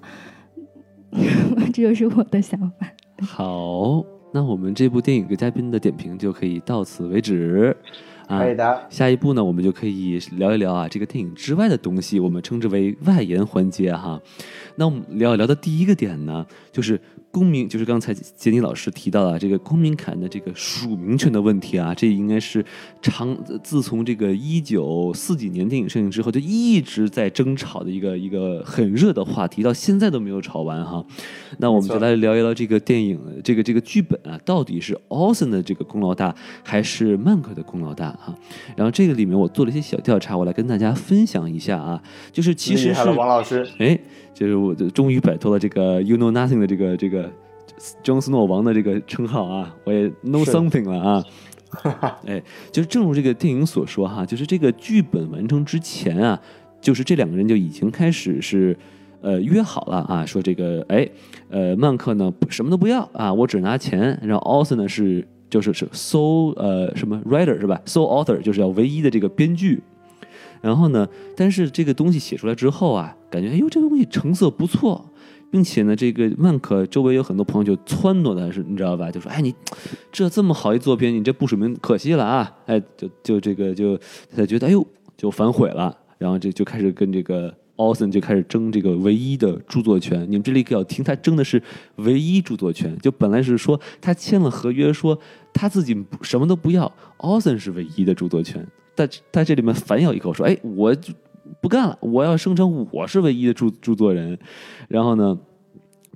[1.73, 2.87] 这就是我的想法。
[3.21, 4.03] 好，
[4.33, 7.75] 那我们这部电影的嘉宾的点评就可以到此为止。
[8.27, 8.87] 啊可以的。
[8.89, 14.21] 下一步呢，我们就可以聊一聊啊，这个电影之外的东西，我们称之为外延环节哈。
[14.75, 16.99] 那我们聊一聊的第一个点呢，就是。
[17.31, 22.65] 公民就是刚才杰尼老师提到的这个公民凯的这个署名权的问题啊，这应该是
[23.01, 31.05] 长自从这个一九四几年电影上映之后就一直在争吵的一个一个很热的话题，到现在都没有吵完哈。
[31.59, 36.33] 那我们就来聊一聊这个电影这个这个剧本啊，到底是奥森的这个功劳大
[36.63, 38.35] 还是曼克的功劳大哈？
[38.75, 42.01] 然后这个里面我做了一些小调查，我来跟大家分享一下啊，
[42.31, 43.99] 就是其实是王老师哎。
[44.33, 47.29] 就是我终于摆脱了这个 you know nothing 的这个这个
[48.03, 51.23] Jon Snow 王的这个称号啊，我也 know something 了啊。
[52.25, 52.41] 哎，
[52.71, 56.41] 就是正如这个电影所说哈，就是这个剧本完成之前啊，
[56.81, 58.75] 就是这两个人就已经开始是
[59.21, 61.07] 呃约好了啊，说这个哎
[61.49, 69.79] 呃曼克呢什么都不要啊，我只拿钱，然后 Austin 呢是就是是 sole 呃什么 writer 是吧，sole author 就是要唯一的这个编剧。
[70.61, 71.07] 然后呢？
[71.35, 75.09] 但是这个东西写出来之后啊，感觉哎呦，这个东西成色不错，
[75.49, 79.09] 并且呢，这个万可周围有很多朋友就撺掇他，是，你知道吧？
[79.09, 79.53] 就说哎，你
[80.11, 82.51] 这这么好一作品，你这不署名可惜了啊！
[82.65, 83.97] 哎，就就这个就
[84.35, 90.25] 他觉得哎呦，就反悔了，然后就就开始跟这个奥森就开始争这个唯一的著作权。
[90.29, 91.61] 你们这里可要听，他争的是
[91.95, 92.97] 唯一著作权。
[92.99, 95.17] 就本来是说他签了合约，说
[95.53, 98.67] 他自己什么都不要，奥森是唯一的著作权。
[99.07, 101.13] 在在这里面反咬一口说：“哎，我就
[101.61, 104.37] 不干了，我要声称我是唯一的著著作人。”
[104.89, 105.39] 然后呢，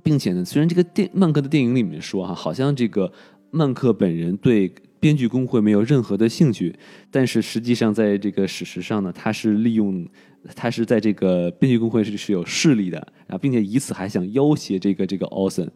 [0.02, 3.10] 并且呢，虽然这个电曼克的电影里面说哈，好像这个
[3.50, 4.74] 曼克本人对
[5.04, 6.74] 编剧工会没有任何的兴趣，
[7.10, 10.06] 但是实际上在这个史实上呢，他是利用。
[10.54, 12.98] 他是在这个编剧工会是是有势力的，
[13.28, 15.66] 啊并且以此还想要挟这个这个奥森，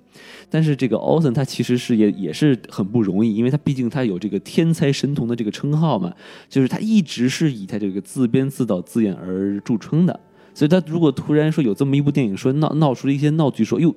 [0.50, 6.12] 但是这个奥森他其实是也也是很不容易，因为他毕竟他有这个天才神童的这个称号嘛，
[6.50, 10.20] 就是他一直是以他这个自编自导自演而著称的，
[10.52, 13.96] 所以他如果突然说有这么一部电影说闹闹出了一些闹剧，说哟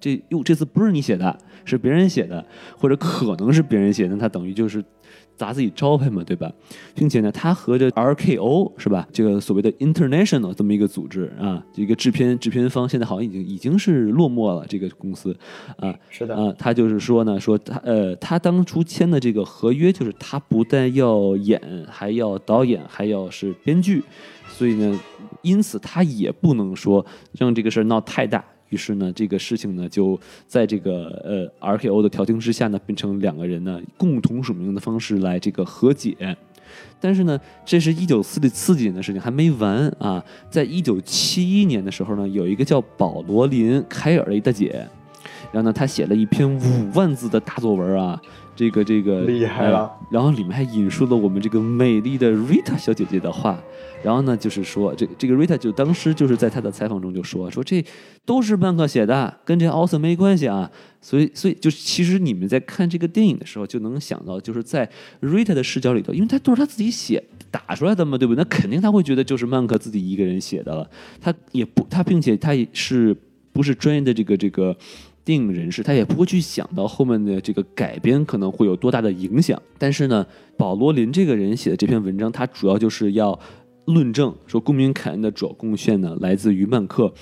[0.00, 2.44] 这哟这次不是你写的，是别人写的，
[2.76, 4.84] 或者可能是别人写的，那他等于就是。
[5.36, 6.50] 砸自己招牌嘛，对吧？
[6.94, 9.06] 并且呢，他和这 RKO 是吧？
[9.12, 14.64] 这个所谓的 International 这么一个组织啊，一个制片制片方，现在好像已经已经是落寞了。
[14.66, 15.36] 这个公司
[15.76, 24.02] 啊，是的啊，他就是说呢，说他呃，他当初签的这个合约，就是他不但要演，还要导演，还要是编剧，
[24.48, 24.98] 所以呢，
[25.42, 28.42] 因此他也不能说让这个事儿闹太大。
[28.68, 36.36] 于是呢，这个事情呢，就在这个呃 RKO 的调停之下呢，变成两个人呢共同署名的方式来这个和解。
[37.00, 44.86] 但是呢，这是一九四四几年的事情还没完啊，在一九七一年的时候呢，有一个叫保罗林凯尔的一大姐，
[45.52, 48.20] 然后呢，她写了一篇五万字的大作文啊。
[48.56, 53.62] 这个这个厉害了，然后里面还引述了我们这个美丽的 Rita 小姐姐的话，
[54.02, 57.84] 然后呢，就是说这这个 Rita 就当时就是在她的采访中就说说这
[58.24, 60.70] 都是曼克写的，跟这奥森没关系啊，
[61.02, 68.42] 所以所以就其实你们在看这个电影的时候就能想到，就是在 Rita 的视角里头，因为她都是她自己写打出来的嘛，对不对？
[68.42, 70.88] 那肯定他会觉得就是曼克自己一个人写的了，
[71.20, 73.14] 他也不他并且他也是
[73.52, 74.74] 不是专业的这个这个。
[75.26, 80.24] 电影人士他也不会去想到后面的这个改编可能会有多大的影响，但是呢，
[80.56, 83.38] 保罗林这个人写的这篇文章，他主要就是要
[83.86, 87.12] 论证说，公民凯恩的主要贡献呢来自于曼克，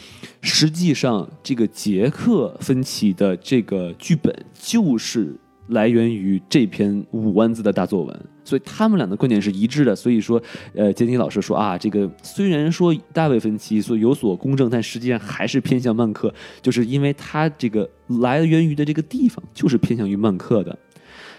[0.43, 5.37] 实际上这个杰克芬奇的这个剧本就是。
[5.69, 9.97] 来源于这篇五万字的大作文，所以他们俩的观点是一致的。
[9.97, 10.41] 所以说，
[10.75, 17.89] 呃，杰尼老师说啊，这个虽然说大卫芬奇所有所公正，但实际上还是偏向曼克，就是因为他这个
[18.21, 20.79] 来源于的这个地方 就是偏向于曼克的。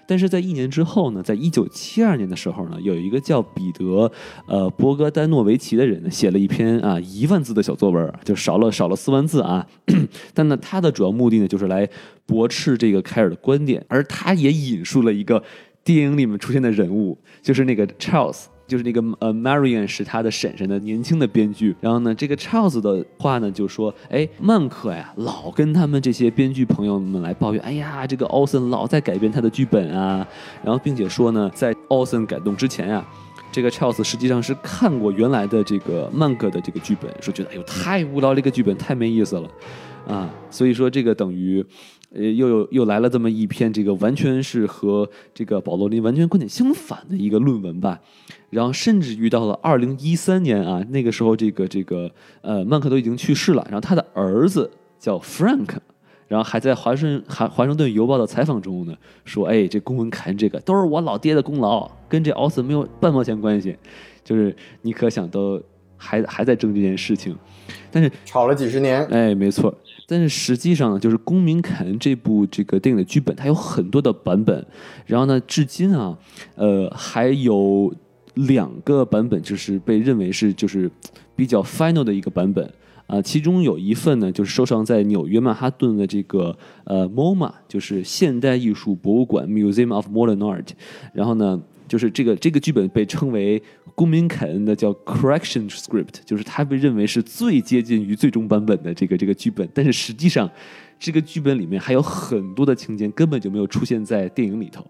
[0.08, 4.12] 但是在一年之后呢，在一九七二年的时候呢，有一个叫彼得
[4.48, 9.66] 呃波格丹诺维奇的人呢，写了一篇啊一万字的小作文，就少了少了四万字啊。
[10.36, 11.90] 但呢，他的主要目的呢，就是来
[12.28, 15.42] 驳斥这个凯尔的观点，而他也引述了一个
[15.86, 18.48] 电影里面出现的人物，就是那个 Charles。
[18.68, 21.76] 就是那个呃，Marion 是他的婶婶的年轻的编剧。
[21.80, 30.28] 然后呢，这个 Charles 的话呢，就说：“哎，曼克呀，老跟他们这些编剧朋友们来抱怨，哎呀，这个奥森老在改变他的剧本啊。
[30.64, 33.06] 然后并且说呢，在奥森改动之前呀，
[33.52, 39.48] 这个 Charles 实际上是看过原来的这个曼克的这个剧本，说觉得哎呦太无聊，这个剧本太没意思了
[40.08, 40.28] 啊。
[40.50, 41.64] 所以说这个等于。”
[42.16, 48.00] 呃，又有又来了这么一篇，这个完全是和这个保罗林完全观点相反的一个论文吧。
[48.50, 52.10] 然后甚至遇到了二零一三年啊，那个时候这个这个
[52.42, 55.76] 呃曼克都已经去世了，然后他的儿子叫 Frank，
[56.28, 63.76] 然后还在华盛华华盛顿邮报的采访中呢说，哎，这公文凯恩这个都是我老爹的功劳，跟这奥斯没有半毛钱关系。
[64.24, 65.62] 就是你可想都
[65.98, 67.36] 还还在争这件事情，
[67.92, 69.72] 但是吵了几十年，哎，没错。
[70.08, 74.66] 但是实际上呢，就是《公民凯恩》这部这个电影的剧本，它有很多的版本。
[75.06, 76.16] 然后呢，至今啊，
[76.56, 77.92] 呃，还有
[78.36, 80.92] 两个版本，就是被认为是就是
[81.36, 82.72] 比较 final 的一个版本
[83.08, 83.20] 啊。
[83.20, 90.68] 其中有一份呢，就是收藏在纽约曼哈顿的这个呃 MoMA，就是现代艺术博物馆 Museum of Modern Art。
[91.14, 91.60] 然后呢，
[91.96, 93.62] 就是这个这个剧本被称为。
[93.94, 100.52] 公民凯恩的叫 correction script，就是他被认为是最接近于最终版本的这个这个剧本，但是实际上，
[101.00, 104.86] 这个剧本里面还有很多的情节根本就没有出现在电影里头，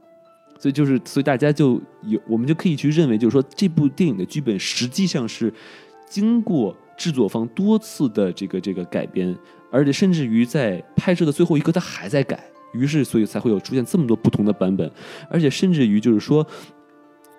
[0.58, 5.54] 所以就是所以大家就有我们就可以去认为，就是说这部电影的剧本实际上是
[6.10, 9.38] 经过制作方多次的这个这个改编，
[9.70, 14.92] 而且甚至于在拍摄的最后一刻他还在改，于是所以才会有出现这么多不同的版本，
[15.30, 16.44] 而且甚至于就是说。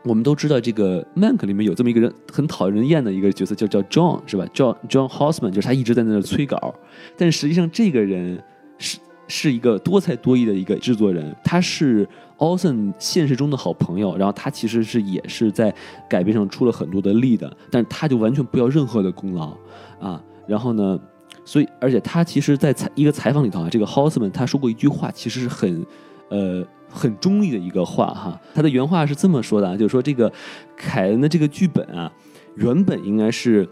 [0.07, 6.73] 我们都知道，这个《Mank》里面有这么一个人很讨人厌的一个角色，叫叫 John，是吧？John John Hosman，就是他一直在那儿催稿。
[7.17, 8.41] 但实际上，这个人
[8.79, 12.09] 是是一个多才多艺的一个制作人，他是
[12.39, 14.17] Olsen 现实中的好朋友。
[14.17, 15.75] 然后他其实是也是在
[16.09, 19.57] 改编上出了很多的力的，但是他就完全不要任何的功劳
[19.99, 20.23] 啊。
[20.47, 20.97] 然后呢，
[21.45, 25.85] 所以而且他其实，在采一个采访里头啊，这个 Housman 他说过一句话，其实是很
[26.29, 26.65] 呃。
[26.97, 30.33] 很中意的一个话哈，他的原话是这么说的，就是说这个
[30.75, 32.11] 凯恩的这个剧本啊，
[32.57, 33.69] 原本应该是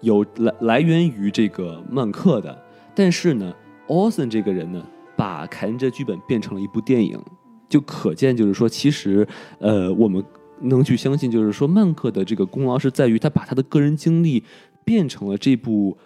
[0.00, 2.56] 有来来源于这个曼克的，
[2.94, 3.52] 但是呢，
[3.88, 4.86] 奥森这个人呢，
[5.16, 7.20] 把凯恩这剧本变成了一部电影，
[7.68, 9.26] 就可见就是说，其实
[9.58, 10.24] 呃，我们
[10.60, 14.44] 能去相信，就是说曼克的这个功劳是在于他把他的个人经历
[14.84, 15.98] 变成了这部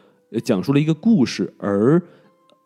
[0.43, 2.03] 讲述了一个故事，而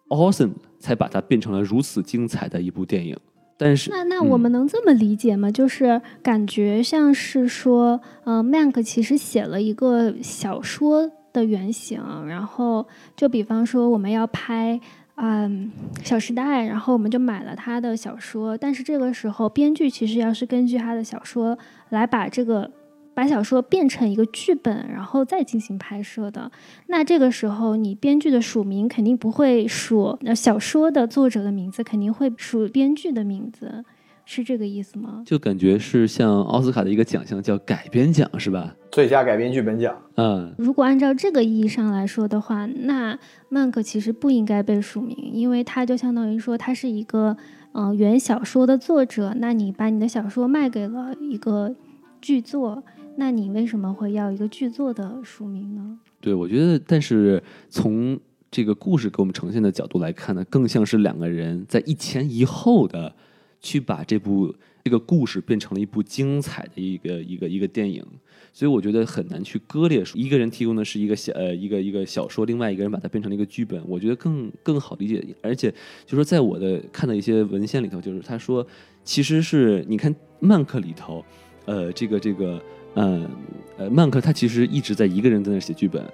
[0.09, 3.15] 奥森才把它变成了如此精彩的一部电影。
[3.59, 5.51] 但是，那那我们能这么理解吗？
[5.51, 12.87] 就是感觉像是说，呃，Mank 其实写了一个小说的原型，然后
[13.17, 14.81] 就比方说我们要拍
[15.17, 15.73] 嗯，
[16.07, 21.59] 《小时代》，然后我们就买了他的小说，但是这个时候编剧其实要是根据他的小说
[21.89, 22.71] 来把这个
[23.19, 26.53] 把小说变成一个剧本，然后再进行拍摄的。
[26.87, 33.85] 那这个时候你编剧的署名肯定不会署那小说的作者的名字，肯定会署编剧的名字。
[34.25, 35.25] 是这个意思吗？
[35.27, 38.77] 就感觉是像奥斯卡的一个奖项叫改编奖，是吧？
[38.93, 40.01] 最佳改编剧本奖。
[40.15, 43.19] 嗯，如果按照这个意义上来说的话，那
[43.49, 47.37] 曼克其实不应该被署名，因为他就相当于说他是一个
[47.73, 49.35] 嗯原小说的作者。
[49.39, 51.75] 那你把你的小说卖给了一个
[52.21, 52.83] 剧作，
[53.19, 55.99] 那你为什么会要一个剧作的署名呢？
[56.21, 58.19] 对，我觉得，但是从
[58.51, 63.15] 这个故事给我们呈现的角度来看呢，更像是两个人在一前一后的。
[63.61, 64.55] 去把这部
[64.85, 68.07] 这个故事变成了一部精彩的一个一个一个电影，
[68.53, 70.01] 所以我觉得很难去割裂。
[70.15, 75.27] 一个人提供的是一个小呃一个一个小说，另外一个人把它变成了一个剧本，我觉得更更好理解。
[75.43, 75.75] 而且
[76.07, 78.65] 就说在我的看到一些文献里头，就是他说
[79.03, 81.25] 其实是你看曼克里头，
[81.65, 82.63] 呃这个这个
[82.99, 83.29] 嗯
[83.77, 86.05] 呃曼克他其实一直在一个人在那写剧本，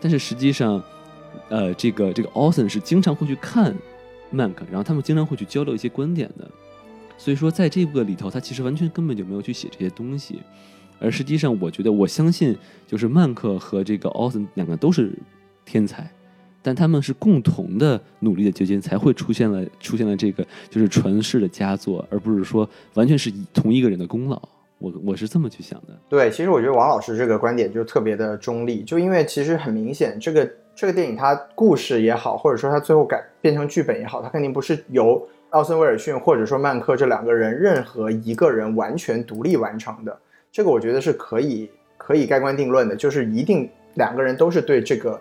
[0.00, 0.82] 但是实际上
[1.48, 3.74] 呃这个这个奥森是经常会去看
[4.30, 6.46] 曼克，然后他们经常会去交流一些观点的。
[7.18, 10.38] 所以说，在这个里头，他其实完全根本就没有去写这些东西，
[11.00, 12.54] 而实际上，我觉得我相信，
[12.86, 15.18] 就是曼克和这个奥森两个都是
[15.64, 16.10] 天才，
[16.60, 24.38] 但他们是共同的努力的结晶，才会出现了出现了这个就是传世的佳作，而不是说完全是同一个人的功劳。
[24.78, 25.98] 我我是这么去想的。
[26.08, 35.26] 对，其实我觉得王老师这个观点就特别的中立，就因为其实很明显，这个这个电影它故事也好，或者说它最后改变成剧本也好，它肯定不是由。
[35.50, 40.14] 奥森·威尔逊或者说曼克这两个人，任何一个人完全独立完成的，
[40.50, 45.18] 这个我觉得是可以可以盖棺定论的，就是一定两个人都是对这个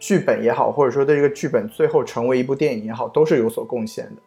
[0.00, 4.22] 剧本也好，或者说对这个剧本最后成为一部电影也好，都是有所贡献的。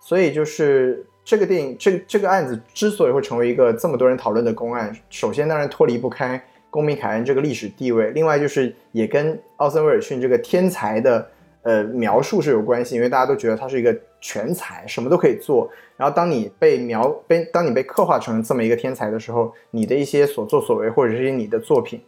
[0.00, 11.28] 所以就是这个电影这这个案子之所以会成为一个这么多人讨论的公案，首先当然脱离不开公民凯恩这个历史地位，另外就是也跟奥森·威尔逊这个天才的。
[11.66, 15.66] 呃，描述是有关系，因为大家都觉得他是一个全才，什么都可以做。
[15.96, 21.98] 然后当你被描被当你被刻画成这么一个天才的时候，你的一些所作所为，或者是你的作品，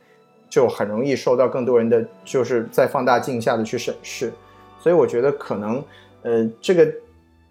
[0.50, 4.30] 就很容易受到更多人的就是在放大镜下的去审视。
[4.78, 5.82] 所以我觉得可能，
[6.20, 6.86] 呃，这个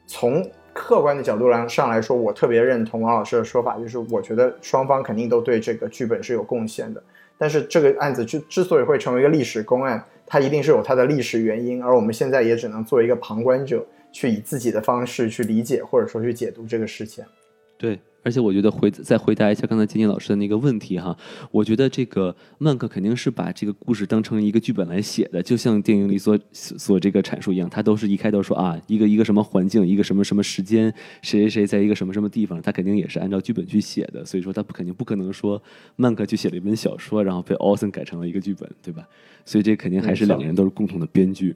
[0.06, 7.02] 从客观的角度来上来说，我特别认同王老师的说法，就是我觉得双方肯定都对这个剧本是有贡献的。
[7.38, 10.04] 但是这个案子之之所以会成为一个历史公案。
[10.28, 17.24] 它一定是有它的历史原因，而我们现在也只能作为一个旁观者，去以自己的方式去理解或者说去解读这个事情。
[17.78, 18.00] 对。
[18.26, 21.16] 而且我觉得回再回答一下刚才金金老师的那个问题哈，
[21.52, 30.92] 我觉得这个曼克肯定是把这个故事当成一个剧本来写的，就像电影里所所这个阐述一样，他都是一开头说啊一个一个什么环境，一个什么什么时间，
[31.22, 35.62] 谁谁谁在一个什么什么地方，他肯定也是按照剧本去写的，所以说他不肯定不可能说
[35.96, 39.08] 曼克去写了一本小说，然后被奥森改成了一个剧本，对吧？
[39.46, 41.56] 所以这肯定还是两个人都是共同的编剧。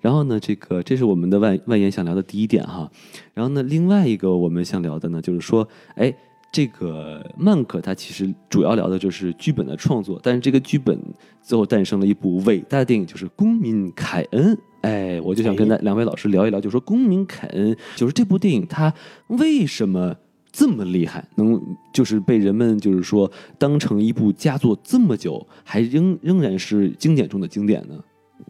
[0.00, 2.90] 然后呢，这个这是我们的外外延想聊的第一点哈。
[3.34, 6.12] 然后呢，另外一个我们想聊的呢，就是说，哎，
[6.50, 10.98] 这个曼克他其实主要聊的就是剧本的创作，但是这个剧本
[11.42, 14.54] 最后诞生了一部伟大的电影，就是《公民凯恩》。
[14.82, 18.92] 哎，我就想跟那两位老师聊一聊，就说《公民凯恩》就是这部电影它
[19.26, 20.16] 为什么
[20.50, 21.60] 这么厉害，能
[21.92, 27.94] 就是被人们就是说当成一部佳作这么久，还仍仍然是经典中的经典呢？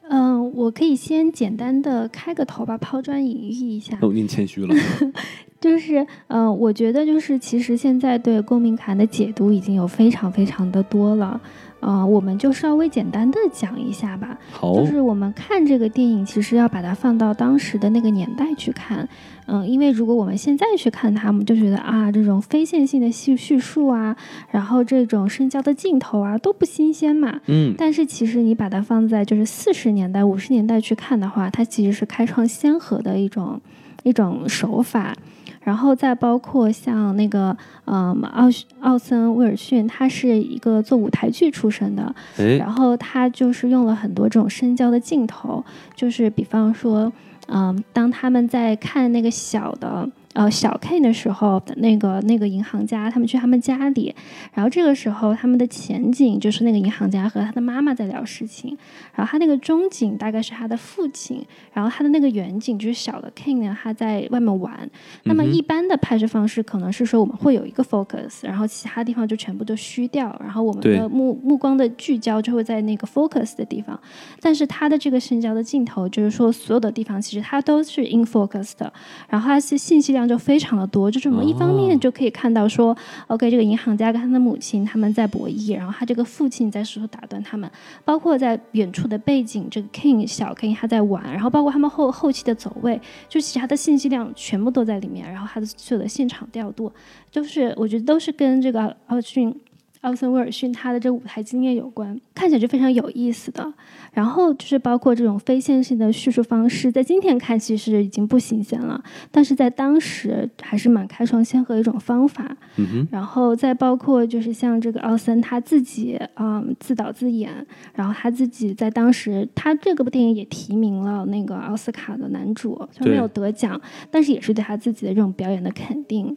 [0.08, 3.98] 嗯，我可以先简单的开个头吧，抛砖引玉一下。
[4.00, 4.74] 哦，您谦虚了。
[5.60, 11.40] 就是，嗯，我觉得就是，其实现在对公民卡的解读已经有非常非常的多了。
[11.80, 14.38] 啊，我们就稍微简单的讲一下吧。
[14.52, 19.08] 好，就是我们看这个电影，其实要把它放到当时的那个年代去看。
[19.46, 24.16] 嗯，因为如果我们现在去看它，我们就觉得啊，这种非线性的叙叙述啊，
[24.50, 27.40] 然后这种深交的镜头啊，都不新鲜嘛。
[27.46, 27.74] 嗯。
[27.76, 33.60] 但是其实你把它放在就是四十年代、五十年代去看的话，它其实是开创先河的一种
[34.04, 35.16] 一种手法。
[35.62, 38.48] 然后再包括像那个，嗯，奥
[38.80, 42.14] 奥森威尔逊，他是一个做舞台剧出身的，
[42.58, 45.62] 然后他就是用了很多这种深焦的镜头，
[45.94, 47.12] 就是比方说，
[47.48, 54.14] 嗯，当他们在看那个小的呃小 K 的时候的那个那个银行家，他们去他们家里，
[54.52, 58.76] 然后这个时候他们的前景就是那个银行家和他的妈妈在聊事情，
[59.14, 64.88] 然后他那个中景大概是他的父亲，然后他的那个远景就是小的 King 呢他在外面玩。
[65.24, 73.98] 那么一般的拍摄方式可能是说我们会有一个 focus，然后其他地方就全部都虚掉，然后我们的目目光的聚焦就会在那个 focus 的地方。
[74.40, 78.92] 但是他的这个深焦的镜头，就是说所有的地方其实它都是 in focus 的，
[79.28, 81.10] 然后它是信息量就非常的多。
[81.10, 87.70] 就是我们一方面就可以看到说，OK，这个银行家跟他的母亲他们在博弈，然后他这个父亲在试图打断他们，
[88.04, 96.92] 包括在远处的背景，这个 King 小 King 他在玩，然后包括他们后后期的走位，就其他的信息量全部都在里面，然后他的所有的现场调度，
[97.30, 99.54] 就是我觉得都是跟这个奥逊。
[100.02, 103.72] 奥森威尔逊他的这舞台经验有关，看起来就非常有意思的。
[104.12, 112.56] 然后就是包括这种非线性的叙述方式，在今天看其实已经不新鲜了，但是在当时还是蛮开创先河的一种方法。
[112.76, 113.08] 嗯哼。
[113.10, 123.78] 然后再包括就是像这个奥森他自己，嗯，自导自演，然后他自己在当时他这个部电影也提名了那个奥斯卡的男主，虽然没有得奖，
[124.10, 126.34] 但是也是对他自己的这种表演的肯定。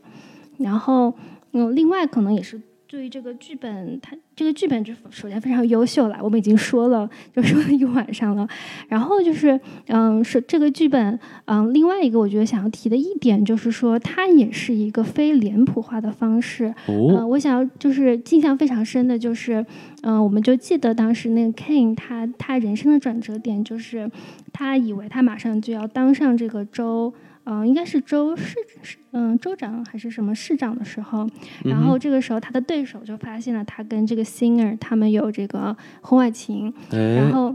[0.57, 1.15] 然后
[1.53, 2.59] 嗯，另外可能也是。
[2.93, 8.47] 对于这个剧本，它这个剧本就首先非常优秀了，我们已经说了，就说了一晚上了。
[8.87, 16.71] 然后就是，嗯，是这个剧本，嗯，另外一个我觉得想要提的一点就是说，它也是一个非脸谱化的方式。
[16.85, 19.65] 哦，我想要就是印象非常深的就是，
[20.03, 24.07] 嗯，我们就记得当时那个 King 他他人生的转折点就是，
[24.51, 27.11] 他以为他马上就要当上这个州。
[27.45, 31.27] 嗯，应该是州市市嗯州长还是什么市长的时候，
[31.65, 37.53] 然后这个时候他的对手就发现了他跟这个 singer 他们有这个婚外情，然后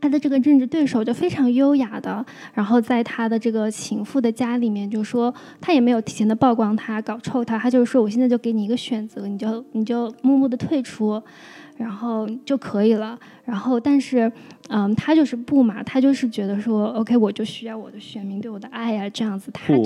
[0.00, 2.24] 他的这个政治对手就非常优雅的，
[2.54, 11.22] 然后在他的这个情妇的家里面就说他也没有提前的曝光他搞臭他，他就是说我现在就给你一个选择，你就你就默默的退出。
[11.80, 13.18] 然后就可以了。
[13.44, 14.30] 然后，但是，
[14.68, 19.50] 嗯，他就是不嘛，他就是觉得说，OK，我就需要我的选民对我的爱呀，这样子。
[19.52, 19.82] 他就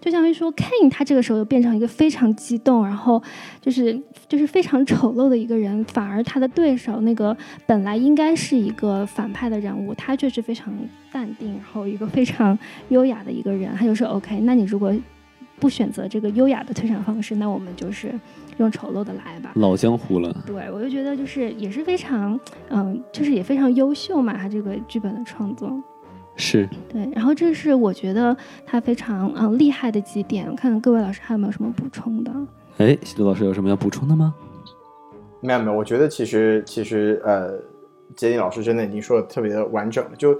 [0.00, 3.20] 就相当于说，King 他这个时候又变成一个非常激动，然后
[3.60, 5.82] 就是就是非常丑陋的一个人。
[5.86, 7.36] 反而他的对手那个
[7.66, 10.72] 本来应该是一个反派的人物，他却是非常
[11.10, 12.56] 淡定，然后一个非常
[12.90, 13.74] 优雅的一个人。
[13.74, 14.94] 他就说，OK，那你如果
[15.58, 18.14] 不选择这个优雅的退场方式，那我们就是。
[18.60, 20.30] 用丑陋的来吧，老江湖了。
[20.46, 22.38] 对，我就觉得就是也是非常，
[22.68, 25.70] 嗯，就是也非常优秀嘛，他这个剧本的创作
[26.36, 26.68] 是。
[26.88, 32.30] 对，然后这是我觉得他非常嗯厉害的几点，看看各位老师还有没有什么补充的？
[32.78, 34.34] 哎，西多老师有什么要补充的吗？
[35.40, 37.58] 没有没有，我觉得其实其实呃，
[38.14, 40.10] 杰尼老师真的已经说的特别的完整了。
[40.16, 40.38] 就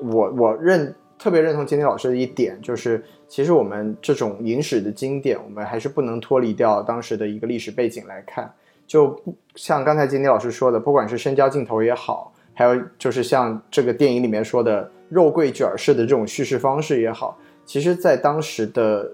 [0.00, 3.04] 我我认特别认同杰尼老师的一点就是。
[3.30, 8.52] 其实我们这种影史的经典，我们还是不能脱离掉当时的一个历史背景来看。
[8.88, 19.08] 就不像刚才金迪老师说的，不管是深焦镜头也好，还有就是像这个电影里面说的肉桂卷式的这种叙事方式也好，其实在当时的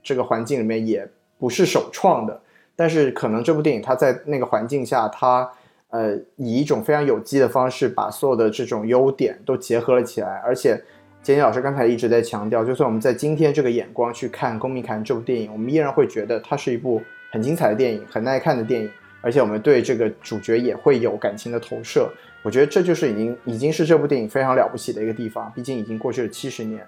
[0.00, 1.04] 这个环境里面也
[1.36, 2.40] 不是首创的。
[2.76, 5.50] 但是可能这部电影它在那个环境下，它
[5.90, 10.80] 呃以一种非常有机的方式，把所有的这种优点都结合了起来，而且。
[11.26, 18.88] 杰尼老师刚才一直在强调，就算我们在今天这个眼光去看《公民凯恩》这部电影，我们依然会觉得它是一部很精彩的电影，很耐看的电影，
[19.20, 22.08] 而且我们对这个主角也会有感情的投射。
[22.44, 26.86] 我觉得这就是已经已经是这部电影非常了不起的一个地方，毕竟已经过去了七十年。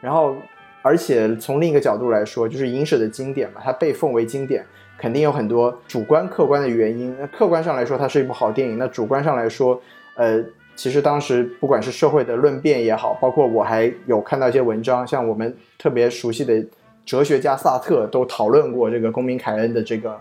[0.00, 0.36] 然后，
[0.82, 4.64] 而且从另一个角度来说，就是影史的经典嘛，它被奉为经典，
[4.96, 7.12] 肯定有很多主观客观的原因。
[7.18, 9.82] 那客观上来说，它是一部好电影；那主观上来说，
[10.14, 10.40] 呃。
[10.80, 16.64] 其实当时不管是社会的论辩也好，包括我还有看到一些文章，像我们特别熟悉的
[17.04, 20.18] 哲学家萨特都讨论过这个公民凯恩的这个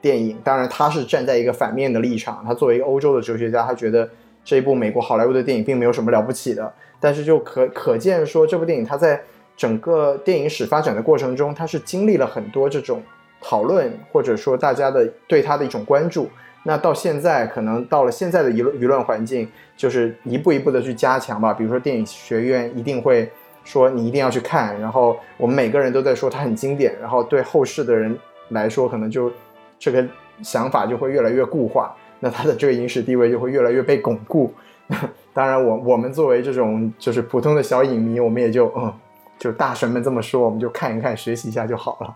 [0.00, 0.38] 电影。
[0.42, 4.08] 当然，他是站在一个反面的立场，他作为一个欧洲的哲学家，他觉得
[4.42, 6.72] 这一部美国好莱坞的电影并没有什么了不起的。
[6.98, 9.20] 但是就可可见说，这部电影它在
[9.54, 13.02] 整个电影史发展的过程中，它是经历了很多这种
[13.42, 16.26] 讨论，或者说大家的对它的一种关注。
[16.62, 21.54] 那到现在，可能到了现在的舆论舆论环境，就是一步一步的去加强吧。
[21.54, 23.30] 比如说电影学院一定会
[23.64, 28.14] 说你一定要去看，然后我们每个人都在说它很经典，然后对后世的人
[28.50, 29.32] 来说，可能就
[29.78, 30.06] 这个
[30.42, 34.52] 想法就会越来越固化，那它的这个影史地位就会越来越被巩固。
[35.32, 38.92] 当然，我我们作为这种就是普通的小影迷，我们也就嗯，
[39.38, 42.14] 就大神们这么说，我们就看一看，学习一下就好了。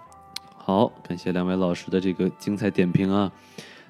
[0.56, 3.30] 好，感谢两位老师的这个精彩点评啊。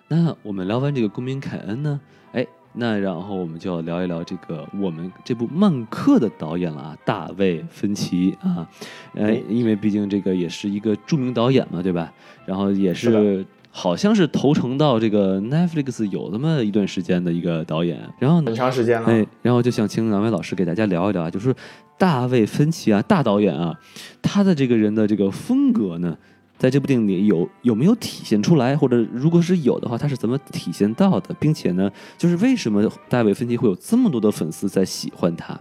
[0.09, 2.01] 那我们聊完这个公民凯恩呢？
[2.33, 8.69] 哎，那然后我们就要聊一聊这个我们这部《曼克》的导演了啊，大卫·芬奇啊，
[9.15, 12.13] 呃，因为毕竟这个也是一个著名导演嘛，对吧？
[12.45, 19.09] 然后也是是好像是投诚到这个 Netflix 有那么一段时间的一个导演，然后呢很长时间了。
[19.09, 21.55] 哎，然后就想请两位老师给大家聊一聊啊，就是
[21.97, 23.75] 大卫·芬奇啊，大导演啊，
[24.21, 26.17] 他的这个人的这个风格呢，
[26.65, 35.61] 在这部电影里有有没有体现出来，或者如果是有的话，他是怎么体现到的，并且呢，就是为什么大卫·芬奇会有这么多的粉丝在喜欢他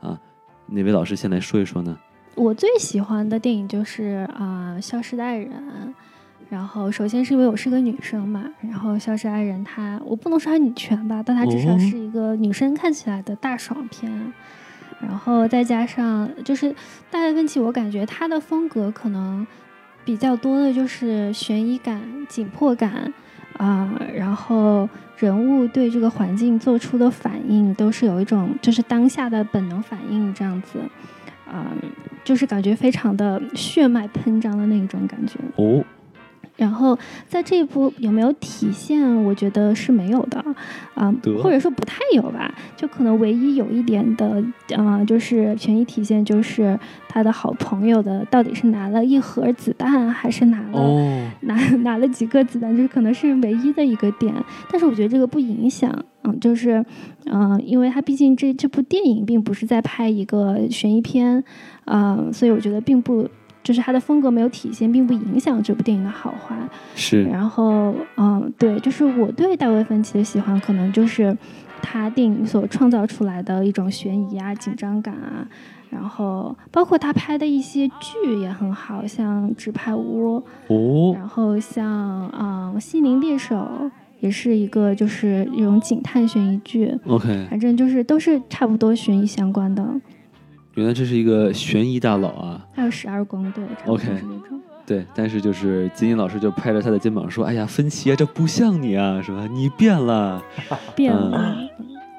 [0.00, 0.18] 啊？
[0.66, 1.96] 哪位老师先来说一说呢？
[2.34, 5.48] 我最喜欢的电影就是啊，消失的爱人》。
[6.50, 14.32] 然后，首先是因为我是个女生嘛，然后《消失爱人》它，我不能说它女权吧，但它至少是一个女生看起来的大爽片。
[15.00, 16.74] 然后再加上就是
[17.12, 19.46] 大卫芬奇，我感觉他的风格可能
[20.04, 23.12] 比较多的就是悬疑感、紧迫感
[23.56, 30.80] 啊，然后人物对这个环境做出的反应都是有一种就是当下的本能反应这样子，
[31.46, 31.72] 啊，
[32.24, 35.38] 就是感觉非常的血脉喷张的那种感觉。
[35.56, 35.84] 哦。
[36.62, 39.02] 然后在这一部有没有体现？
[39.24, 40.38] 我觉得是没有的，
[40.94, 41.12] 啊，
[41.42, 42.54] 或者说不太有吧。
[42.76, 44.40] 就可能唯一有一点的，
[44.76, 46.78] 啊，就是权益体现，就是
[47.08, 54.32] 他的好朋友的到底是拿了一盒子弹，还是拿了拿拿了几个子弹，就是可能是唯一的一个点。
[54.70, 56.84] 但是我觉得这个不影响，嗯，就是，
[57.26, 61.42] 嗯，因为他毕竟这这部电影并不是在拍一个悬疑片，
[61.86, 63.28] 啊，所以我觉得并不。
[63.62, 66.56] 就是他的风格没有体现，并不影响这部电影的好坏。
[66.94, 67.22] 是。
[67.24, 71.36] 然后，嗯，对，就是我对大卫芬奇的喜欢，可能就是
[71.80, 75.46] 他电影所创造出来的一种悬疑啊、紧张感啊，
[75.90, 83.56] 然后包括他拍的一些剧也很好，像《纸牌屋》哦，然后像啊《心灵猎手》
[84.20, 86.96] 也是一个就是一种警探悬疑剧。
[87.06, 89.84] OK，反正就是都是差不多悬疑相关的。
[90.74, 92.66] 原来这是一个悬疑大佬啊！
[92.72, 94.06] 还有十二宫，对，OK，
[94.86, 99.46] 对，但是就是金金老师就拍着他的肩膀说：“哎呀，芬奇啊，这不像你啊，是吧？
[99.52, 100.42] 你变了，
[100.96, 101.56] 变了。”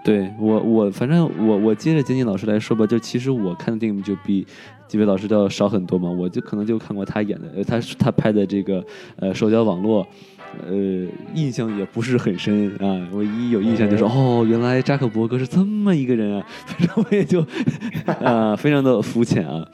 [0.05, 4.45] 对我，我反正我我接着金金老师来说吧，就其实我看的电影就比
[4.87, 8.85] 几位老师都要少很多嘛，我就可能就看过他演的，他他拍的这个
[9.15, 10.05] 呃社交网络。
[10.67, 13.07] 呃，印象也不是很深啊。
[13.13, 16.45] 唯一有印象就是，哦，原来扎克伯格是这么一个人啊。
[16.65, 17.45] 反正我也就
[18.23, 19.67] 啊，非常的肤浅啊。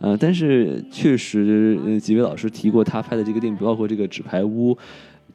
[0.00, 4.74] 呃，但是确实，呃，几位老师提过他拍的这个电影，包括这个《纸牌屋》，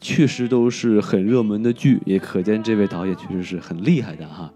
[0.01, 4.51] 确实都是很热门的剧，也可见这位导演确实是很厉害的哈。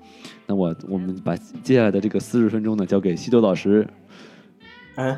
[0.48, 3.88] 那我我们把接下来的这个四十分钟呢，交给西多老师。
[4.96, 5.16] 嗯。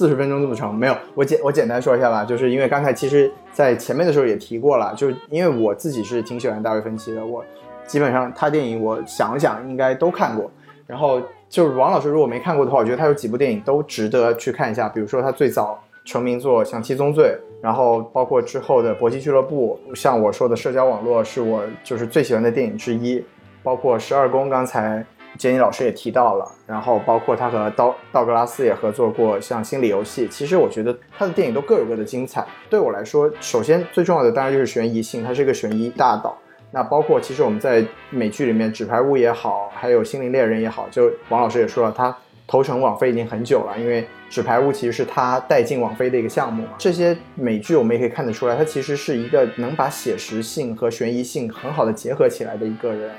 [0.00, 7.44] 四十分钟这么长，没有我简我简单说一下吧，就是因为刚才其实，在前面的时候也提过了，就是因为我自己是挺喜欢大卫芬奇的，我
[7.86, 10.50] 基本上他电影我想想应该都看过。
[10.86, 11.20] 然后
[11.50, 17.26] 就是王老师如果没看过的话，我觉得他有几部电影都值得去看一下，比如说他最早成名作像《七宗罪》，
[17.62, 23.22] 然后包括之后的《搏击俱乐部》，像我说的《社交网络》是我就是最喜欢的电影之一，
[23.62, 25.04] 包括《十二宫》，刚才。
[25.38, 30.26] 杰尼老师也提到了，然后包括他和道道格拉斯也合作过，像《心理游戏》。
[30.28, 32.46] 其实我觉得他的电影都各有各的精彩。
[32.68, 36.36] 对我来说，首先最重要的当然就是悬疑性，他是一个悬疑大导。
[36.72, 42.16] 那包括其实我们在美剧里面，《纸牌屋》也好，还有《心灵猎人》也好，就王老师也说了，他
[42.46, 46.64] 投诚网飞已经很久了，因为《纸牌屋》其实是他带进网飞的一个项目。
[46.78, 53.10] 这些美剧我们也可以看得出来，他其实是一个能把写实性和悬疑性很好的结合起来的一个人。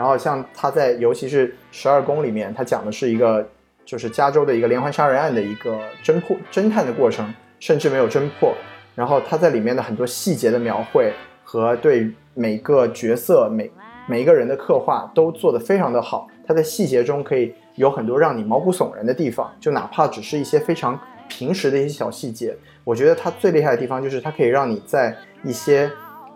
[0.00, 3.46] 然后像他在，尤其是《十二宫》里面，他讲的是一个
[3.84, 8.54] 就是加州的一个连环杀人案的一个侦破侦探的过程，甚至没有侦破。
[8.94, 11.12] 然后他在里面的很多细节的描绘
[11.44, 13.70] 和对每个角色每
[14.06, 16.26] 每一个人的刻画都做得非常的好。
[16.46, 20.98] 他在细节中可以有很多让你毛骨悚然的地方，就哪怕只是一些非常
[21.28, 25.14] 平时的一些小细节，我觉得他最厉害的地方就是他可以让你在
[25.44, 25.90] 一些。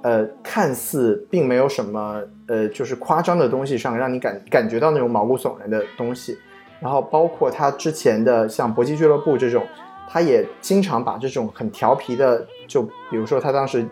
[0.04, 6.36] 呃，看似并没有什么呃，就是夸张的东西上，让你感感觉到那种毛骨悚然的东西。
[6.78, 9.64] 然后包括他之前的像搏击俱乐部这种，
[10.06, 13.82] 他也经常把这种很调皮的，就比如说他当时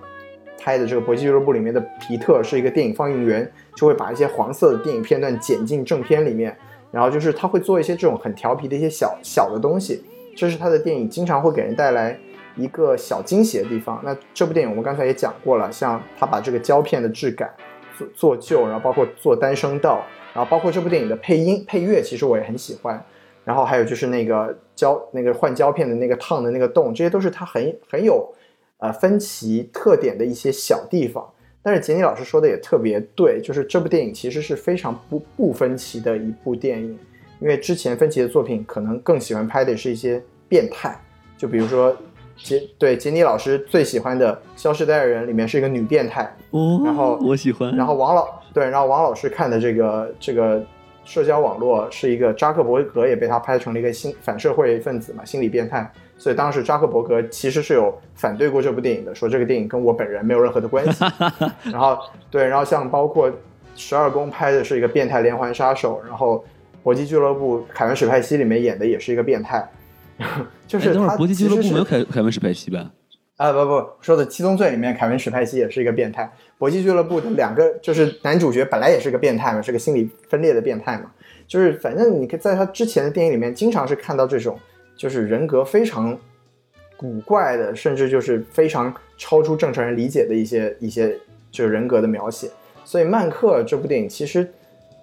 [0.59, 6.55] 拍的这个搏击俱乐部里面的皮特是一个电影放映员，就会把一些黄色的电影片段剪进正片里面。
[6.91, 10.05] 然后就是他会做一些这种很调皮的一些小小的东西，
[10.37, 12.19] 这是他的电影经常会给人带来。
[12.57, 14.01] 一个小惊喜的地方。
[14.05, 17.51] 那这部电影我们刚才也讲过了，像他把这个胶片的质感
[17.97, 20.05] 做做旧，然后包括做单声道，
[20.35, 23.03] 然后包括这部电影的配音配乐，其实我也很喜欢。
[23.45, 28.33] 然后还有就是那个胶那个换胶片的那个烫的那个洞，这些都是他很很有
[28.79, 31.29] 呃分歧特点的一些小地方。
[31.61, 36.99] 但是杰尼老师说的也特别对，就是这部电影其实是非常不不分歧的一部电影，
[37.41, 40.97] 因为之前分歧的作品可能更喜欢拍的是一些变态，
[41.37, 41.97] 就比如说
[42.43, 50.65] 杰对杰尼老师最喜欢的《消失的爱人》里面是一个女变态，哦，然后我喜欢，然后王老对，然后王老师看的这个这个
[51.05, 55.91] 社交网络是一个扎克伯格也被他拍成了一个心反社会分子嘛，心理变态。
[56.19, 61.05] 所以当时扎克伯格其实是有反对过这部电影的，说这个电影跟我本人没有任何的关系。
[61.71, 61.99] 然后
[62.31, 63.29] 对，然后像包括
[63.75, 66.45] 十二宫拍的是一个变态连环杀手，然后
[66.85, 69.69] 搏击俱乐部凯文史派西里面演的也是一个变态，
[70.67, 72.91] 就是他搏击俱乐部没有凯凯文史派西吧？
[73.37, 81.11] 啊不不，说的《七宗罪》里面凯文史派西也是一个变态，搏击俱乐部的两个就是男主角本来也是个变态嘛，是个心理分裂的变态嘛，
[81.49, 84.57] 就是反正你可以在他之前的电影里面经常是看到这种
[84.97, 86.17] 就是人格非常
[86.97, 91.19] 古怪的，甚至就是非常超出正常人理解的一些一些
[91.51, 92.49] 就是人格的描写。
[92.85, 94.49] 所以《曼克》这部电影其实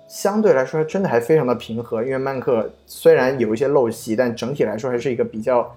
[0.09, 5.73] 相对来说真的还非常的平和，因为曼克虽然有一些陋习，但整体来说还是一个比较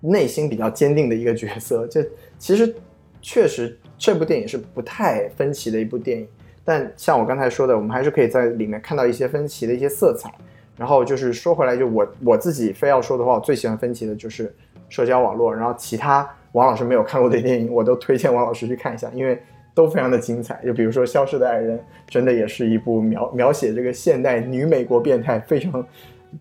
[0.00, 1.86] 内心比较坚定的一个角色。
[1.86, 2.02] 这
[2.38, 2.74] 其实
[3.20, 6.26] 确实这部电影是不太分歧的一部电影，
[6.64, 10.32] 但像我刚才说的，我们还是可以在里面看到一些分歧的一些色彩。
[10.74, 14.52] 然后就是说回来，就我我自己非要说的话，我最喜欢分歧的就是
[14.88, 15.54] 社交网络。
[15.54, 19.40] 然后其他王老师没有看过的电影，我都推荐王老师去看一下，因为
[19.74, 20.60] 都非常的精彩。
[20.64, 25.84] 就比如说《消失的爱人》，真的也是一部描描写这个现代女美国变态非常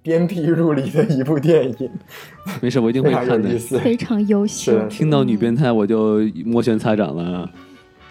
[0.02, 1.90] 鞭辟入里的一部电影，
[2.62, 3.28] 没事，我一定会看的。
[3.28, 3.78] 常有意思。
[3.80, 4.88] 非常优秀是，。
[4.88, 7.50] 听到女变态我就摩拳擦掌了。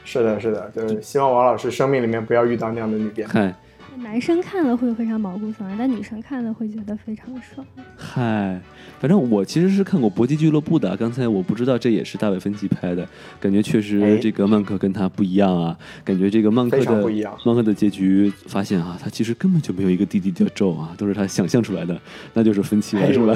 [0.05, 3.55] 是的，是的，就是希望王老师生命里面不要遇到那样的女变态。
[3.91, 7.67] 嗨男生看了会非常毛骨悚然，但女生看了会觉得非常爽。
[7.97, 8.61] 嗨，
[9.01, 13.07] 反正我其实是看过《搏击俱乐部》的，刚才我不知道这也是大卫芬奇拍的，
[13.41, 21.99] 感觉确实哎这个曼克跟他不一样啊，感觉这个曼克的不一样曼克的结局发现啊，他其实根本就没有一个弟弟叫宙啊，都是他想象出来的，
[22.33, 23.35] 那就是芬奇哎来出来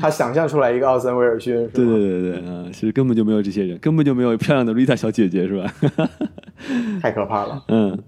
[0.00, 5.72] 他想象出来一个奥森威尔逊，是对对对对，啊、其实根本就没有这些人，根本就没有漂亮的丽塔小姐姐，是吧？
[7.00, 7.64] 太可怕了。
[7.68, 7.98] 嗯，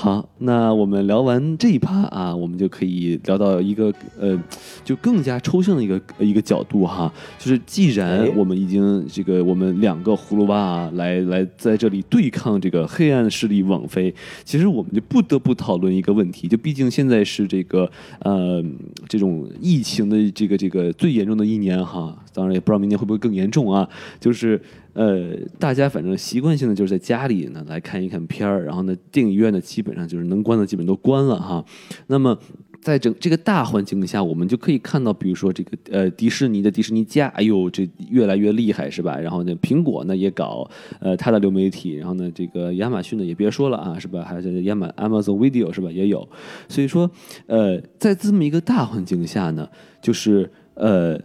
[0.00, 4.40] 好，那我们聊完这一趴啊，我们就可以聊到一个呃，
[4.84, 8.28] 就更加抽象的一个一个角度哈，就是既然哎。
[8.36, 14.14] 我们已经这个我们两个葫芦娃啊，来来在这里对抗这个黑暗势力网飞，
[14.44, 18.62] 其实我们就不得不讨论一个问题，就毕竟现在是这个呃
[19.08, 23.88] 这种疫情的这个这个最严重的一年哈，当然也不知道明年会不会更严重啊，
[24.20, 24.60] 就是。
[24.94, 31.64] 呃，大家反正习惯性的就是在家里呢来看一看片儿，然后呢，电影院呢基本上就是能关的基本都关了哈。
[32.08, 32.36] 那么
[32.80, 39.16] 在整这个大环境下，我们就可以看到，比如说这个呃迪士尼的迪士尼家，哎呦这越来越厉害是吧？
[39.16, 44.24] 然后呢，苹果呢也搞呃它的流媒体，然后呢这个亚马逊呢也别说了啊是吧？
[44.24, 46.28] 还有这个亚马 Amazon Video 是吧也有，
[46.68, 47.08] 所以说
[47.46, 49.68] 呃在这么一个大环境下呢，
[50.02, 51.16] 就是呃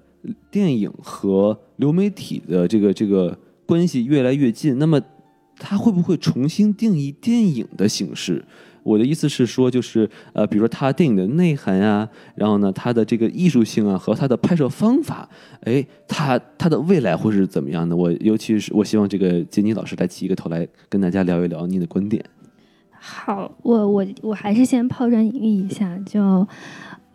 [0.50, 5.02] 电影和流媒体的这个这个关系越来越近，那么
[5.58, 8.44] 它会不会重新定义电影的形式？
[8.84, 12.06] 我的意思是说，就是呃，比如说它电影的内涵呀，
[12.36, 15.30] 然后呢，它的这个艺术性啊和它的拍摄方法，
[15.62, 17.96] 哎，它它的未来会是怎么样的？
[17.96, 22.22] 我尤其是我希望这个杰尼老师来起一个头来跟大家聊一聊你的观点。
[22.92, 26.46] 好，我我我还是先抛砖引玉一下，就，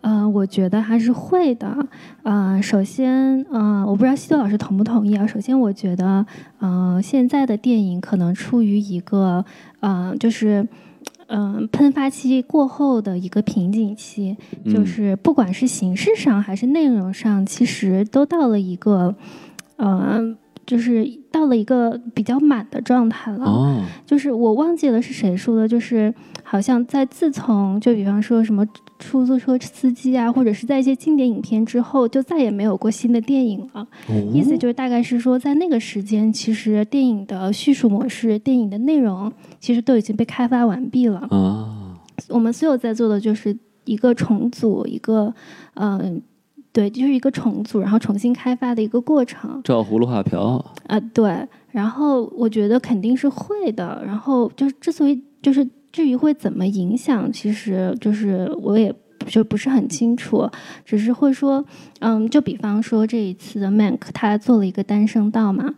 [0.01, 1.87] 呃，我觉得还是会的。
[2.23, 5.25] 呃，首先，呃，我不知道西多老师同不同意啊。
[5.27, 6.25] 首先，我觉得，
[6.59, 9.43] 呃，现在的电影可能处于一个，
[9.79, 10.67] 呃，就是。
[11.31, 14.35] 嗯，喷发期过后的一个瓶颈期，
[14.65, 19.13] 就嗯是不管是形式上还是内容上，其实都到了一个，
[19.75, 20.19] 呃，
[20.65, 23.45] 就是到了一个比较满的状态了。
[23.45, 26.11] 哦，就是我忘记了是谁说的，就是
[26.41, 28.65] 好像在自从就比方说什么
[28.99, 33.87] 出租车司机啊，或者是在一些经典影片之后，就再也没有过新的电影了。
[34.33, 41.19] 意思就是大概是说，在那个时间，其实电影的叙述模式、电影的内容，其实都已经被开发完毕了。
[41.31, 41.97] 啊，
[42.27, 45.33] 我们所有在做的就是一个重组，一个
[45.75, 46.21] 嗯、
[46.73, 49.61] 对，就是一个重组，然后重新开发的一个过程。
[49.63, 54.03] 照葫芦画瓢，啊、对，然后我觉得肯定是会的。
[54.05, 58.93] 然后就是之所以就是至于会怎么影响，其实就是我也
[59.27, 60.49] 就不是很清楚，
[60.85, 61.63] 只是会说，
[61.99, 65.73] 嗯，就比方说这一次的 Mank 他做了一个单声道嘛。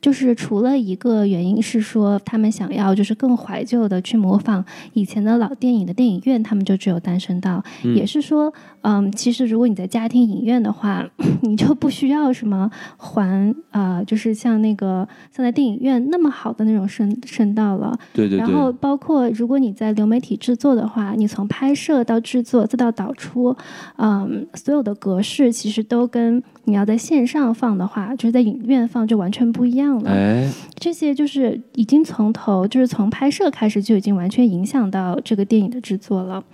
[0.00, 4.62] 就是除了一个原因是说，他们想要就是更怀旧的去模仿
[4.92, 8.52] 以前的老电影的电影院，他们就只有单声道，嗯也是说，
[8.86, 11.02] 嗯，其实如果你在家庭影院的话，
[11.40, 17.98] 你就不需要什么环啊、就是像那个像在电影院那么好的那种声声道了。
[18.12, 23.56] 对对然后，包括如果你在流媒体制作的话，你从拍摄到制作再到导出，
[23.96, 30.10] 嗯，所有的格式其实都跟你要在线上放的话，就是在影院放就完全不一样了。
[30.10, 36.44] 哎，这些就是已经从头，就是从拍摄开始就已经完全影响到这个电影的制作了，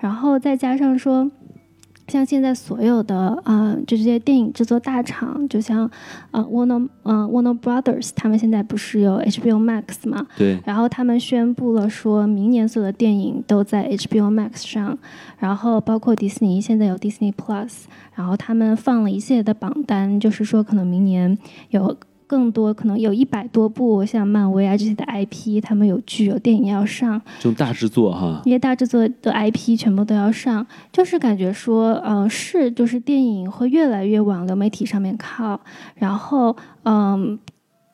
[0.00, 1.30] 然后再加上说。
[2.08, 5.90] 像现在所有的啊、呃就这些电影制作大厂，就像
[6.30, 10.26] 呃 Warner 呃 Warner Brothers，他们现在不是有 HBO Max 嘛？
[10.36, 14.96] 对，然后他们宣布了，说明年所有的电影都在 HBO Max 上，
[15.38, 17.84] 然后包括迪士尼现在有 Disney Plus，
[18.14, 21.36] 然后他们放了一系列的榜单，就是说可能明年
[21.70, 21.96] 有
[22.26, 35.60] 更多，可能有一百多部像漫威啊这些的 IP，他们有剧有电影要上，这种大制作哈，一些大制作的 IP 全部都要上，就是感觉说，呃，是就是电影会越来越往流媒体上面靠，
[35.94, 37.38] 然后，嗯、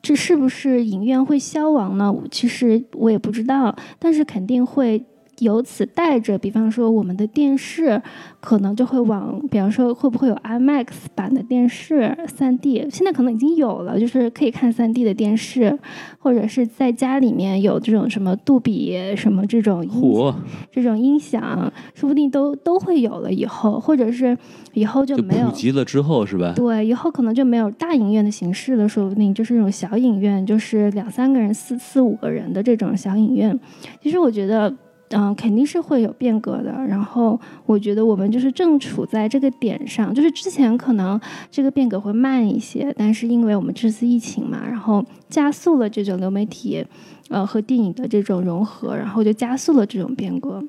[0.01, 2.13] 这是不是影院会消亡呢？
[2.31, 5.05] 其实我也不知道，但是肯定会
[5.39, 8.01] 由此带着，比方说我们的电视
[8.39, 15.77] 可能就会往，比方说会不会有 IMAX 版的电视、3 D，现在可能已经有了，就是可以看3 D 的电视，
[16.19, 20.33] 或者是在家里面有这种什么杜比什么这种音，
[20.71, 24.37] 这种音响，说不定都都会有了以后，或者是
[24.73, 26.53] 以后就就没有普及了之后是吧？
[26.55, 33.59] 对，以后可能就没有大影院的形式了，说不定就是那种小影院，就是两三个人、四四五个人的这种小影院。
[34.01, 34.73] 其实我觉得，
[35.13, 36.71] 嗯、肯定是会有变革的。
[36.87, 41.19] 然后我觉得我们就是正处在这个点上，就是之前可能
[41.49, 46.85] 这个变革会慢一些，但是因为我们这次疫情嘛，然后加速了这种流媒体。
[47.29, 50.61] 呃，和电影的这种融合，然后就加速了这种变革。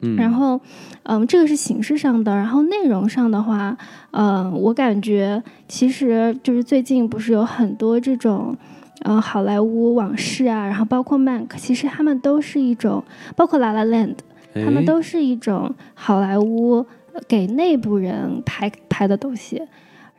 [0.00, 0.58] 嗯，然后，
[1.02, 3.76] 嗯，这个是形式上的，然后内容上的话，
[4.10, 8.56] 嗯，我感觉其实就是最近不是有很多这种，
[9.04, 13.02] 呃，好莱坞往事啊，然后包括 Mank，其实他们都是一种，
[13.36, 14.16] 包括 La La Land，
[14.54, 19.62] 他们哎都是一种好莱坞呃给内部人拍拍的东西。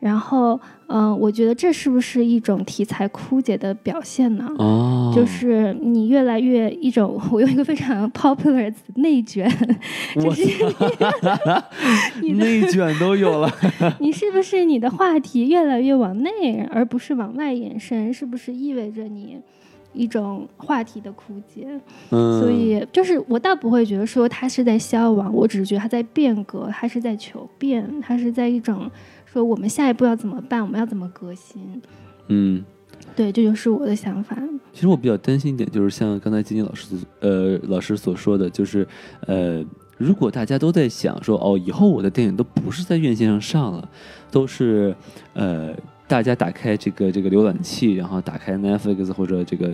[0.04, 4.46] 然后，嗯、我觉得这是不是一种题材枯竭的表现呢？
[4.58, 9.50] 哦，就是你越来越一种， 我用一个非常 popular 词内卷，
[10.20, 10.36] 我
[12.34, 13.50] 内卷都有了，
[14.02, 18.14] 你是不是你的话题越来越往内，而不是往外延伸？
[18.14, 19.38] 是不是意味着你
[19.94, 21.80] 一种话题的枯竭？
[22.10, 28.92] 嗯，所以就是我倒不会觉得说它是在消亡，我只是觉得它在变革，它是在求变，它是在一种
[29.34, 31.82] 说我们下一步要怎么办，我们要怎么革新？
[32.28, 32.64] 嗯。
[33.16, 34.36] 对，这就是我的想法。
[34.72, 38.88] 其实我比较担心一点，就是像刚才金金老师呃老师所说的，就是
[39.28, 39.64] 呃，
[39.98, 43.90] 如果大家都在想说哦，以后我的电影都不是在院线上上了，
[44.32, 44.96] 都是
[45.34, 45.76] 呃
[46.08, 49.68] 大家打开这个这个浏览器，然后打开 Netflix 或者这个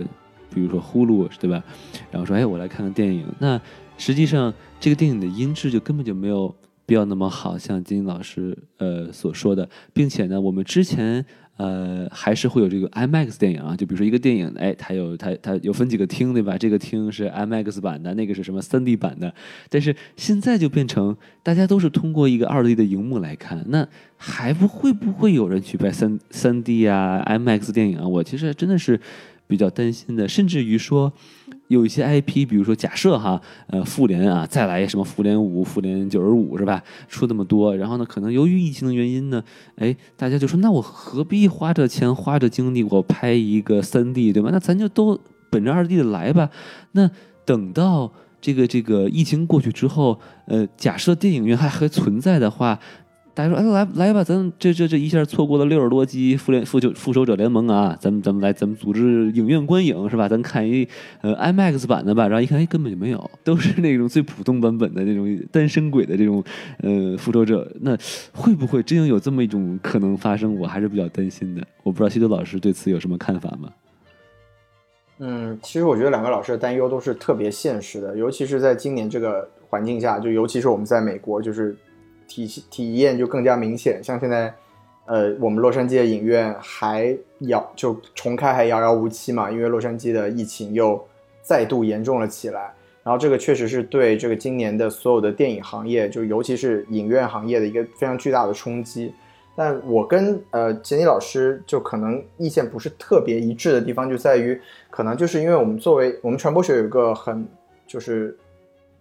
[0.52, 1.62] 比如说 Hulu 对吧？
[2.10, 3.60] 然后说哎我来看看电影，那
[3.96, 6.52] 实际上这个电影的音质就根本就没有
[6.90, 11.24] 不要那么好，像金老师呃所说的，并且呢，我们之前。
[11.56, 16.56] 呃，还是会有这个 IMAX 电影啊，就比如说一个电影，哎，它有它它有分几个厅，对吧？
[16.56, 19.34] 这个厅是 IMAX 版的，那个是什么 3D 版的。
[19.68, 23.86] 但是现在就变成大家都是通过一个 2D 的荧幕来看，那
[24.16, 28.08] 还不会不会有人去拍三 3D 啊 IMAX 电影啊？
[28.08, 28.98] 我其实真的是
[29.50, 31.12] 比较担心的，甚至于说。
[31.70, 36.82] 有一些 IP，比如说假设哈，呃，复联啊，再来什么复联五、复联九十五是吧？
[37.06, 39.40] 出那么多，然后呢，可能由于疫情的原因呢，
[39.76, 44.48] 哎，大家就说，那我何必花这钱、花这精力，我拍一个三 D 对吧？
[44.50, 45.16] 那咱就都
[45.48, 46.50] 本着二 D 的来吧。
[46.90, 47.08] 那
[47.44, 52.76] 等到这个这个疫情过去之后，呃，假设电影院还还存在的话。
[53.40, 60.28] 大家说，哎，来来吧，咱这这这一下错过了六十多集复联复仇复仇者联盟啊，咱们咱们来，咱们组织影院观影是吧？
[60.28, 60.86] 咱看一
[61.22, 66.44] 呃 IMAX 版的吧，然后一看，哎，根本就没有，都是那种最普通版本的那种单身鬼的这种
[66.82, 67.66] 呃复仇者。
[67.80, 67.96] 那
[68.34, 70.54] 会不会真有这么一种可能发生？
[70.58, 71.66] 我还是比较担心的。
[71.82, 73.70] 我不知道西多老师对此有什么看法吗？
[75.18, 81.74] 嗯，其实我觉得两个老师的担忧都是特别现实的，尤其是在今年这个环境下，就尤其是我们在美国，就是
[82.30, 84.00] 体体验就更加明显。
[84.02, 84.54] 像现在，
[85.06, 91.04] 呃，我们洛杉矶的影院还遥就重开还遥遥无期嘛，因为洛杉矶的疫情又
[91.42, 92.72] 再度严重了起来。
[93.02, 99.12] 然后这个确实是对这个今年的所有的电影行业，就尤其是影院行业的一个非常巨大的冲击。
[99.56, 104.58] 但我跟呃杰尼老师就可能意见不是特别一致的地方，就在于
[104.90, 107.46] 可能就是因为我们作为我们传播学有一个很
[107.86, 108.36] 就是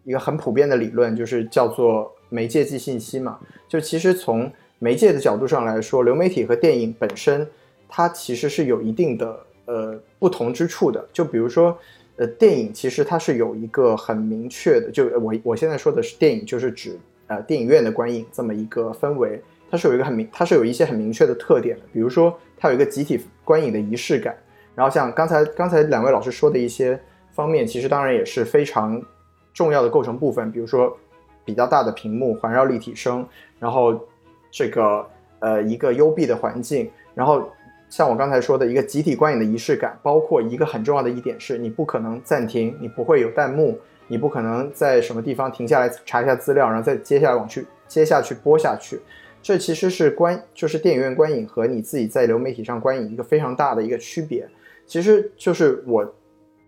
[0.03, 7.45] 一个很普遍的理论，就是叫做媒介即信息嘛，就其实从媒介的角度上来说，流媒体和电影本身，
[7.87, 11.05] 它其实是有一定的呃不同之处的。
[11.11, 11.77] 就比如说，
[12.15, 16.97] 呃，电影其实它是有一个很明确的，就我我现在说的是电影，就是指
[17.27, 21.83] 呃电影院的观影这么一个氛围，它是有一个很明，它是有一些很明确的特点的。
[21.91, 24.37] 比如说，它有一个集体观影的仪式感。
[24.75, 26.97] 然后像刚才刚才两位老师说的一些
[27.33, 29.01] 方面，其实当然也是非常
[29.53, 30.49] 重要的构成部分。
[30.51, 30.97] 比如说
[31.49, 33.25] 比较大的屏幕、环绕立体声，
[33.59, 33.99] 然后
[34.51, 35.03] 这个
[35.39, 37.49] 呃一个幽闭的环境，然后
[37.89, 48.99] 像我刚才说的一个集体观影的仪式感，包括一个很重要的一点是，你不可能暂停，你不会有弹幕，你不可能在什么地方停下来查一下资料，然后再接下来往去接下去播下去。
[49.41, 54.47] 这其实是观就是电影院观影和你自己在流媒体上观影一个非常大的一个区别。
[54.85, 56.13] 其实就是我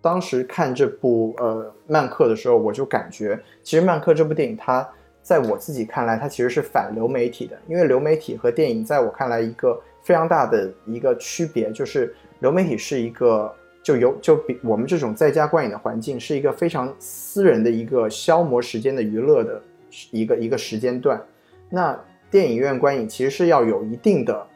[0.01, 4.87] 当时看这部呃《曼克》的时候，我就感觉，其实《曼克》这部电影，它
[5.21, 7.55] 在我自己看来，它其实是反流媒体的。
[7.67, 13.53] 因为流媒体和电影，在我看来，一个非常大的一个区别就是，流媒体是一个
[13.83, 19.61] 就有就比我们这种在家观影的环境，是一个非常私人的一个消磨时间的娱乐的
[20.09, 21.21] 一个一个时间段。
[21.69, 21.95] 那
[22.31, 24.47] 电影院观影其实是要有一定的，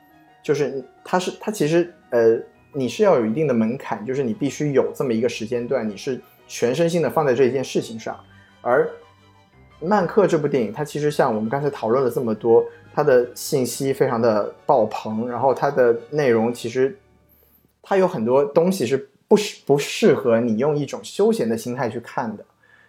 [0.42, 2.40] 就是它是它其实呃。
[2.78, 8.20] 你是要有一定的门槛，就是你必须有这么一个时间段，你是全身心的放在这一件事情上。
[8.62, 8.86] 而
[9.88, 16.98] 《曼克》这部电影，它其实像我们刚才讨论了这么多，它的信息非常的爆棚，然后它的内容其实
[17.82, 22.44] 它有很多东西是不适不适合你用一种休闲的心态去看的。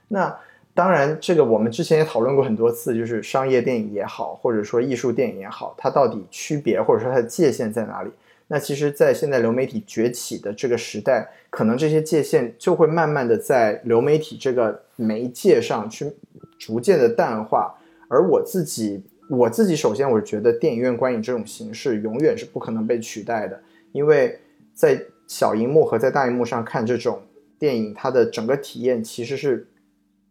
[0.08, 0.36] 那
[0.74, 8.10] 当然，这个我们之前也讨论过很多次，就是商业电影也好，或者说艺术电影也好，它到底区别或者说它的界限在哪里？
[8.48, 16.12] 那其实，在现在流媒体崛起的这个时代，可能这些界限就会慢慢的在流媒体这个媒介上去
[16.56, 17.77] 逐渐的淡化。
[18.09, 23.60] 而我自己，我自己首先我是觉得电影院观影这种形式永远是不可能被取代的，
[23.90, 24.39] 因为
[24.73, 27.20] 在小荧幕和在大荧幕上看这种
[27.59, 29.66] 电影，它的整个体验其实是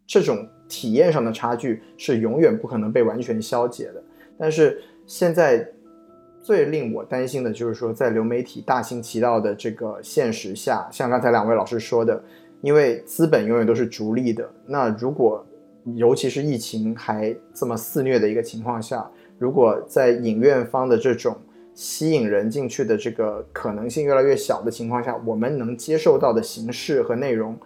[0.06, 4.02] 这种体验上的差距是永远不可能被完全消解的。
[4.38, 5.70] 但是现在。
[6.46, 12.22] 最令我担心的就是说，在流媒体大行其道的这个现实下，像刚才两位老师说的，
[12.60, 14.48] 因为资本永远都是逐利的。
[14.64, 15.44] 那如果，
[15.96, 19.10] 尤其是疫情还这么肆虐的一个情况下，
[19.40, 21.36] 如果在影院方的这种
[21.74, 27.58] 吸引人进去的这个可能性越来越小的情况下，我们能接受到的形式和内容，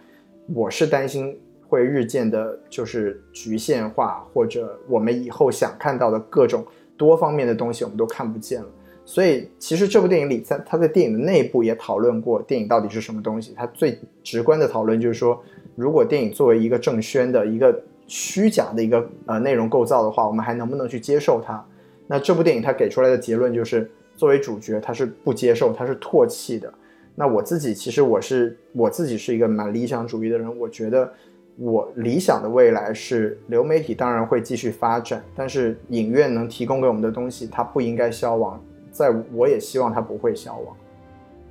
[0.55, 6.65] 我是担心会日渐的，就是局限化，或者我们以后想看到的各种。
[7.01, 8.67] 多方面的东西我们都看不见了，
[9.05, 13.55] 所以其实这部电影里，在他在电影的内部也讨论过电影到底是什么东西。
[13.57, 15.41] 他最直观的讨论就是说，
[15.75, 17.75] 如果电影作为一个正宣的一个
[18.05, 21.65] 虚假的一个呃内容构造的话，我们还能不能去接受它？
[22.05, 26.71] 那这部电影它给出来的结论就是，作为主角他是不接受，他是唾弃的。
[27.15, 31.11] 那我自己其实我是我自己是一个蛮理想主义的人，我觉得。
[31.57, 38.59] 我理想的未来是流媒体当然会继续发展，但是影院能提供给我们的东西，它不应该消亡。
[38.91, 40.75] 在我也希望它不会消亡。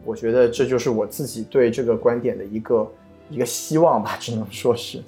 [0.05, 2.91] 我觉得这就是我自己对这个观点的一个
[3.31, 5.03] 一个希望吧，只能说是。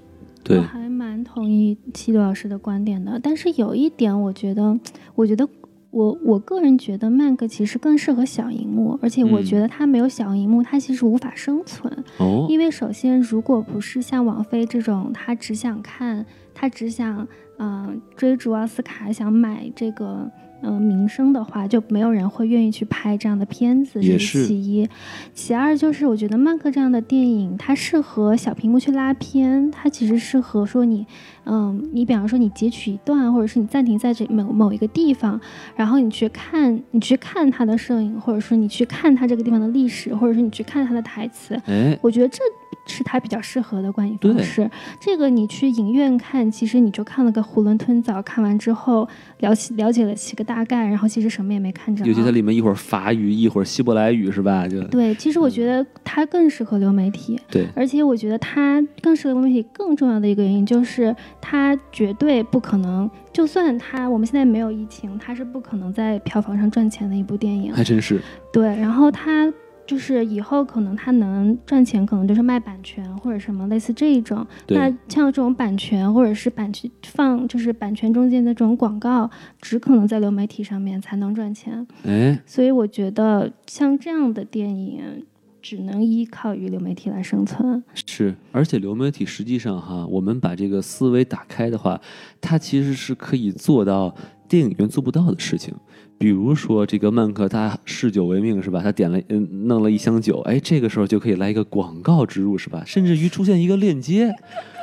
[0.44, 4.78] 对，我还蛮同意七度老师的观点的，但是有一点，我觉得，
[5.14, 5.48] 我觉得。
[5.92, 12.04] 我我个人觉得漫哥其实更适合小荧幕，而且我觉得它没有小荧幕，它其实无法生存。
[12.18, 17.28] 哦，因为首先，如果不是像王菲这种，他只想看，他只想
[17.58, 20.28] 嗯追逐奥斯卡，想买这个。
[20.62, 24.88] 嗯，名声的话就没有人会愿意去拍这样的片子，这是其一。
[25.34, 31.06] 其二就是我觉得曼克这样的电影，它适合小屏幕去拉片，它其实适合说你，
[31.44, 35.40] 嗯，你比方说你截取一段，或者是你暂停在这某某一个地方，
[35.76, 41.60] 然后你去看，你去看它的摄影，或者说你去看它这个地方的历史，或者是你去看它的台词。
[41.66, 42.38] 哎，我觉得这。
[42.86, 44.70] 是他比较适合的观影方式。
[45.00, 52.04] 这个你去影院看，其实你就看了个囫囵吞枣，看完之后了解了解了几个大概，然后其实什么也没看着。
[52.04, 54.66] 尤其它里面一会儿法语，一会儿希伯来语，是吧？
[54.66, 57.38] 就对，其实我觉得它更适合流媒体。
[57.50, 59.62] 对，而且我觉得它更适合流媒体。
[59.72, 67.72] 更重要的一个原因就是，它绝对不可能，就算它我们现在没有疫情，它是不可能在票房上赚钱的一部电影。
[67.72, 68.20] 还真是。
[68.52, 69.52] 对，然后它。
[69.86, 74.46] 就是以后可能他能赚钱，可能就是卖版权或者什么类似这一种。
[74.68, 79.28] 那像这种版权或者是版权放，就是版权中间的这种广告，
[79.60, 81.86] 只可能在流媒体上面才能赚钱。
[82.04, 85.26] 哎，所以我觉得像这样的电影，
[85.60, 87.82] 只能依靠于流媒体来生存。
[88.06, 92.00] 是，而且流媒体实际上哈，我们把这个思维打开的话，
[92.40, 94.14] 它其实是可以做到
[94.48, 95.74] 电影院做不到的事情。
[96.22, 98.80] 比如说这个曼克他嗜酒为命是吧？
[98.80, 102.84] 他点了嗯弄了一箱酒，哎，这个时候就可以来一个广告植入是吧？
[102.86, 104.32] 甚至于出现一个链接。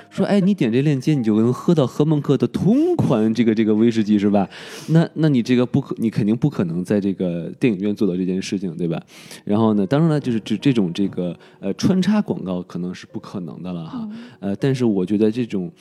[0.09, 4.49] 说，哎，你点这链接，你就能喝到喝曼克的同款这个这个威士忌是吧？
[4.89, 9.01] 那那你这个不可，你肯定不可能在这个电影院做到这件事情，对吧？
[9.45, 14.09] 然后呢，当然了，就是这这种这个呃穿插广告可能是不可能的了哈。
[14.41, 15.71] 呃，但是我觉得这种，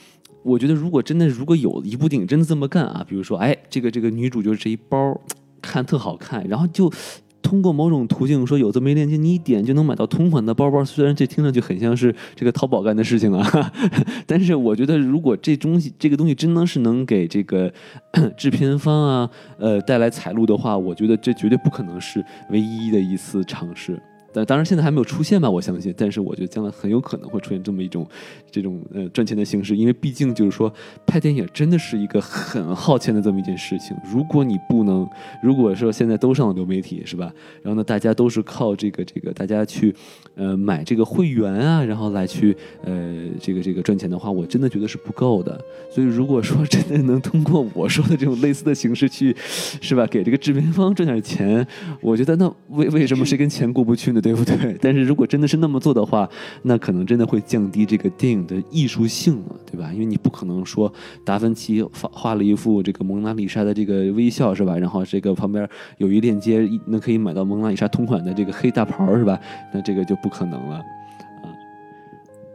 [0.45, 5.19] 我觉得如果真的如果有一部电影真的这么干啊，比如说，哎，这个这个女主就是这一包，
[5.63, 6.93] 看特好看，然后就。
[7.41, 10.85] 通过某种途径说有这么一链接，你一点就能买到同款的包包。
[10.85, 13.73] 虽然这听上去很像是这个淘宝干的事情啊，
[14.27, 17.73] 但是我觉得如果这东西这个东西真的是能给这个
[18.37, 23.99] 制片方啊呃带来财路的话，我觉得这绝对不可能是唯一的一次尝试。
[24.33, 25.95] 但当然现在还没有出现吧，我相信。
[25.97, 28.07] 但是我觉得将来很有可能会出现这么一种，
[28.51, 30.73] 这种呃赚钱的形式，因为毕竟就是说
[31.07, 33.97] 拍电影真的是一个很耗钱的这么一件事情。
[34.05, 35.09] 如果你不能，
[35.43, 37.33] 如果说现在都上了流媒体是吧？
[37.63, 39.95] 然后呢，大家都是靠这个这个大家去
[40.35, 45.59] 呃买这个会员啊，然后来去呃这个这个赚钱的话，我真的觉得是不够的。
[45.91, 49.35] 所以如果说真的能通过我说的这种类似的形式去，
[49.81, 50.07] 是吧？
[50.07, 51.67] 给这个制片方赚点钱，
[52.01, 54.18] 我觉得那为为什么谁跟钱过不去呢？
[54.21, 54.77] 对不对？
[54.81, 56.29] 但是如果真的是那么做的话，
[56.63, 59.91] 那可能真的会降低这个电影的艺术性了，对吧？
[59.93, 60.93] 因为你不可能说
[61.25, 64.77] 达芬奇画画了一幅这个蒙娜丽莎的这个微笑，是吧？
[64.77, 65.69] 然后这个旁边
[65.99, 69.39] 有一链接，那可以买到蒙娜丽莎同款的这个黑大袍，是吧？
[69.73, 70.83] 那这个就不可能了啊！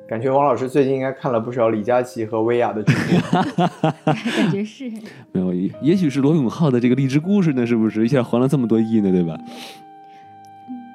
[0.08, 2.94] 感觉王老师最近应该看了不少李佳琦和薇娅的剧，
[4.06, 4.92] 感觉是
[5.32, 9.12] 没有，也许是罗永浩的这个励志故事呢，是不是一下还了这么多亿呢？
[9.12, 9.36] 对吧？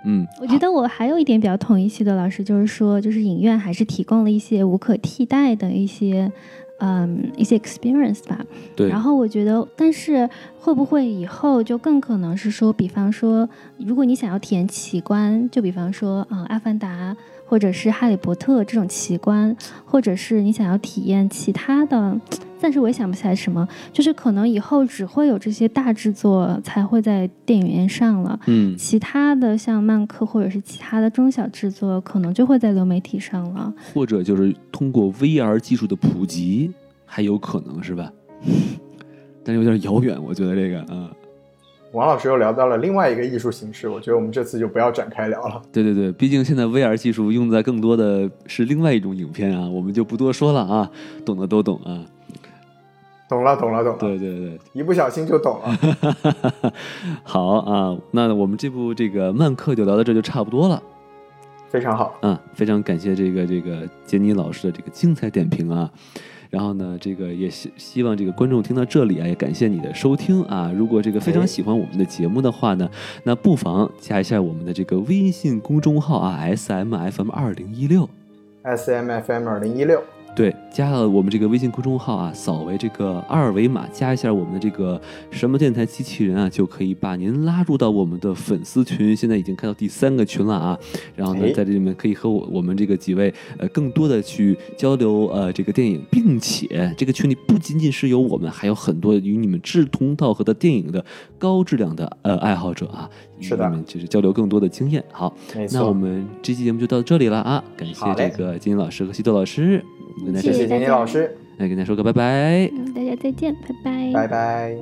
[0.05, 6.31] 嗯，我觉得我还有一点比较统一系的老师，就是说，就是影院还是提供了一些无可替代的一些，
[6.79, 8.45] 嗯，一些 experience 吧。
[8.77, 8.89] 对。
[8.89, 10.29] 然后我觉得，但是
[10.61, 13.49] 会不会以后就更可能是说，比方说，
[13.79, 17.15] 如果你想要体验奇观，就比方说，嗯，《阿凡达》
[17.47, 22.21] 或者是《哈利波特》这种奇观，或者是你想要体验其他的。
[22.61, 36.73] 暂时我也想不起来什么，就是可能以后只会有这些大制作才会在电影院上了，嗯，其他的像漫客或者是其他的中小制作，可能就会在流媒体上了，或者就是通过 VR 技术的普及，
[37.07, 38.13] 还有可能是吧？
[39.45, 41.09] 但是有点遥远，我觉得这个，嗯。
[41.93, 45.63] 王老师又聊到了另外一个艺术形式，我觉得我们这次就不要展开聊了。
[45.73, 50.91] 对对对，毕竟现在 VR 技术用在更多的是另外一种影片啊，我们就不多说了啊，
[51.25, 52.05] 懂的都懂啊。
[53.29, 53.99] 懂了，懂了，懂了。
[53.99, 56.73] 对对对，一不小心就懂了。
[57.23, 60.83] 好啊，那我们这部这个漫客就聊到这就差不多了。
[61.69, 65.91] 非常好，嗯，非常感谢这个这个杰尼老师的这个精彩点评啊。
[66.49, 70.73] 然后呢，这个也希希望这个观众听到这里啊，也感谢你的收听啊。
[70.75, 72.89] 如果这个非常喜欢我们的节目的话呢，
[73.25, 78.09] 那不妨加一下我们的这个微信公众号啊，S M F M 二零一六
[78.63, 80.03] ，S M F M 二零一六。
[80.35, 85.01] 对，加了我们这个微信公众号啊，扫为这个二维码，加一下我们的这个
[85.31, 89.17] 什么电台机器人啊，就可以把您拉入到我们的粉丝群。
[89.17, 90.79] 现在已经开到第三个群了啊，
[91.17, 101.05] 然后呢，在这里面可以和我我们这个几位呃更多的去交流呃这个电影，并且这个群里不仅仅是有我们，还有很多与你们志同道合的电影的
[101.39, 105.03] 高质量的呃爱好者啊，与你们，就是交流更多的经验。
[105.11, 105.35] 好，
[105.73, 109.85] 那我们这期节目就到这里了啊，感谢这个金老师和西多老师。
[110.43, 112.69] 谢谢金金老师，来跟大家说个拜拜。
[112.73, 114.75] 嗯，大家再见，拜拜，拜拜。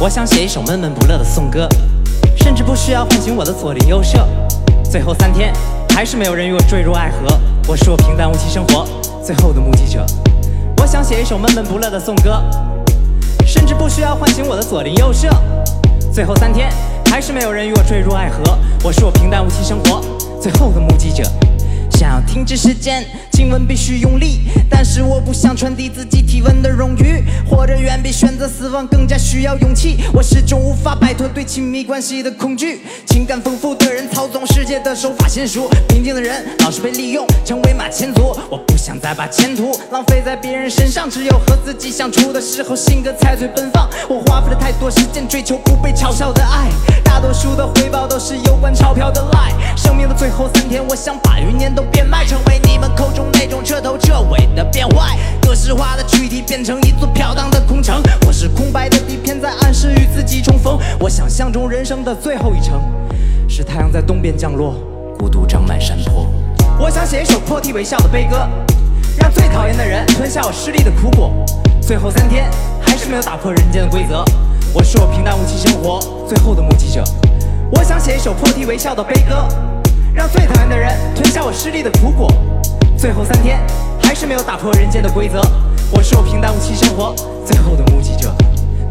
[0.00, 1.66] 我想写一首闷闷不乐的颂歌，
[2.36, 4.24] 甚至不需要唤醒我的左邻右舍。
[4.84, 5.52] 最后三天，
[5.88, 7.26] 还是没有人与我坠入爱河。
[7.66, 8.86] 我是我平淡无奇生活
[9.24, 10.06] 最后的目击者。
[10.78, 12.40] 我想写一首闷闷不乐的颂歌，
[13.44, 15.28] 甚至不需要唤醒我的左邻右舍。
[16.12, 16.70] 最后三天。
[17.10, 20.00] 还是没有人与我坠入爱河，我是我平淡无奇生活
[20.40, 21.24] 最后的目击者。
[21.96, 23.02] 想要停止时间，
[23.32, 29.96] 亲吻必须用力，但是我不想传递自己体温的荣誉，活着远比选择死亡更加需要勇气。
[30.12, 38.36] 我始终无法摆脱对亲密关系的恐惧，情感丰富的人操纵世界的手法娴熟，平静的人老是被利用成为马前卒。
[38.50, 43.88] 我不想再把前途浪费在别人身上，只有和自己相处的时候，性格才最奔放。
[44.06, 46.68] 我花费了太多时间追求不被嘲笑的爱，
[47.02, 49.54] 大多数的回报都是有关钞票的赖。
[49.74, 51.85] 生命的最后三天，我想把余年都。
[51.92, 55.16] 变卖，成为你们口中那种彻头彻尾的变坏。
[55.42, 60.78] 格式化的躯体变成一座飘荡的空城，我是空白的底片在暗示与自己重逢。
[60.98, 62.80] 我想象中人生的最后一程，
[63.48, 64.74] 是太阳在东边降落，
[65.18, 66.26] 孤独长满山坡。
[66.78, 68.48] 我想写一首破涕为笑的悲歌，
[69.18, 71.32] 让最讨厌的人吞下我失利的苦果。
[71.80, 72.50] 最后三天
[72.80, 74.24] 还是没有打破人间的规则，
[74.74, 77.04] 我是我平淡无奇生活最后的目击者。
[77.70, 79.46] 我想写一首破涕为笑的悲歌，
[80.16, 82.32] 让最讨厌的人吞下我失利的苦果。
[82.96, 83.60] 最后三天
[84.02, 85.42] 还是没有打破人间的规则，
[85.90, 87.14] 我是我平淡无奇生活
[87.44, 88.34] 最后的目击者。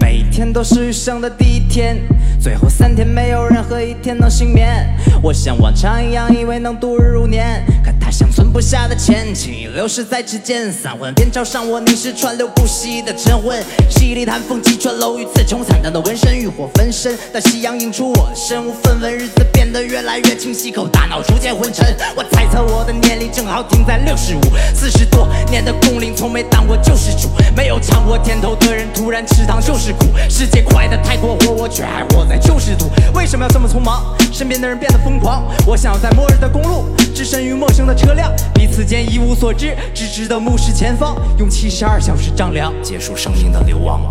[0.06, 1.98] 每天都是余生的第一天，
[2.40, 4.88] 最后三天没有任何一天能幸免。
[5.20, 10.72] 我像往常一样以为能度日如年，可它像存不下的钱，轻易流逝在指尖。
[10.72, 13.60] 三魂便朝上我凝视川流不息的晨昏，
[13.90, 17.18] 犀利寒风击穿楼宇刺冲，惨淡的纹身，欲火焚身。
[17.34, 21.84] 当夕阳映出我身无分文，日子变得越来越清晰后，大脑逐渐昏沉。
[22.16, 24.42] 我猜测我的年龄正好停在六十五，
[24.72, 27.28] 四十多年的工龄从没当过救世主，
[27.58, 29.92] 没有尝过甜头的人突然吃糖就是
[30.30, 32.90] 世界快得太过火，我却还活在旧时度。
[33.14, 34.16] 为什么要这么匆忙？
[34.32, 35.44] 身边的人变得疯狂。
[35.66, 44.02] 我想要在末日的公路，置身于陌生的车辆，彼此间一无所知，只知道目视前方，用七十二小时丈量结束生命的流亡。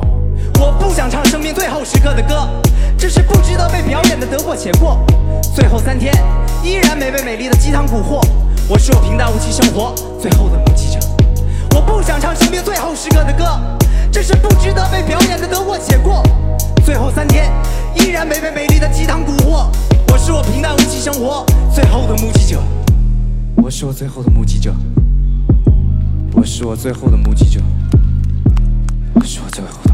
[0.60, 2.48] 我不想唱生命最后时刻的歌，
[2.96, 5.04] 这是不值得被表演的得过且过。
[5.54, 6.14] 最后三天，
[6.62, 8.24] 依然没被美丽的鸡汤蛊惑。
[8.68, 11.13] 我是我平淡无奇生活最后的目击者。
[11.74, 13.44] 我不想唱生命最后时刻的歌，
[14.12, 16.22] 这是不值得被表演的得过且过。
[16.84, 17.50] 最后三天，
[17.96, 19.66] 依然没被美丽的鸡汤蛊惑。
[20.12, 21.44] 我是我平淡无奇生活
[21.74, 22.62] 最后的目击者。
[23.56, 24.72] 我是我最后的目击者。
[26.32, 27.60] 我是我最后的目击者。
[29.14, 29.93] 我是我最后的。